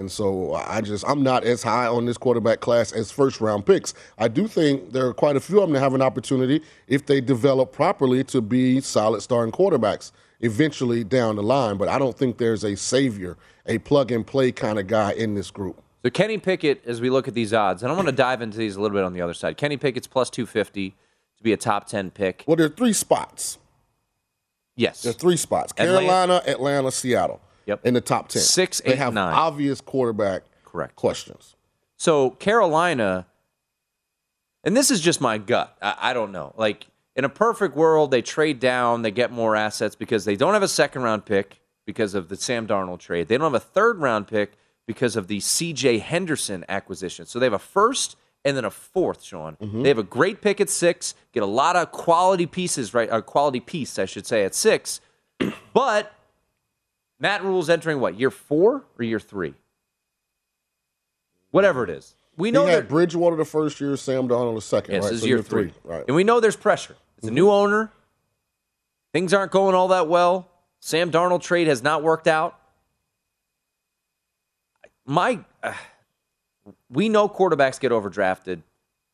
And 0.00 0.10
so 0.10 0.54
I 0.54 0.80
just 0.80 1.04
I'm 1.06 1.22
not 1.22 1.44
as 1.44 1.62
high 1.62 1.86
on 1.86 2.06
this 2.06 2.16
quarterback 2.16 2.60
class 2.60 2.90
as 2.90 3.12
first 3.12 3.38
round 3.38 3.66
picks. 3.66 3.92
I 4.16 4.28
do 4.28 4.48
think 4.48 4.92
there 4.92 5.06
are 5.06 5.12
quite 5.12 5.36
a 5.36 5.40
few 5.40 5.60
of 5.60 5.68
them 5.68 5.74
that 5.74 5.80
have 5.80 5.92
an 5.92 6.00
opportunity 6.00 6.62
if 6.88 7.04
they 7.04 7.20
develop 7.20 7.70
properly 7.70 8.24
to 8.24 8.40
be 8.40 8.80
solid 8.80 9.20
starting 9.20 9.52
quarterbacks 9.52 10.10
eventually 10.40 11.04
down 11.04 11.36
the 11.36 11.42
line. 11.42 11.76
But 11.76 11.88
I 11.88 11.98
don't 11.98 12.16
think 12.16 12.38
there's 12.38 12.64
a 12.64 12.76
savior, 12.76 13.36
a 13.66 13.76
plug 13.76 14.10
and 14.10 14.26
play 14.26 14.52
kind 14.52 14.78
of 14.78 14.86
guy 14.86 15.12
in 15.12 15.34
this 15.34 15.50
group. 15.50 15.82
So 16.02 16.08
Kenny 16.08 16.38
Pickett, 16.38 16.82
as 16.86 17.02
we 17.02 17.10
look 17.10 17.28
at 17.28 17.34
these 17.34 17.52
odds, 17.52 17.82
and 17.82 17.92
I 17.92 17.94
want 17.94 18.08
to 18.08 18.12
dive 18.12 18.40
into 18.40 18.56
these 18.56 18.76
a 18.76 18.80
little 18.80 18.96
bit 18.96 19.04
on 19.04 19.12
the 19.12 19.20
other 19.20 19.34
side. 19.34 19.58
Kenny 19.58 19.76
Pickett's 19.76 20.06
plus 20.06 20.30
two 20.30 20.46
fifty 20.46 20.94
to 21.36 21.42
be 21.42 21.52
a 21.52 21.58
top 21.58 21.86
ten 21.86 22.10
pick. 22.10 22.42
Well, 22.46 22.56
there 22.56 22.66
are 22.66 22.70
three 22.70 22.94
spots. 22.94 23.58
Yes. 24.76 25.02
There's 25.02 25.16
three 25.16 25.36
spots: 25.36 25.74
Atlanta- 25.76 26.06
Carolina, 26.06 26.42
Atlanta, 26.46 26.90
Seattle. 26.90 27.42
Yep. 27.66 27.86
In 27.86 27.94
the 27.94 28.00
top 28.00 28.28
ten. 28.28 28.42
Six, 28.42 28.80
They 28.80 28.92
eight, 28.92 28.98
have 28.98 29.14
nine. 29.14 29.34
obvious 29.34 29.80
quarterback 29.80 30.42
Correct. 30.64 30.96
questions. 30.96 31.54
So 31.96 32.30
Carolina, 32.30 33.26
and 34.64 34.76
this 34.76 34.90
is 34.90 35.00
just 35.00 35.20
my 35.20 35.38
gut. 35.38 35.76
I, 35.80 35.96
I 36.00 36.12
don't 36.12 36.32
know. 36.32 36.54
Like 36.56 36.86
in 37.16 37.24
a 37.24 37.28
perfect 37.28 37.76
world, 37.76 38.10
they 38.10 38.22
trade 38.22 38.60
down, 38.60 39.02
they 39.02 39.10
get 39.10 39.30
more 39.30 39.56
assets 39.56 39.94
because 39.96 40.24
they 40.24 40.36
don't 40.36 40.54
have 40.54 40.62
a 40.62 40.68
second 40.68 41.02
round 41.02 41.24
pick 41.26 41.60
because 41.86 42.14
of 42.14 42.28
the 42.28 42.36
Sam 42.36 42.66
Darnold 42.66 42.98
trade. 43.00 43.28
They 43.28 43.36
don't 43.36 43.52
have 43.52 43.60
a 43.60 43.64
third 43.64 43.98
round 43.98 44.26
pick 44.28 44.52
because 44.86 45.16
of 45.16 45.28
the 45.28 45.40
C.J. 45.40 45.98
Henderson 45.98 46.64
acquisition. 46.68 47.26
So 47.26 47.38
they 47.38 47.46
have 47.46 47.52
a 47.52 47.58
first 47.58 48.16
and 48.44 48.56
then 48.56 48.64
a 48.64 48.70
fourth. 48.70 49.22
Sean, 49.22 49.56
Mm-hmm. 49.60 49.82
they 49.82 49.88
have 49.88 49.98
a 49.98 50.02
great 50.02 50.40
pick 50.40 50.60
at 50.60 50.70
six. 50.70 51.14
Get 51.32 51.42
a 51.42 51.46
lot 51.46 51.76
of 51.76 51.92
quality 51.92 52.46
pieces, 52.46 52.94
right? 52.94 53.08
A 53.12 53.22
quality 53.22 53.60
piece, 53.60 53.98
I 53.98 54.04
should 54.06 54.26
say, 54.26 54.44
at 54.44 54.54
six. 54.54 55.00
But 55.72 56.12
Matt 57.20 57.44
Rhule's 57.44 57.68
entering 57.68 58.00
what 58.00 58.18
year 58.18 58.30
four 58.30 58.84
or 58.98 59.04
year 59.04 59.20
three? 59.20 59.54
Whatever 61.50 61.84
it 61.84 61.90
is. 61.90 62.14
We 62.36 62.50
know 62.50 62.64
that 62.64 62.88
Bridgewater 62.88 63.36
the 63.36 63.44
first 63.44 63.80
year, 63.80 63.96
Sam 63.96 64.26
Darnold 64.26 64.54
the 64.54 64.62
second. 64.62 64.94
Yes, 64.94 65.02
right? 65.04 65.10
this 65.10 65.16
is 65.16 65.22
So 65.22 65.26
year 65.28 65.42
three. 65.42 65.72
Right. 65.84 66.04
And 66.06 66.16
we 66.16 66.24
know 66.24 66.40
there's 66.40 66.56
pressure. 66.56 66.96
It's 67.18 67.28
a 67.28 67.30
new 67.30 67.50
owner. 67.50 67.92
Things 69.12 69.34
aren't 69.34 69.52
going 69.52 69.74
all 69.74 69.88
that 69.88 70.08
well. 70.08 70.48
Sam 70.78 71.10
Darnold 71.10 71.42
trade 71.42 71.66
has 71.66 71.82
not 71.82 72.02
worked 72.02 72.26
out. 72.26 72.58
My, 75.04 75.40
uh, 75.62 75.74
we 76.88 77.08
know 77.10 77.28
quarterbacks 77.28 77.78
get 77.78 77.92
overdrafted. 77.92 78.62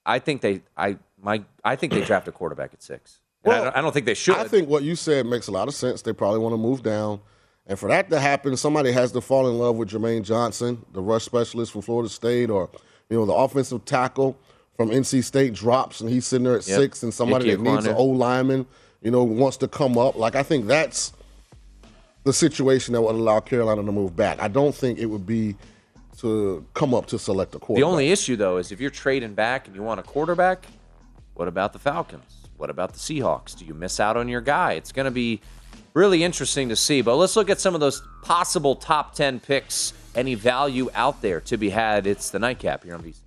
I 0.05 0.21
think 0.21 0.43
they, 0.43 0.61
I 0.77 0.99
my, 1.21 1.43
I 1.65 1.75
think 1.75 1.93
they 1.95 2.05
draft 2.05 2.29
a 2.29 2.33
quarterback 2.33 2.73
at 2.75 2.83
six. 2.83 3.19
And 3.43 3.53
I, 3.53 3.57
Well, 3.57 3.65
don't, 3.65 3.77
I 3.77 3.81
don't 3.81 3.93
think 3.93 4.07
they 4.07 4.15
should. 4.15 4.37
I 4.37 4.47
think 4.47 4.69
what 4.69 4.85
you 4.85 4.95
said 4.95 5.27
makes 5.27 5.49
a 5.49 5.53
lot 5.53 5.67
of 5.67 5.75
sense. 5.75 6.03
They 6.03 6.13
probably 6.13 6.39
want 6.39 6.53
to 6.53 6.59
move 6.59 6.83
down. 6.83 7.21
And 7.67 7.79
for 7.79 7.89
that 7.89 8.11
to 8.11 8.21
happen, 8.21 8.57
somebody 8.57 8.93
has 8.93 9.11
to 9.13 9.21
fall 9.21 9.49
in 9.49 9.59
love 9.59 9.77
with 9.77 9.91
Jermaine 9.91 10.23
Johnson, 10.23 10.85
the 10.93 11.01
rush 11.01 11.25
specialist 11.25 11.73
from 11.73 11.83
Florida 11.83 12.09
State, 12.09 12.49
or 12.51 12.71
you 13.11 13.17
know, 13.17 13.27
the 13.27 13.33
offensive 13.33 13.85
tackle 13.85 14.39
from 14.77 14.91
NC 14.91 15.25
State 15.25 15.53
drops 15.55 16.01
and 16.01 16.09
he's 16.11 16.27
sitting 16.27 16.45
there 16.45 16.57
at 16.59 16.67
Yep. 16.67 16.79
six, 16.79 17.03
and 17.03 17.13
somebody 17.13 17.51
that 17.51 17.61
needs 17.61 17.87
an 17.87 17.95
Ekwonu. 17.95 17.99
O 17.99 18.05
lineman, 18.05 18.67
you 19.03 19.11
know, 19.11 19.25
wants 19.25 19.57
to 19.59 19.69
come 19.69 19.99
up. 19.99 20.17
Like 20.17 20.35
I 20.37 20.43
think 20.43 20.67
that's 20.67 21.13
the 22.25 22.33
situation 22.33 22.93
that 22.95 23.01
would 23.03 23.15
allow 23.15 23.41
Carolina 23.41 23.83
to 23.85 23.93
move 23.93 24.15
back. 24.17 24.41
I 24.41 24.49
don't 24.49 24.75
think 24.75 24.99
it 24.99 25.07
would 25.07 25.27
be 25.27 25.57
to 26.19 26.65
come 26.75 26.95
up 26.95 27.07
to 27.07 27.19
select 27.19 27.55
a 27.55 27.59
quarterback. 27.59 27.85
the 27.87 27.91
only 27.91 28.11
issue 28.11 28.37
though 28.37 28.57
is 28.59 28.73
if 28.73 28.81
you're 28.81 28.91
trading 28.91 29.35
back 29.35 29.67
and 29.67 29.77
you 29.77 29.83
want 29.83 30.01
a 30.01 30.03
quarterback, 30.03 30.67
what 31.35 31.47
about 31.49 31.73
the 31.73 31.79
Falcons? 31.79 32.49
What 32.57 32.71
about 32.71 32.95
the 32.95 32.99
Seahawks? 32.99 33.57
Do 33.57 33.65
you 33.67 33.75
miss 33.75 34.01
out 34.01 34.17
on 34.17 34.29
your 34.29 34.41
guy? 34.41 34.73
It's 34.73 34.93
going 34.93 35.05
to 35.05 35.11
be 35.11 35.41
really 35.97 36.23
interesting 36.23 36.69
to 36.69 36.77
see. 36.77 37.01
But 37.01 37.17
let's 37.17 37.35
look 37.35 37.51
at 37.51 37.61
some 37.61 37.75
of 37.75 37.81
those 37.81 38.03
possible 38.23 38.77
top 38.77 39.15
10 39.15 39.41
picks, 39.41 39.95
any 40.15 40.35
value 40.35 40.91
out 40.95 41.23
there 41.23 41.41
to 41.43 41.57
be 41.57 41.71
had. 41.71 42.07
It's 42.07 42.31
the 42.31 42.39
nightcap 42.39 42.85
here 42.85 42.95
on 42.95 43.03
VSIN. 43.03 43.21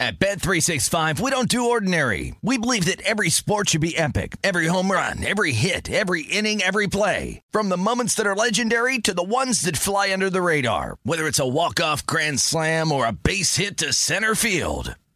At 0.00 0.18
Bet365, 0.18 1.20
we 1.20 1.30
don't 1.30 1.46
do 1.46 1.68
ordinary. 1.68 2.34
We 2.40 2.56
believe 2.56 2.86
that 2.86 3.02
every 3.02 3.28
sport 3.28 3.68
should 3.68 3.82
be 3.82 3.98
epic. 3.98 4.38
Every 4.42 4.66
home 4.66 4.90
run, 4.90 5.22
every 5.22 5.52
hit, 5.52 5.90
every 5.90 6.22
inning, 6.22 6.62
every 6.62 6.86
play. 6.86 7.42
From 7.50 7.68
the 7.68 7.76
moments 7.76 8.14
that 8.14 8.26
are 8.26 8.34
legendary 8.34 8.98
to 9.00 9.12
the 9.12 9.22
ones 9.22 9.60
that 9.62 9.76
fly 9.76 10.10
under 10.10 10.30
the 10.30 10.40
radar. 10.40 10.96
Whether 11.02 11.26
it's 11.26 11.38
a 11.38 11.46
walk-off 11.46 12.06
grand 12.06 12.40
slam 12.40 12.92
or 12.92 13.06
a 13.06 13.12
base 13.12 13.56
hit 13.56 13.76
to 13.76 13.92
center 13.92 14.34
field. 14.34 14.94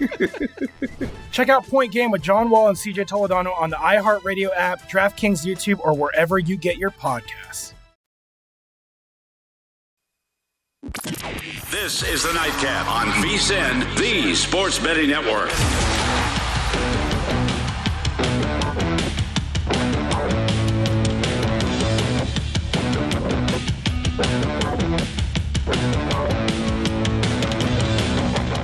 Check 1.32 1.48
out 1.48 1.66
Point 1.66 1.92
Game 1.92 2.10
with 2.10 2.22
John 2.22 2.50
Wall 2.50 2.68
and 2.68 2.76
CJ 2.76 3.06
Toledano 3.06 3.58
on 3.58 3.70
the 3.70 3.76
iHeartRadio 3.76 4.50
app, 4.54 4.88
DraftKings 4.90 5.44
YouTube, 5.44 5.80
or 5.80 5.94
wherever 5.94 6.38
you 6.38 6.56
get 6.56 6.78
your 6.78 6.90
podcasts. 6.90 7.74
This 11.70 12.02
is 12.02 12.22
the 12.22 12.32
Nightcap 12.32 12.88
on 12.88 13.08
VSIN, 13.22 13.96
the 13.98 14.34
Sports 14.34 14.78
Betting 14.78 15.10
Network. 15.10 15.50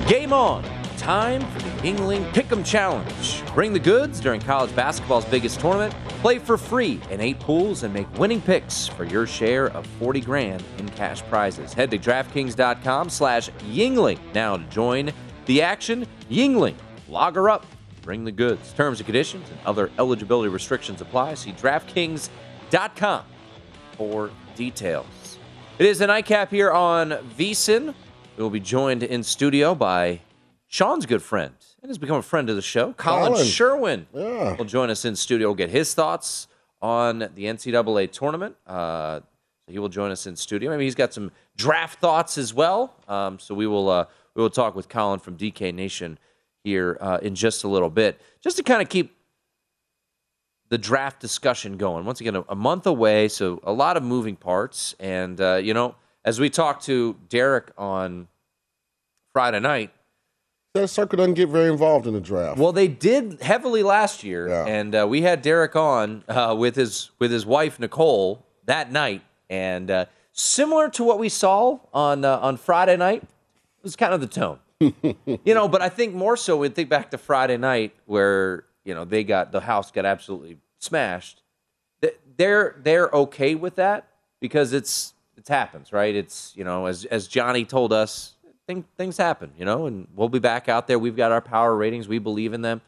Game 0.08 0.32
on. 0.32 0.75
Time 1.06 1.40
for 1.52 1.60
the 1.60 1.68
Yuengling 1.68 2.28
Pick'em 2.32 2.66
Challenge. 2.66 3.54
Bring 3.54 3.72
the 3.72 3.78
goods 3.78 4.18
during 4.18 4.40
college 4.40 4.74
basketball's 4.74 5.24
biggest 5.26 5.60
tournament. 5.60 5.94
Play 6.20 6.40
for 6.40 6.58
free 6.58 7.00
in 7.12 7.20
eight 7.20 7.38
pools 7.38 7.84
and 7.84 7.94
make 7.94 8.12
winning 8.18 8.40
picks 8.40 8.88
for 8.88 9.04
your 9.04 9.24
share 9.24 9.66
of 9.66 9.86
40 10.00 10.20
grand 10.22 10.64
in 10.78 10.88
cash 10.88 11.22
prizes. 11.26 11.72
Head 11.72 11.92
to 11.92 11.98
DraftKings.com 11.98 13.08
slash 13.08 13.50
Yuengling 13.70 14.18
now 14.34 14.56
to 14.56 14.64
join 14.64 15.12
the 15.44 15.62
action. 15.62 16.08
Yuengling. 16.28 16.74
Log 17.08 17.36
her 17.36 17.50
up. 17.50 17.66
Bring 18.02 18.24
the 18.24 18.32
goods. 18.32 18.72
Terms 18.72 18.98
and 18.98 19.06
conditions 19.06 19.48
and 19.48 19.60
other 19.64 19.92
eligibility 20.00 20.48
restrictions 20.48 21.00
apply. 21.00 21.34
See 21.34 21.52
DraftKings.com 21.52 23.22
for 23.92 24.30
details. 24.56 25.38
It 25.78 25.86
is 25.86 26.00
the 26.00 26.08
nightcap 26.08 26.50
here 26.50 26.72
on 26.72 27.10
VSIN. 27.38 27.94
We 28.36 28.42
will 28.42 28.50
be 28.50 28.58
joined 28.58 29.04
in 29.04 29.22
studio 29.22 29.72
by 29.76 30.22
Sean's 30.68 31.06
good 31.06 31.22
friend 31.22 31.54
and 31.82 31.90
has 31.90 31.98
become 31.98 32.16
a 32.16 32.22
friend 32.22 32.50
of 32.50 32.56
the 32.56 32.62
show, 32.62 32.92
Colin, 32.94 33.32
Colin. 33.32 33.46
Sherwin. 33.46 34.06
Yeah. 34.12 34.56
Will 34.56 34.64
join 34.64 34.90
us 34.90 35.04
in 35.04 35.14
studio. 35.16 35.48
We'll 35.48 35.54
get 35.54 35.70
his 35.70 35.94
thoughts 35.94 36.48
on 36.82 37.20
the 37.20 37.44
NCAA 37.44 38.10
tournament. 38.10 38.56
Uh, 38.66 39.20
he 39.68 39.78
will 39.78 39.88
join 39.88 40.10
us 40.10 40.26
in 40.26 40.36
studio. 40.36 40.70
Maybe 40.70 40.84
he's 40.84 40.94
got 40.94 41.12
some 41.12 41.30
draft 41.56 42.00
thoughts 42.00 42.38
as 42.38 42.52
well. 42.54 42.94
Um, 43.08 43.38
so 43.38 43.54
we 43.54 43.66
will 43.66 43.88
uh, 43.88 44.06
we 44.34 44.42
will 44.42 44.50
talk 44.50 44.74
with 44.74 44.88
Colin 44.88 45.18
from 45.18 45.36
DK 45.36 45.72
Nation 45.74 46.18
here 46.62 46.98
uh, 47.00 47.18
in 47.22 47.34
just 47.34 47.64
a 47.64 47.68
little 47.68 47.90
bit, 47.90 48.20
just 48.42 48.56
to 48.58 48.62
kind 48.62 48.82
of 48.82 48.88
keep 48.88 49.16
the 50.68 50.78
draft 50.78 51.20
discussion 51.20 51.76
going. 51.76 52.04
Once 52.04 52.20
again, 52.20 52.36
a, 52.36 52.44
a 52.48 52.54
month 52.56 52.86
away, 52.86 53.28
so 53.28 53.60
a 53.62 53.72
lot 53.72 53.96
of 53.96 54.02
moving 54.02 54.36
parts. 54.36 54.94
And, 54.98 55.40
uh, 55.40 55.56
you 55.62 55.74
know, 55.74 55.94
as 56.24 56.40
we 56.40 56.50
talked 56.50 56.84
to 56.86 57.16
Derek 57.28 57.70
on 57.78 58.26
Friday 59.32 59.60
night, 59.60 59.92
That 60.76 60.88
Circa 60.88 61.16
doesn't 61.16 61.34
get 61.34 61.48
very 61.48 61.68
involved 61.70 62.06
in 62.06 62.14
the 62.14 62.20
draft. 62.20 62.58
well, 62.58 62.72
they 62.72 62.88
did 62.88 63.40
heavily 63.42 63.82
last 63.82 64.22
year, 64.24 64.48
Yeah. 64.48 64.66
and 64.66 64.94
uh, 64.94 65.06
we 65.08 65.22
had 65.22 65.42
Derek 65.42 65.74
on 65.76 66.24
uh, 66.28 66.54
with 66.58 66.76
his 66.76 67.10
with 67.18 67.30
his 67.30 67.44
wife 67.46 67.78
Nicole 67.80 68.44
that 68.66 68.90
night, 68.92 69.22
and 69.50 69.90
uh, 69.90 70.04
similar 70.32 70.88
to 70.90 71.04
what 71.04 71.18
we 71.18 71.28
saw 71.28 71.78
on 71.92 72.24
uh, 72.24 72.38
on 72.38 72.56
Friday 72.56 72.96
night, 72.96 73.22
it 73.22 73.82
was 73.82 73.96
kind 73.96 74.12
of 74.14 74.20
the 74.20 74.26
tone, 74.26 74.58
you 74.80 75.54
know. 75.54 75.68
But 75.68 75.82
I 75.82 75.88
think 75.88 76.14
more 76.14 76.36
so, 76.36 76.56
we 76.56 76.68
think 76.68 76.88
back 76.88 77.10
to 77.12 77.18
Friday 77.18 77.56
night 77.56 77.94
where 78.06 78.64
you 78.84 78.94
know 78.94 79.04
they 79.04 79.24
got 79.24 79.52
the 79.52 79.60
house 79.60 79.90
got 79.90 80.04
absolutely 80.04 80.58
smashed. 80.78 81.42
They're 82.36 82.76
they're 82.82 83.08
okay 83.12 83.54
with 83.54 83.76
that 83.76 84.08
because 84.40 84.74
it's 84.74 85.14
it 85.38 85.48
happens, 85.48 85.90
right? 85.92 86.14
It's 86.14 86.52
you 86.54 86.64
know 86.64 86.84
as 86.86 87.04
as 87.06 87.26
Johnny 87.28 87.64
told 87.64 87.92
us, 87.94 88.34
thing, 88.66 88.84
things 88.96 89.16
happen, 89.16 89.52
you 89.58 89.64
know, 89.64 89.86
and 89.86 90.08
we'll 90.14 90.28
be 90.28 90.38
back 90.38 90.68
out 90.68 90.86
there. 90.86 90.98
We've 90.98 91.16
got 91.16 91.32
our 91.32 91.40
power 91.40 91.74
ratings. 91.76 92.08
We 92.08 92.18
believe 92.18 92.52
in 92.52 92.62
them. 92.62 92.80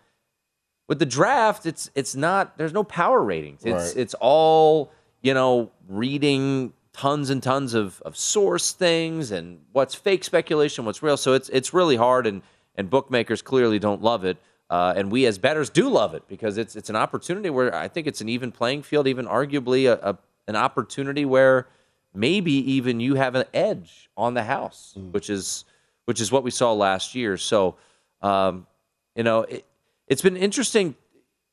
With 0.89 0.99
the 0.99 1.07
draft, 1.07 1.67
it's 1.67 1.91
it's 1.95 2.17
not. 2.17 2.57
There's 2.57 2.73
no 2.73 2.83
power 2.85 3.23
ratings. 3.23 3.63
It's 3.65 3.89
Right. 3.89 3.97
it's 3.97 4.15
all 4.21 4.91
you 5.21 5.35
know, 5.35 5.71
reading 5.89 6.73
tons 6.93 7.29
and 7.29 7.43
tons 7.43 7.75
of, 7.75 8.01
of 8.03 8.17
source 8.17 8.73
things 8.73 9.31
and 9.33 9.61
what's 9.73 9.95
fake 9.95 10.23
speculation, 10.25 10.85
what's 10.85 11.03
real. 11.03 11.17
So 11.17 11.35
it's 11.35 11.49
it's 11.51 11.75
really 11.75 11.97
hard, 11.97 12.27
and 12.27 12.43
and 12.77 12.89
bookmakers 12.89 13.43
clearly 13.43 13.79
don't 13.79 14.03
love 14.03 14.25
it. 14.25 14.39
Uh, 14.71 14.93
and 14.97 15.11
we 15.11 15.25
as 15.27 15.39
bettors 15.39 15.71
do 15.71 15.89
love 15.89 16.15
it 16.15 16.23
because 16.29 16.57
it's 16.59 16.77
it's 16.77 16.89
an 16.91 16.97
opportunity 16.97 17.51
where 17.51 17.75
I 17.75 17.89
think 17.89 18.07
it's 18.07 18.21
an 18.21 18.29
even 18.29 18.53
playing 18.53 18.83
field, 18.83 19.07
even 19.07 19.27
arguably 19.27 19.91
a, 19.91 20.11
a 20.11 20.19
an 20.47 20.57
opportunity 20.57 21.25
where 21.27 21.67
maybe 22.15 22.53
even 22.53 23.01
you 23.01 23.17
have 23.17 23.35
an 23.35 23.45
edge 23.53 24.09
on 24.17 24.35
the 24.35 24.45
house, 24.45 24.95
which 25.11 25.29
is 25.29 25.65
which 26.09 26.23
is 26.23 26.33
what 26.33 26.43
we 26.43 26.51
saw 26.51 26.73
last 26.73 27.15
year. 27.15 27.37
So, 27.37 27.77
um, 28.23 28.67
you 29.15 29.23
know, 29.23 29.43
it, 29.43 29.67
it's 30.07 30.23
been 30.23 30.39
interesting, 30.39 30.95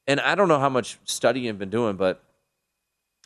and 0.07 0.21
I 0.21 0.33
don't 0.33 0.47
know 0.47 0.59
how 0.59 0.69
much 0.69 0.97
studying 1.03 1.47
you've 1.47 1.59
been 1.59 1.69
doing, 1.69 1.97
but 1.97 2.23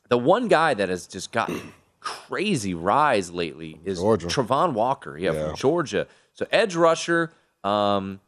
the 0.09 0.17
one 0.17 0.47
guy 0.47 0.73
that 0.73 0.89
has 0.89 1.05
just 1.05 1.31
gotten 1.31 1.61
crazy 1.99 2.73
rise 2.73 3.29
lately 3.29 3.79
is 3.85 3.99
Georgia. 3.99 4.25
Travon 4.25 4.73
Walker, 4.73 5.19
yeah, 5.19 5.33
Yeah. 5.33 5.47
from 5.49 5.55
Georgia. 5.55 6.07
So 6.33 6.47
edge 6.51 6.75
rusher, 6.75 7.31
um, 7.63 8.19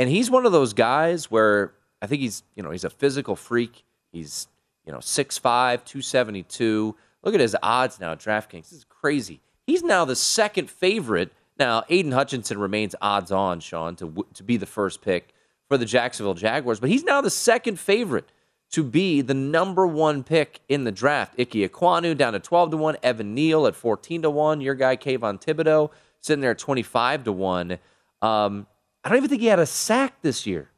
and 0.00 0.10
he's 0.10 0.28
one 0.28 0.44
of 0.44 0.50
those 0.50 0.72
guys 0.72 1.30
where 1.30 1.74
I 2.02 2.08
think 2.08 2.22
he's 2.22 2.42
you 2.56 2.64
know 2.64 2.72
he's 2.72 2.82
a 2.82 2.90
physical 2.90 3.36
freak. 3.36 3.84
He's 4.10 4.48
you 4.84 4.90
know 4.90 4.98
6'5", 4.98 5.84
272. 5.84 6.96
Look 7.22 7.34
at 7.34 7.40
his 7.40 7.54
odds 7.62 8.00
now 8.00 8.10
at 8.10 8.18
DraftKings. 8.18 8.70
This 8.70 8.72
is 8.72 8.84
crazy. 8.88 9.38
He's 9.64 9.84
now 9.84 10.04
the 10.04 10.16
second 10.16 10.68
favorite. 10.70 11.30
Now 11.58 11.84
Aidan 11.88 12.12
Hutchinson 12.12 12.58
remains 12.58 12.94
odds 13.00 13.32
on, 13.32 13.60
Sean, 13.60 13.96
to 13.96 14.26
to 14.34 14.42
be 14.42 14.56
the 14.56 14.66
first 14.66 15.00
pick 15.02 15.34
for 15.68 15.76
the 15.76 15.84
Jacksonville 15.84 16.34
Jaguars, 16.34 16.80
but 16.80 16.88
he's 16.88 17.04
now 17.04 17.20
the 17.20 17.30
second 17.30 17.78
favorite 17.78 18.30
to 18.70 18.82
be 18.82 19.20
the 19.22 19.34
number 19.34 19.86
one 19.86 20.22
pick 20.22 20.60
in 20.68 20.84
the 20.84 20.92
draft. 20.92 21.34
Ike 21.38 21.50
Ekwonu 21.52 22.16
down 22.16 22.34
to 22.34 22.38
12 22.38 22.72
to 22.72 22.76
1, 22.76 22.96
Evan 23.02 23.34
Neal 23.34 23.66
at 23.66 23.74
14 23.74 24.22
to 24.22 24.30
1, 24.30 24.60
your 24.60 24.74
guy 24.74 24.96
Kayvon 24.96 25.42
Thibodeaux 25.42 25.90
sitting 26.20 26.40
there 26.42 26.50
at 26.50 26.58
25 26.58 27.24
to 27.24 27.32
1. 27.32 27.78
Um, 28.20 28.66
I 29.04 29.08
don't 29.08 29.18
even 29.18 29.30
think 29.30 29.40
he 29.40 29.46
had 29.46 29.58
a 29.58 29.64
sack 29.66 30.20
this 30.22 30.46
year. 30.46 30.70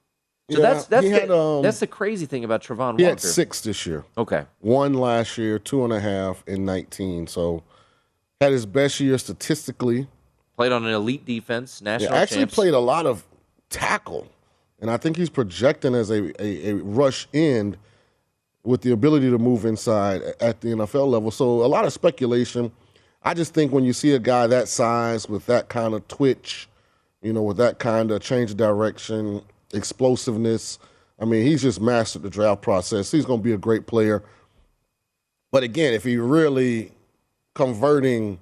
So 0.51 0.61
Yeah, 0.61 0.72
that's 0.72 0.87
that's 0.87 1.05
he 1.07 1.12
the, 1.12 1.20
had, 1.20 1.31
um, 1.31 1.62
that's 1.62 1.81
the 1.81 1.87
crazy 1.87 2.26
thing 2.26 2.45
about 2.45 2.62
Travon 2.62 2.99
He 2.99 3.05
Walker. 3.05 3.07
had 3.07 3.20
six 3.20 3.61
this 3.61 3.87
year. 3.87 4.05
Okay. 4.18 4.45
One 4.61 4.95
last 4.95 5.39
year, 5.39 5.59
two 5.59 5.85
and 5.85 5.93
a 5.93 6.01
half 6.01 6.43
in 6.47 6.64
19. 6.64 7.26
So 7.28 7.62
had 8.41 8.53
his 8.53 8.66
best 8.66 8.99
year 9.01 9.18
statistically. 9.18 10.09
Played 10.61 10.73
on 10.73 10.85
an 10.85 10.93
elite 10.93 11.25
defense, 11.25 11.81
Yeah, 11.83 11.93
national 11.93 12.15
actually 12.17 12.41
champs. 12.43 12.55
played 12.55 12.75
a 12.75 12.79
lot 12.79 13.07
of 13.07 13.25
tackle. 13.71 14.29
And 14.79 14.91
I 14.91 14.99
think 14.99 15.17
he's 15.17 15.31
projecting 15.31 15.95
as 15.95 16.11
a, 16.11 16.31
a, 16.39 16.71
a 16.73 16.75
rush 16.77 17.27
end 17.33 17.79
with 18.63 18.83
the 18.83 18.91
ability 18.93 19.31
to 19.31 19.39
move 19.39 19.65
inside 19.65 20.21
at 20.39 20.61
the 20.61 20.69
NFL 20.69 21.09
level. 21.09 21.31
So 21.31 21.65
a 21.65 21.67
lot 21.67 21.87
of 21.87 21.95
speculation. 21.95 22.71
I 23.23 23.33
just 23.33 23.55
think 23.55 23.73
when 23.73 23.85
you 23.85 23.95
see 23.95 24.13
a 24.13 24.19
guy 24.19 24.47
that 24.49 24.69
size 24.69 25.31
with 25.31 25.47
that 25.47 25.71
kind 25.71 25.95
of 25.95 26.07
twitch, 26.09 26.69
you 27.23 27.33
know, 27.33 27.43
with 27.43 27.57
that 27.57 27.79
kind 27.79 28.11
of 28.11 28.21
change 28.21 28.51
of 28.51 28.59
direction, 28.59 29.41
explosiveness, 29.73 30.79
I 31.19 31.25
mean, 31.25 31.43
he's 31.47 31.63
just 31.63 31.81
mastered 31.81 32.21
the 32.21 32.29
draft 32.29 32.61
process. 32.61 33.11
He's 33.11 33.25
going 33.25 33.41
to 33.41 33.45
be 33.45 33.53
a 33.53 33.59
great 33.59 33.87
player. 33.87 34.23
But 35.53 35.63
again, 35.63 35.95
if 35.95 36.05
he 36.05 36.19
really 36.19 36.93
converting 37.55 38.41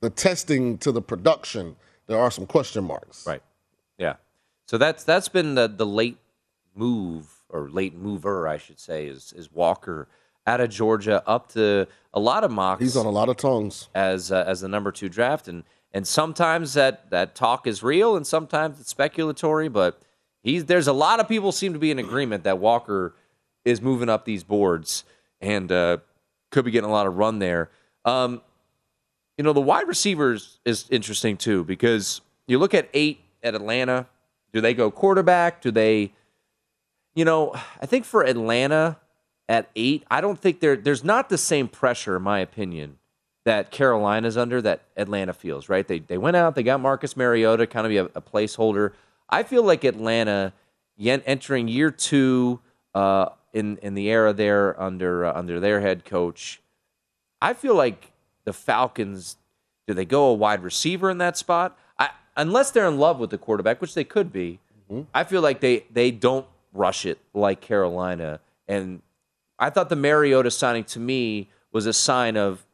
the 0.00 0.10
testing 0.10 0.78
to 0.78 0.92
the 0.92 1.02
production, 1.02 1.76
there 2.06 2.18
are 2.18 2.30
some 2.30 2.46
question 2.46 2.84
marks. 2.84 3.26
Right. 3.26 3.42
Yeah. 3.98 4.14
So 4.66 4.78
that's 4.78 5.04
that's 5.04 5.28
been 5.28 5.54
the 5.54 5.68
the 5.68 5.86
late 5.86 6.18
move 6.74 7.28
or 7.48 7.68
late 7.70 7.94
mover, 7.94 8.48
I 8.48 8.58
should 8.58 8.78
say, 8.78 9.06
is 9.06 9.32
is 9.36 9.52
Walker 9.52 10.08
out 10.46 10.60
of 10.60 10.70
Georgia 10.70 11.22
up 11.26 11.48
to 11.52 11.86
a 12.14 12.20
lot 12.20 12.44
of 12.44 12.50
mocks. 12.50 12.82
He's 12.82 12.96
on 12.96 13.06
a 13.06 13.10
lot 13.10 13.28
of 13.28 13.36
tongues 13.36 13.88
as 13.94 14.30
uh, 14.30 14.44
as 14.46 14.60
the 14.60 14.68
number 14.68 14.92
two 14.92 15.08
draft, 15.08 15.48
and 15.48 15.64
and 15.92 16.06
sometimes 16.06 16.74
that 16.74 17.10
that 17.10 17.34
talk 17.34 17.66
is 17.66 17.82
real, 17.82 18.16
and 18.16 18.26
sometimes 18.26 18.80
it's 18.80 18.92
speculatory. 18.92 19.72
But 19.72 20.00
he's 20.42 20.66
there's 20.66 20.88
a 20.88 20.92
lot 20.92 21.20
of 21.20 21.28
people 21.28 21.52
seem 21.52 21.72
to 21.72 21.78
be 21.78 21.90
in 21.90 21.98
agreement 21.98 22.44
that 22.44 22.58
Walker 22.58 23.14
is 23.64 23.80
moving 23.82 24.08
up 24.08 24.24
these 24.24 24.44
boards 24.44 25.04
and 25.40 25.72
uh, 25.72 25.98
could 26.50 26.64
be 26.64 26.70
getting 26.70 26.88
a 26.88 26.92
lot 26.92 27.06
of 27.06 27.16
run 27.16 27.40
there. 27.40 27.70
Um, 28.04 28.40
you 29.36 29.44
know, 29.44 29.52
the 29.52 29.60
wide 29.60 29.86
receivers 29.86 30.60
is 30.64 30.86
interesting 30.90 31.36
too 31.36 31.64
because 31.64 32.20
you 32.46 32.58
look 32.58 32.74
at 32.74 32.88
eight 32.94 33.20
at 33.42 33.54
Atlanta. 33.54 34.06
Do 34.52 34.60
they 34.60 34.74
go 34.74 34.90
quarterback? 34.90 35.60
Do 35.60 35.70
they, 35.70 36.12
you 37.14 37.24
know, 37.24 37.54
I 37.80 37.86
think 37.86 38.04
for 38.04 38.22
Atlanta 38.22 38.96
at 39.48 39.68
eight, 39.76 40.04
I 40.10 40.20
don't 40.20 40.38
think 40.38 40.60
there 40.60 40.76
there's 40.76 41.04
not 41.04 41.28
the 41.28 41.38
same 41.38 41.68
pressure, 41.68 42.16
in 42.16 42.22
my 42.22 42.40
opinion, 42.40 42.98
that 43.44 43.70
Carolina's 43.70 44.36
under 44.36 44.62
that 44.62 44.82
Atlanta 44.96 45.34
feels. 45.34 45.68
Right? 45.68 45.86
They 45.86 45.98
they 45.98 46.18
went 46.18 46.36
out, 46.36 46.54
they 46.54 46.62
got 46.62 46.80
Marcus 46.80 47.16
Mariota, 47.16 47.66
kind 47.66 47.86
of 47.86 47.90
be 47.90 47.98
a, 47.98 48.04
a 48.06 48.22
placeholder. 48.22 48.92
I 49.28 49.42
feel 49.42 49.64
like 49.64 49.84
Atlanta 49.84 50.52
entering 50.98 51.68
year 51.68 51.90
two 51.90 52.60
uh, 52.94 53.30
in 53.52 53.76
in 53.78 53.94
the 53.94 54.08
era 54.08 54.32
there 54.32 54.80
under 54.80 55.26
uh, 55.26 55.32
under 55.34 55.60
their 55.60 55.80
head 55.80 56.04
coach. 56.04 56.62
I 57.42 57.52
feel 57.52 57.74
like 57.74 58.12
the 58.46 58.54
Falcons. 58.54 59.36
Do 59.86 59.92
they 59.92 60.06
go 60.06 60.28
a 60.28 60.34
wide 60.34 60.62
receiver 60.62 61.10
in 61.10 61.18
that 61.18 61.36
spot? 61.36 61.78
I, 61.98 62.10
unless 62.34 62.70
they're 62.70 62.88
in 62.88 62.98
love 62.98 63.18
with 63.18 63.28
the 63.28 63.38
quarterback, 63.38 63.82
which 63.82 63.92
they 63.92 64.04
could 64.04 64.32
be. 64.32 64.60
I 65.12 65.24
feel 65.24 65.42
like 65.42 65.60
they 65.60 65.84
they 65.90 66.10
don't 66.10 66.46
rush 66.72 67.04
it 67.06 67.18
like 67.34 67.60
Carolina. 67.60 68.40
And 68.68 69.02
I 69.58 69.70
thought 69.70 69.88
the 69.88 69.96
Mariota 69.96 70.50
signing 70.50 70.84
to 70.84 71.00
me 71.00 71.50
was 71.72 71.86
a 71.86 71.92
sign 71.92 72.36
of 72.36 72.64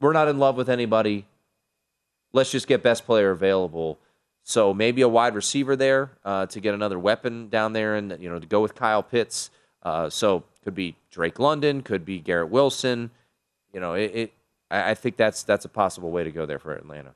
we're 0.00 0.12
not 0.12 0.28
in 0.28 0.38
love 0.38 0.56
with 0.56 0.68
anybody. 0.68 1.26
Let's 2.32 2.52
just 2.52 2.68
get 2.68 2.82
best 2.82 3.06
player 3.06 3.30
available. 3.30 3.98
So 4.44 4.72
maybe 4.72 5.02
a 5.02 5.08
wide 5.08 5.34
receiver 5.34 5.74
there 5.74 6.12
uh, 6.24 6.46
to 6.46 6.60
get 6.60 6.74
another 6.74 6.98
weapon 6.98 7.48
down 7.48 7.72
there, 7.72 7.96
and 7.96 8.16
you 8.20 8.28
know 8.28 8.38
to 8.38 8.46
go 8.46 8.60
with 8.60 8.74
Kyle 8.74 9.02
Pitts. 9.02 9.50
Uh, 9.82 10.08
so 10.08 10.44
could 10.62 10.74
be 10.74 10.96
Drake 11.10 11.38
London, 11.40 11.82
could 11.82 12.04
be 12.04 12.20
Garrett 12.20 12.50
Wilson. 12.50 13.10
You 13.72 13.80
know, 13.80 13.94
it. 13.94 14.12
it 14.14 14.32
I 14.70 14.90
I 14.90 14.94
think 14.94 15.16
that's 15.16 15.42
that's 15.42 15.64
a 15.64 15.68
possible 15.68 16.10
way 16.10 16.24
to 16.24 16.30
go 16.30 16.46
there 16.46 16.58
for 16.58 16.74
Atlanta. 16.74 17.14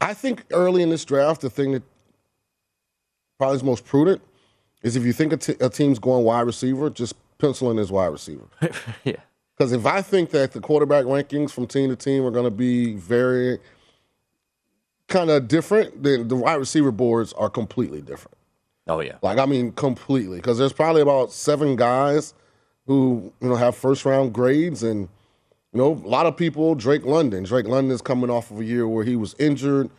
I 0.00 0.14
think 0.14 0.44
early 0.52 0.82
in 0.82 0.90
this 0.90 1.04
draft, 1.04 1.40
the 1.40 1.50
thing 1.50 1.72
that 1.72 1.82
probably 3.36 3.56
is 3.56 3.64
most 3.64 3.84
prudent 3.84 4.22
is 4.82 4.96
if 4.96 5.04
you 5.04 5.12
think 5.12 5.32
a, 5.32 5.36
t- 5.36 5.56
a 5.60 5.68
team's 5.68 5.98
going 5.98 6.24
wide 6.24 6.42
receiver, 6.42 6.88
just 6.88 7.14
pencil 7.38 7.70
in 7.70 7.76
his 7.76 7.90
wide 7.90 8.06
receiver. 8.06 8.46
yeah. 9.04 9.16
Because 9.56 9.72
if 9.72 9.86
I 9.86 10.02
think 10.02 10.30
that 10.30 10.52
the 10.52 10.60
quarterback 10.60 11.04
rankings 11.04 11.50
from 11.50 11.66
team 11.66 11.90
to 11.90 11.96
team 11.96 12.24
are 12.24 12.30
going 12.30 12.44
to 12.44 12.50
be 12.50 12.94
very 12.94 13.58
kind 15.08 15.30
of 15.30 15.48
different, 15.48 16.02
then 16.02 16.28
the 16.28 16.36
wide 16.36 16.54
receiver 16.54 16.92
boards 16.92 17.32
are 17.32 17.50
completely 17.50 18.00
different. 18.00 18.36
Oh 18.86 19.00
yeah. 19.00 19.18
Like 19.20 19.38
I 19.38 19.46
mean, 19.46 19.72
completely. 19.72 20.38
Because 20.38 20.58
there's 20.58 20.72
probably 20.72 21.02
about 21.02 21.32
seven 21.32 21.76
guys 21.76 22.34
who 22.86 23.32
you 23.40 23.48
know 23.48 23.56
have 23.56 23.76
first 23.76 24.04
round 24.04 24.32
grades, 24.32 24.82
and 24.82 25.08
you 25.78 25.84
know 25.84 25.92
a 25.92 26.08
lot 26.08 26.26
of 26.26 26.36
people. 26.36 26.74
Drake 26.74 27.04
London. 27.04 27.44
Drake 27.44 27.68
London 27.68 27.94
is 27.94 28.02
coming 28.02 28.30
off 28.30 28.50
of 28.50 28.58
a 28.58 28.64
year 28.64 28.88
where 28.88 29.04
he 29.04 29.14
was 29.14 29.36
injured 29.38 29.90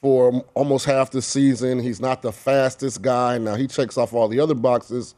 for 0.00 0.44
almost 0.54 0.84
half 0.84 1.12
the 1.12 1.22
season. 1.22 1.78
He's 1.78 2.00
not 2.00 2.22
the 2.22 2.32
fastest 2.32 3.02
guy. 3.02 3.38
Now 3.38 3.54
he 3.54 3.68
checks 3.68 3.96
off 3.96 4.12
all 4.12 4.26
the 4.26 4.40
other 4.40 4.54
boxes. 4.54 5.14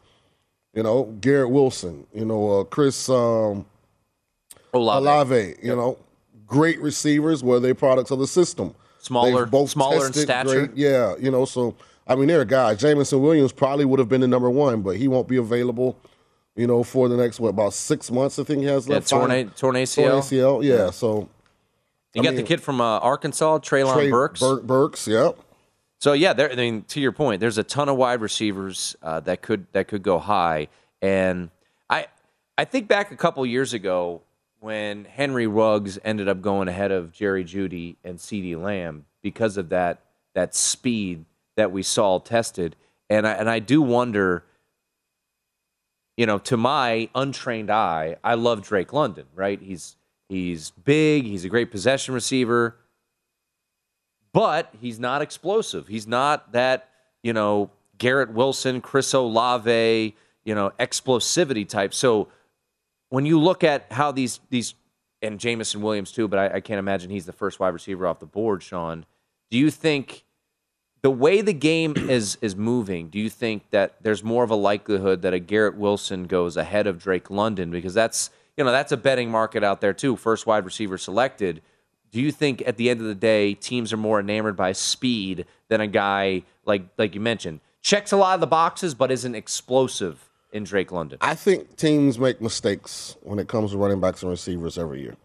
You 0.74 0.82
know, 0.82 1.04
Garrett 1.22 1.48
Wilson. 1.48 2.06
You 2.12 2.26
know, 2.26 2.60
uh, 2.60 2.64
Chris 2.64 3.08
um, 3.08 3.64
Olave. 4.74 5.54
You 5.62 5.74
know, 5.74 5.96
great 6.46 6.82
receivers. 6.82 7.42
Were 7.42 7.58
they 7.58 7.72
products 7.72 8.10
of 8.10 8.18
the 8.18 8.26
system? 8.26 8.74
Smaller- 8.98 9.44
They've 9.44 9.50
both 9.50 9.70
smaller 9.70 10.06
in 10.06 10.12
stature. 10.12 10.66
great. 10.66 10.76
Yeah, 10.76 11.14
you 11.18 11.30
know, 11.30 11.46
so 11.46 11.74
I 12.06 12.14
mean, 12.14 12.26
they're 12.26 12.44
guys. 12.44 12.78
Jameson 12.78 13.22
Williams 13.22 13.52
probably 13.52 13.86
would 13.86 14.00
have 14.00 14.10
been 14.10 14.20
the 14.20 14.28
number 14.28 14.50
one, 14.50 14.82
but 14.82 14.98
he 14.98 15.08
won't 15.08 15.28
be 15.28 15.38
available. 15.38 15.96
You 16.56 16.66
know, 16.68 16.84
for 16.84 17.08
the 17.08 17.16
next 17.16 17.40
what 17.40 17.48
about 17.48 17.72
six 17.74 18.10
months? 18.10 18.38
I 18.38 18.44
think 18.44 18.60
he 18.60 18.66
has 18.66 18.86
Yeah, 18.86 18.94
left. 18.94 19.08
torn. 19.08 19.30
A- 19.30 19.44
torn 19.46 19.74
ACL. 19.74 20.04
Torn 20.04 20.22
ACL. 20.22 20.62
Yeah. 20.64 20.90
So 20.90 21.28
You 22.14 22.22
I 22.22 22.24
got 22.24 22.36
the 22.36 22.42
kid 22.44 22.62
from 22.62 22.80
uh, 22.80 22.98
Arkansas, 22.98 23.58
Treylon 23.58 23.92
Trey 23.94 24.10
Burks. 24.10 24.40
Bur- 24.40 24.60
Burks. 24.60 25.08
Yep. 25.08 25.38
So 25.98 26.12
yeah, 26.12 26.32
there. 26.32 26.52
I 26.52 26.54
mean, 26.54 26.82
to 26.88 27.00
your 27.00 27.12
point, 27.12 27.40
there's 27.40 27.58
a 27.58 27.64
ton 27.64 27.88
of 27.88 27.96
wide 27.96 28.20
receivers 28.20 28.94
uh, 29.02 29.20
that 29.20 29.42
could 29.42 29.66
that 29.72 29.88
could 29.88 30.02
go 30.02 30.18
high, 30.18 30.68
and 31.00 31.48
I 31.90 32.06
I 32.58 32.64
think 32.66 32.88
back 32.88 33.10
a 33.10 33.16
couple 33.16 33.44
years 33.46 33.72
ago 33.72 34.20
when 34.60 35.06
Henry 35.06 35.46
Ruggs 35.46 35.98
ended 36.04 36.28
up 36.28 36.40
going 36.42 36.68
ahead 36.68 36.90
of 36.92 37.10
Jerry 37.12 37.42
Jeudy 37.44 37.96
and 38.04 38.18
CeeDee 38.18 38.60
Lamb 38.60 39.06
because 39.22 39.56
of 39.56 39.70
that 39.70 40.00
that 40.34 40.54
speed 40.54 41.24
that 41.56 41.72
we 41.72 41.82
saw 41.82 42.18
tested, 42.18 42.76
and 43.10 43.26
I 43.26 43.32
and 43.32 43.50
I 43.50 43.58
do 43.58 43.80
wonder. 43.82 44.44
You 46.16 46.26
know, 46.26 46.38
to 46.38 46.56
my 46.56 47.08
untrained 47.14 47.70
eye, 47.70 48.16
I 48.22 48.34
love 48.34 48.62
Drake 48.62 48.92
London. 48.92 49.26
Right? 49.34 49.60
He's 49.60 49.96
he's 50.28 50.70
big. 50.70 51.24
He's 51.24 51.44
a 51.44 51.48
great 51.48 51.70
possession 51.70 52.14
receiver 52.14 52.76
but 54.34 54.74
he's 54.80 54.98
not 54.98 55.22
explosive. 55.22 55.86
He's 55.86 56.08
not 56.08 56.52
that, 56.52 56.88
you 57.22 57.32
know, 57.32 57.70
Garrett 57.96 58.32
Wilson, 58.32 58.80
Chris 58.80 59.14
Olave, 59.14 60.16
you 60.44 60.54
know, 60.54 60.72
explosivity 60.80 61.66
type. 61.66 61.94
So 61.94 62.28
when 63.10 63.24
you 63.24 63.40
look 63.40 63.62
at 63.62 63.90
how 63.92 64.10
these 64.10 64.40
these 64.50 64.74
and 65.22 65.38
Jameson 65.38 65.80
Williams 65.80 66.10
too, 66.10 66.26
but 66.26 66.38
I, 66.38 66.56
I 66.56 66.60
can't 66.60 66.80
imagine 66.80 67.10
he's 67.10 67.26
the 67.26 67.32
first 67.32 67.60
wide 67.60 67.68
receiver 67.68 68.08
off 68.08 68.18
the 68.18 68.26
board, 68.26 68.62
Sean. 68.62 69.06
Do 69.50 69.56
you 69.56 69.70
think 69.70 70.23
the 71.04 71.10
way 71.10 71.42
the 71.42 71.52
game 71.52 71.92
is 71.98 72.38
is 72.40 72.56
moving, 72.56 73.10
do 73.10 73.18
you 73.18 73.28
think 73.28 73.70
that 73.72 74.02
there's 74.02 74.24
more 74.24 74.42
of 74.42 74.48
a 74.48 74.54
likelihood 74.54 75.20
that 75.20 75.34
a 75.34 75.38
Garrett 75.38 75.76
Wilson 75.76 76.24
goes 76.24 76.56
ahead 76.56 76.86
of 76.86 76.98
Drake 76.98 77.28
London? 77.28 77.70
Because 77.70 77.92
that's 77.92 78.30
you 78.56 78.64
know, 78.64 78.72
that's 78.72 78.90
a 78.90 78.96
betting 78.96 79.30
market 79.30 79.62
out 79.62 79.82
there 79.82 79.92
too. 79.92 80.16
First 80.16 80.46
wide 80.46 80.64
receiver 80.64 80.96
selected. 80.96 81.60
Do 82.10 82.22
you 82.22 82.32
think 82.32 82.62
at 82.66 82.78
the 82.78 82.88
end 82.88 83.02
of 83.02 83.06
the 83.06 83.14
day, 83.14 83.52
teams 83.52 83.92
are 83.92 83.98
more 83.98 84.18
enamored 84.18 84.56
by 84.56 84.72
speed 84.72 85.44
than 85.68 85.82
a 85.82 85.86
guy 85.86 86.44
like 86.64 86.86
like 86.96 87.14
you 87.14 87.20
mentioned 87.20 87.60
checks 87.82 88.10
a 88.10 88.16
lot 88.16 88.34
of 88.34 88.40
the 88.40 88.46
boxes 88.46 88.94
but 88.94 89.10
isn't 89.10 89.34
explosive 89.34 90.30
in 90.52 90.64
Drake 90.64 90.90
London? 90.90 91.18
I 91.20 91.34
think 91.34 91.76
teams 91.76 92.18
make 92.18 92.40
mistakes 92.40 93.18
when 93.20 93.38
it 93.38 93.46
comes 93.46 93.72
to 93.72 93.76
running 93.76 94.00
backs 94.00 94.22
and 94.22 94.30
receivers 94.30 94.78
every 94.78 95.02
year. 95.02 95.16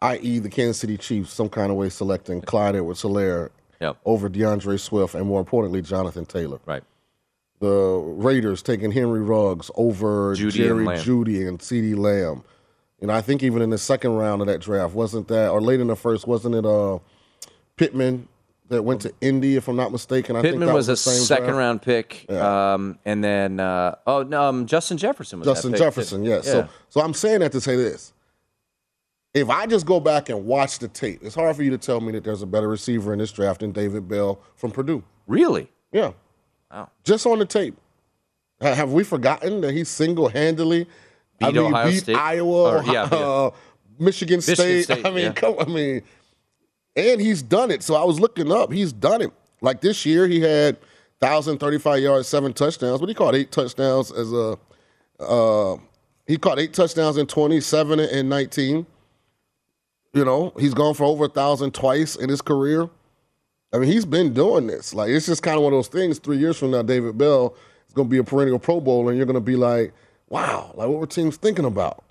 I.e., 0.00 0.40
the 0.40 0.50
Kansas 0.50 0.76
City 0.76 0.98
Chiefs, 0.98 1.32
some 1.32 1.48
kind 1.48 1.70
of 1.70 1.78
way 1.78 1.88
selecting 1.88 2.42
Clyde 2.42 2.76
Edwards 2.76 3.02
Helaire 3.02 3.48
over 4.04 4.28
D'Andre 4.28 4.76
Swift 4.76 5.14
and 5.14 5.26
more 5.26 5.40
importantly, 5.40 5.82
Jonathan 5.82 6.26
Taylor. 6.26 6.60
Right. 6.66 6.82
The 7.60 8.02
Raiders 8.04 8.62
taking 8.62 8.90
Henry 8.90 9.20
Ruggs 9.20 9.70
over 9.74 10.34
Jeudy 10.34 10.50
Jerry 10.50 10.84
Lamb. 10.84 10.98
Jeudy 10.98 11.46
and 11.46 11.58
CeeDee 11.58 11.96
Lamb. 11.96 12.44
And 13.00 13.12
I 13.12 13.20
think 13.20 13.42
even 13.42 13.62
in 13.62 13.70
the 13.70 13.78
second 13.78 14.14
round 14.14 14.40
of 14.40 14.48
that 14.48 14.60
draft, 14.60 14.94
wasn't 14.94 15.28
that, 15.28 15.50
or 15.50 15.60
late 15.60 15.80
in 15.80 15.88
the 15.88 15.96
first, 15.96 16.26
wasn't 16.26 16.54
it 16.54 16.64
uh, 16.64 16.98
Pittman 17.76 18.28
that 18.68 18.82
went 18.82 19.02
to 19.02 19.12
Indy, 19.20 19.56
if 19.56 19.68
I'm 19.68 19.76
not 19.76 19.92
mistaken? 19.92 20.36
I 20.36 20.42
think 20.42 20.54
Pittman 20.54 20.72
was, 20.72 20.86
the 20.86 20.94
a 20.94 20.96
second 20.96 21.44
draft. 21.44 21.58
round 21.58 21.82
pick, 21.82 22.30
um, 22.30 22.98
and 23.04 23.22
then 23.22 23.60
uh, 23.60 23.96
oh 24.06 24.22
no, 24.22 24.44
um, 24.44 24.66
Justin 24.66 24.96
Jefferson 24.96 25.38
was 25.38 25.46
that 25.46 25.54
Justin. 25.54 25.74
Jefferson, 25.74 26.24
yes. 26.24 26.46
Yeah. 26.46 26.52
So, 26.52 26.68
so 26.88 27.00
I'm 27.02 27.12
saying 27.14 27.40
that 27.40 27.52
to 27.52 27.60
say 27.60 27.76
this. 27.76 28.12
If 29.34 29.50
I 29.50 29.66
just 29.66 29.84
go 29.84 29.98
back 29.98 30.28
and 30.28 30.46
watch 30.46 30.78
the 30.78 30.86
tape, 30.86 31.18
it's 31.22 31.34
hard 31.34 31.56
for 31.56 31.64
you 31.64 31.70
to 31.70 31.78
tell 31.78 32.00
me 32.00 32.12
that 32.12 32.22
there's 32.22 32.42
a 32.42 32.46
better 32.46 32.68
receiver 32.68 33.12
in 33.12 33.18
this 33.18 33.32
draft 33.32 33.60
than 33.60 33.72
David 33.72 34.08
Bell 34.08 34.40
from 34.54 34.70
Purdue. 34.70 35.02
Really? 35.26 35.68
Yeah. 35.92 36.12
Wow. 36.70 36.90
Just 37.02 37.26
on 37.26 37.40
the 37.40 37.44
tape. 37.44 37.76
Have 38.60 38.92
we 38.92 39.02
forgotten 39.02 39.60
that 39.62 39.72
he 39.74 39.82
single 39.84 40.28
handedly 40.28 40.86
Beat 41.38 41.56
Ohio 41.56 41.90
State? 41.90 42.16
Iowa, 42.16 42.76
Or, 42.78 42.84
yeah, 42.84 43.02
uh, 43.02 43.50
Michigan, 43.98 44.36
Michigan 44.36 44.40
State. 44.40 44.84
State, 44.84 45.04
I 45.06 45.10
mean, 45.10 45.24
yeah. 45.24 45.32
come. 45.32 45.56
I 45.58 45.64
mean, 45.64 46.02
and 46.94 47.20
he's 47.20 47.42
done 47.42 47.70
it. 47.72 47.82
So 47.82 47.96
I 47.96 48.04
was 48.04 48.20
looking 48.20 48.52
up. 48.52 48.72
He's 48.72 48.92
done 48.92 49.20
it. 49.20 49.32
Like 49.60 49.80
this 49.80 50.06
year, 50.06 50.28
he 50.28 50.40
had 50.40 50.76
1,035 51.18 52.00
yards, 52.00 52.28
seven 52.28 52.52
touchdowns, 52.52 53.00
but 53.00 53.08
he 53.08 53.14
caught 53.14 53.34
eight 53.34 53.50
touchdowns 53.50 54.12
as 54.12 54.32
a. 54.32 54.56
Uh, 55.18 55.76
he 56.26 56.38
caught 56.38 56.58
eight 56.58 56.72
touchdowns 56.72 57.16
in 57.16 57.26
27 57.26 57.98
and 58.00 58.28
19. 58.28 58.86
You 60.14 60.24
know, 60.24 60.52
he's 60.58 60.74
gone 60.74 60.94
for 60.94 61.04
over 61.04 61.24
a 61.24 61.28
thousand 61.28 61.74
twice 61.74 62.14
in 62.16 62.28
his 62.28 62.40
career. 62.40 62.88
I 63.72 63.78
mean, 63.78 63.90
he's 63.90 64.04
been 64.04 64.32
doing 64.32 64.68
this. 64.68 64.94
Like, 64.94 65.10
it's 65.10 65.26
just 65.26 65.42
kind 65.42 65.56
of 65.56 65.64
one 65.64 65.72
of 65.72 65.76
those 65.78 65.88
things. 65.88 66.20
Three 66.20 66.36
years 66.38 66.56
from 66.56 66.70
now, 66.70 66.82
David 66.82 67.18
Bell 67.18 67.56
is 67.88 67.94
going 67.94 68.06
to 68.06 68.10
be 68.10 68.18
a 68.18 68.24
perennial 68.24 68.60
Pro 68.60 68.80
Bowler, 68.80 69.10
and 69.10 69.16
you're 69.16 69.26
going 69.26 69.34
to 69.34 69.40
be 69.40 69.56
like, 69.56 69.92
wow, 70.28 70.70
like 70.76 70.88
what 70.88 71.00
were 71.00 71.06
teams 71.06 71.36
thinking 71.36 71.64
about? 71.64 72.04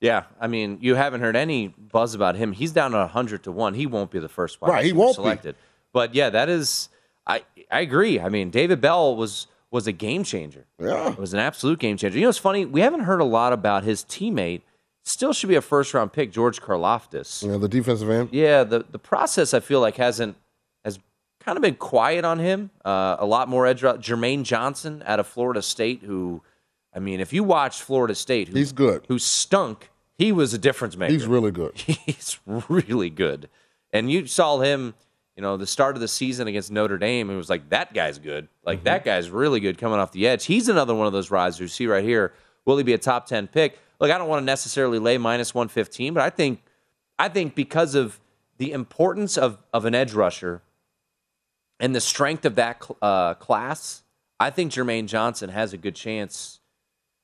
Yeah, 0.00 0.22
I 0.40 0.46
mean, 0.46 0.78
you 0.80 0.94
haven't 0.94 1.20
heard 1.20 1.36
any 1.36 1.68
buzz 1.68 2.14
about 2.14 2.36
him. 2.36 2.52
He's 2.52 2.72
down 2.72 2.92
to 2.92 3.06
hundred 3.06 3.42
to 3.42 3.52
one. 3.52 3.74
He 3.74 3.84
won't 3.84 4.10
be 4.10 4.18
the 4.18 4.30
first 4.30 4.58
wide 4.62 4.70
Right, 4.70 4.84
he 4.86 4.94
won't 4.94 5.12
be. 5.12 5.16
selected. 5.16 5.56
But 5.92 6.14
yeah, 6.14 6.30
that 6.30 6.48
is. 6.48 6.88
I 7.26 7.42
I 7.70 7.80
agree. 7.80 8.18
I 8.18 8.30
mean, 8.30 8.48
David 8.48 8.80
Bell 8.80 9.14
was 9.14 9.46
was 9.70 9.86
a 9.86 9.92
game 9.92 10.24
changer. 10.24 10.64
Yeah, 10.78 11.10
it 11.12 11.18
was 11.18 11.34
an 11.34 11.40
absolute 11.40 11.78
game 11.80 11.98
changer. 11.98 12.16
You 12.16 12.24
know, 12.24 12.30
it's 12.30 12.38
funny. 12.38 12.64
We 12.64 12.80
haven't 12.80 13.00
heard 13.00 13.20
a 13.20 13.24
lot 13.26 13.52
about 13.52 13.84
his 13.84 14.02
teammate. 14.04 14.62
Still 15.04 15.32
should 15.32 15.48
be 15.48 15.54
a 15.54 15.62
first 15.62 15.94
round 15.94 16.12
pick, 16.12 16.30
George 16.30 16.60
Karlaftis. 16.60 17.42
You 17.42 17.48
know, 17.50 17.58
the 17.58 17.68
defensive 17.68 18.10
end. 18.10 18.28
Yeah, 18.32 18.64
the 18.64 18.84
the 18.90 18.98
process 18.98 19.54
I 19.54 19.60
feel 19.60 19.80
like 19.80 19.96
hasn't 19.96 20.36
has 20.84 20.98
kind 21.40 21.56
of 21.56 21.62
been 21.62 21.76
quiet 21.76 22.24
on 22.24 22.38
him. 22.38 22.70
Uh, 22.84 23.16
a 23.18 23.26
lot 23.26 23.48
more 23.48 23.66
edge. 23.66 23.80
Jermaine 23.80 24.42
Johnson 24.44 25.02
out 25.06 25.18
of 25.18 25.26
Florida 25.26 25.62
State, 25.62 26.02
who, 26.02 26.42
I 26.94 26.98
mean, 26.98 27.18
if 27.20 27.32
you 27.32 27.42
watch 27.42 27.80
Florida 27.82 28.14
State, 28.14 28.48
who, 28.48 28.58
He's 28.58 28.72
good. 28.72 29.04
who 29.08 29.18
stunk, 29.18 29.88
he 30.18 30.32
was 30.32 30.52
a 30.52 30.58
difference 30.58 30.96
maker. 30.96 31.12
He's 31.12 31.26
really 31.26 31.50
good. 31.50 31.76
He's 31.78 32.38
really 32.46 33.08
good. 33.10 33.48
And 33.92 34.10
you 34.12 34.26
saw 34.26 34.58
him, 34.60 34.94
you 35.34 35.42
know, 35.42 35.56
the 35.56 35.66
start 35.66 35.96
of 35.96 36.00
the 36.02 36.08
season 36.08 36.46
against 36.46 36.70
Notre 36.70 36.98
Dame. 36.98 37.30
It 37.30 37.36
was 37.36 37.48
like, 37.48 37.70
that 37.70 37.94
guy's 37.94 38.18
good. 38.18 38.48
Like, 38.62 38.84
that 38.84 39.04
guy's 39.04 39.30
really 39.30 39.60
good 39.60 39.78
coming 39.78 39.98
off 39.98 40.12
the 40.12 40.26
edge. 40.28 40.44
He's 40.44 40.68
another 40.68 40.94
one 40.94 41.06
of 41.06 41.14
those 41.14 41.30
risers. 41.30 41.72
See 41.72 41.86
right 41.86 42.04
here. 42.04 42.34
Will 42.66 42.76
he 42.76 42.84
be 42.84 42.92
a 42.92 42.98
top 42.98 43.26
10 43.26 43.48
pick? 43.48 43.78
Look, 44.00 44.10
I 44.10 44.18
don't 44.18 44.28
want 44.28 44.40
to 44.42 44.46
necessarily 44.46 44.98
lay 44.98 45.18
minus 45.18 45.54
115, 45.54 46.14
but 46.14 46.22
I 46.22 46.30
think, 46.30 46.62
I 47.18 47.28
think 47.28 47.54
because 47.54 47.94
of 47.94 48.18
the 48.58 48.72
importance 48.72 49.36
of, 49.36 49.58
of 49.72 49.84
an 49.84 49.94
edge 49.94 50.12
rusher 50.14 50.62
and 51.78 51.94
the 51.94 52.00
strength 52.00 52.44
of 52.44 52.54
that 52.56 52.82
cl- 52.82 52.96
uh, 53.02 53.34
class, 53.34 54.02
I 54.38 54.50
think 54.50 54.72
Jermaine 54.72 55.06
Johnson 55.06 55.50
has 55.50 55.72
a 55.72 55.76
good 55.76 55.94
chance. 55.94 56.60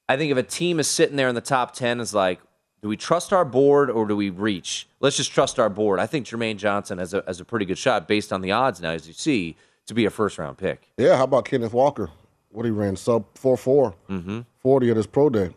I 0.09 0.17
think 0.17 0.31
if 0.31 0.37
a 0.39 0.43
team 0.43 0.79
is 0.79 0.87
sitting 0.89 1.17
there 1.17 1.29
in 1.29 1.35
the 1.35 1.41
top 1.41 1.73
10 1.75 2.01
is 2.01 2.15
like, 2.15 2.41
do 2.83 2.89
we 2.89 2.97
trust 2.97 3.33
our 3.33 3.45
board 3.45 3.91
or 3.91 4.07
do 4.07 4.15
we 4.15 4.29
reach? 4.31 4.87
Let's 5.01 5.17
just 5.17 5.33
trust 5.33 5.59
our 5.59 5.71
board. 5.71 5.99
I 5.99 6.07
think 6.07 6.27
Jermaine 6.27 6.59
Johnson 6.59 6.99
has 6.99 7.15
a, 7.15 7.25
has 7.27 7.41
a 7.41 7.45
pretty 7.45 7.65
good 7.65 7.79
shot 7.79 8.07
based 8.07 8.33
on 8.33 8.43
the 8.43 8.53
odds 8.53 8.81
now, 8.83 8.91
as 8.91 9.09
you 9.09 9.15
see, 9.15 9.57
to 9.87 9.95
be 9.95 10.05
a 10.05 10.11
first 10.11 10.37
round 10.37 10.59
pick. 10.59 10.91
Yeah, 10.99 11.17
how 11.17 11.25
about 11.25 11.47
Kenneth 11.47 11.73
Walker? 11.73 12.11
What 12.51 12.65
he 12.65 12.71
ran 12.71 12.97
sub 12.97 13.25
4 13.35 13.57
4, 13.57 13.95
Mm-hmm. 14.11 14.41
40 14.61 14.91
at 14.91 14.97
his 14.97 15.07
pro 15.07 15.31
day. 15.31 15.51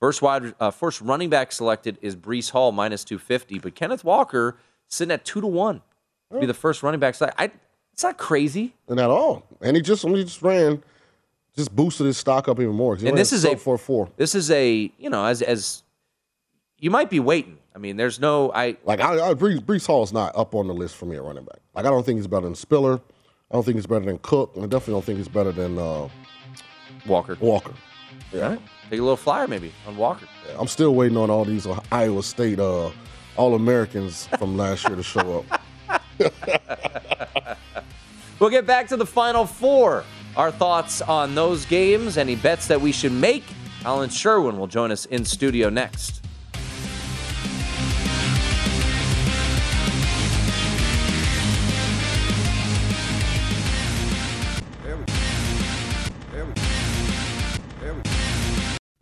First 0.00 0.22
wide, 0.22 0.54
uh, 0.60 0.70
first 0.70 1.00
running 1.00 1.28
back 1.28 1.50
selected 1.50 1.98
is 2.00 2.14
Breece 2.14 2.50
Hall 2.50 2.70
minus 2.72 3.02
250, 3.04 3.58
but 3.58 3.74
Kenneth 3.74 4.04
Walker 4.04 4.56
sitting 4.86 5.12
at 5.12 5.24
2 5.24 5.40
to 5.40 5.46
1 5.46 5.82
to 6.32 6.40
be 6.40 6.46
the 6.46 6.54
first 6.54 6.82
running 6.82 7.00
back. 7.00 7.14
select- 7.16 7.38
I, 7.40 7.50
it's 7.92 8.02
not 8.04 8.16
crazy. 8.16 8.74
And 8.88 9.00
at 9.00 9.10
all. 9.10 9.44
And 9.60 9.76
he 9.76 9.82
just, 9.82 10.06
he 10.06 10.22
just 10.22 10.40
ran, 10.40 10.82
just 11.56 11.74
boosted 11.74 12.06
his 12.06 12.16
stock 12.16 12.46
up 12.48 12.60
even 12.60 12.74
more. 12.76 12.94
And 12.94 13.18
this 13.18 13.32
is 13.32 13.44
a- 13.44 13.56
4 13.56 13.76
4. 13.76 14.08
This 14.16 14.34
is 14.36 14.50
a, 14.52 14.92
you 14.98 15.10
know, 15.10 15.24
as, 15.24 15.42
as 15.42 15.82
you 16.78 16.90
might 16.90 17.10
be 17.10 17.18
waiting. 17.18 17.58
I 17.74 17.78
mean, 17.80 17.96
there's 17.96 18.20
no, 18.20 18.52
I, 18.52 18.76
Like, 18.84 19.00
I, 19.00 19.30
I, 19.30 19.34
Breece, 19.34 19.60
Breece 19.60 19.86
Hall 19.86 20.02
is 20.04 20.12
not 20.12 20.36
up 20.36 20.54
on 20.54 20.66
the 20.68 20.74
list 20.74 20.96
for 20.96 21.06
me 21.06 21.16
at 21.16 21.22
running 21.22 21.44
back. 21.44 21.58
Like, 21.74 21.86
I 21.86 21.90
don't 21.90 22.04
think 22.04 22.18
he's 22.18 22.26
better 22.26 22.46
than 22.46 22.54
Spiller. 22.54 23.00
I 23.50 23.54
don't 23.54 23.64
think 23.64 23.76
he's 23.76 23.86
better 23.86 24.04
than 24.04 24.18
Cook. 24.18 24.52
And 24.54 24.64
I 24.64 24.66
definitely 24.68 24.94
don't 24.94 25.04
think 25.04 25.18
he's 25.18 25.28
better 25.28 25.52
than 25.52 25.78
uh, 25.78 26.08
Walker. 27.06 27.36
Walker. 27.40 27.72
All 28.34 28.40
right. 28.40 28.60
Take 28.90 29.00
a 29.00 29.02
little 29.02 29.16
flyer 29.16 29.46
maybe 29.46 29.72
on 29.86 29.96
Walker. 29.96 30.26
I'm 30.58 30.68
still 30.68 30.94
waiting 30.94 31.16
on 31.16 31.30
all 31.30 31.44
these 31.44 31.66
Iowa 31.92 32.22
State 32.22 32.58
uh, 32.58 32.90
All 33.36 33.54
Americans 33.54 34.28
from 34.38 34.56
last 34.56 34.86
year 34.86 34.96
to 34.96 35.02
show 35.02 35.44
up. 35.50 35.62
We'll 38.38 38.50
get 38.50 38.66
back 38.66 38.86
to 38.88 38.96
the 38.96 39.06
final 39.06 39.46
four. 39.46 40.04
Our 40.36 40.52
thoughts 40.52 41.02
on 41.02 41.34
those 41.34 41.66
games, 41.66 42.16
any 42.16 42.36
bets 42.36 42.68
that 42.68 42.80
we 42.80 42.92
should 42.92 43.10
make. 43.10 43.42
Alan 43.84 44.10
Sherwin 44.10 44.58
will 44.58 44.68
join 44.68 44.92
us 44.92 45.06
in 45.06 45.24
studio 45.24 45.68
next. 45.68 46.24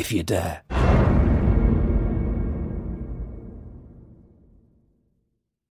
if 0.00 0.10
you 0.10 0.22
dare. 0.22 0.89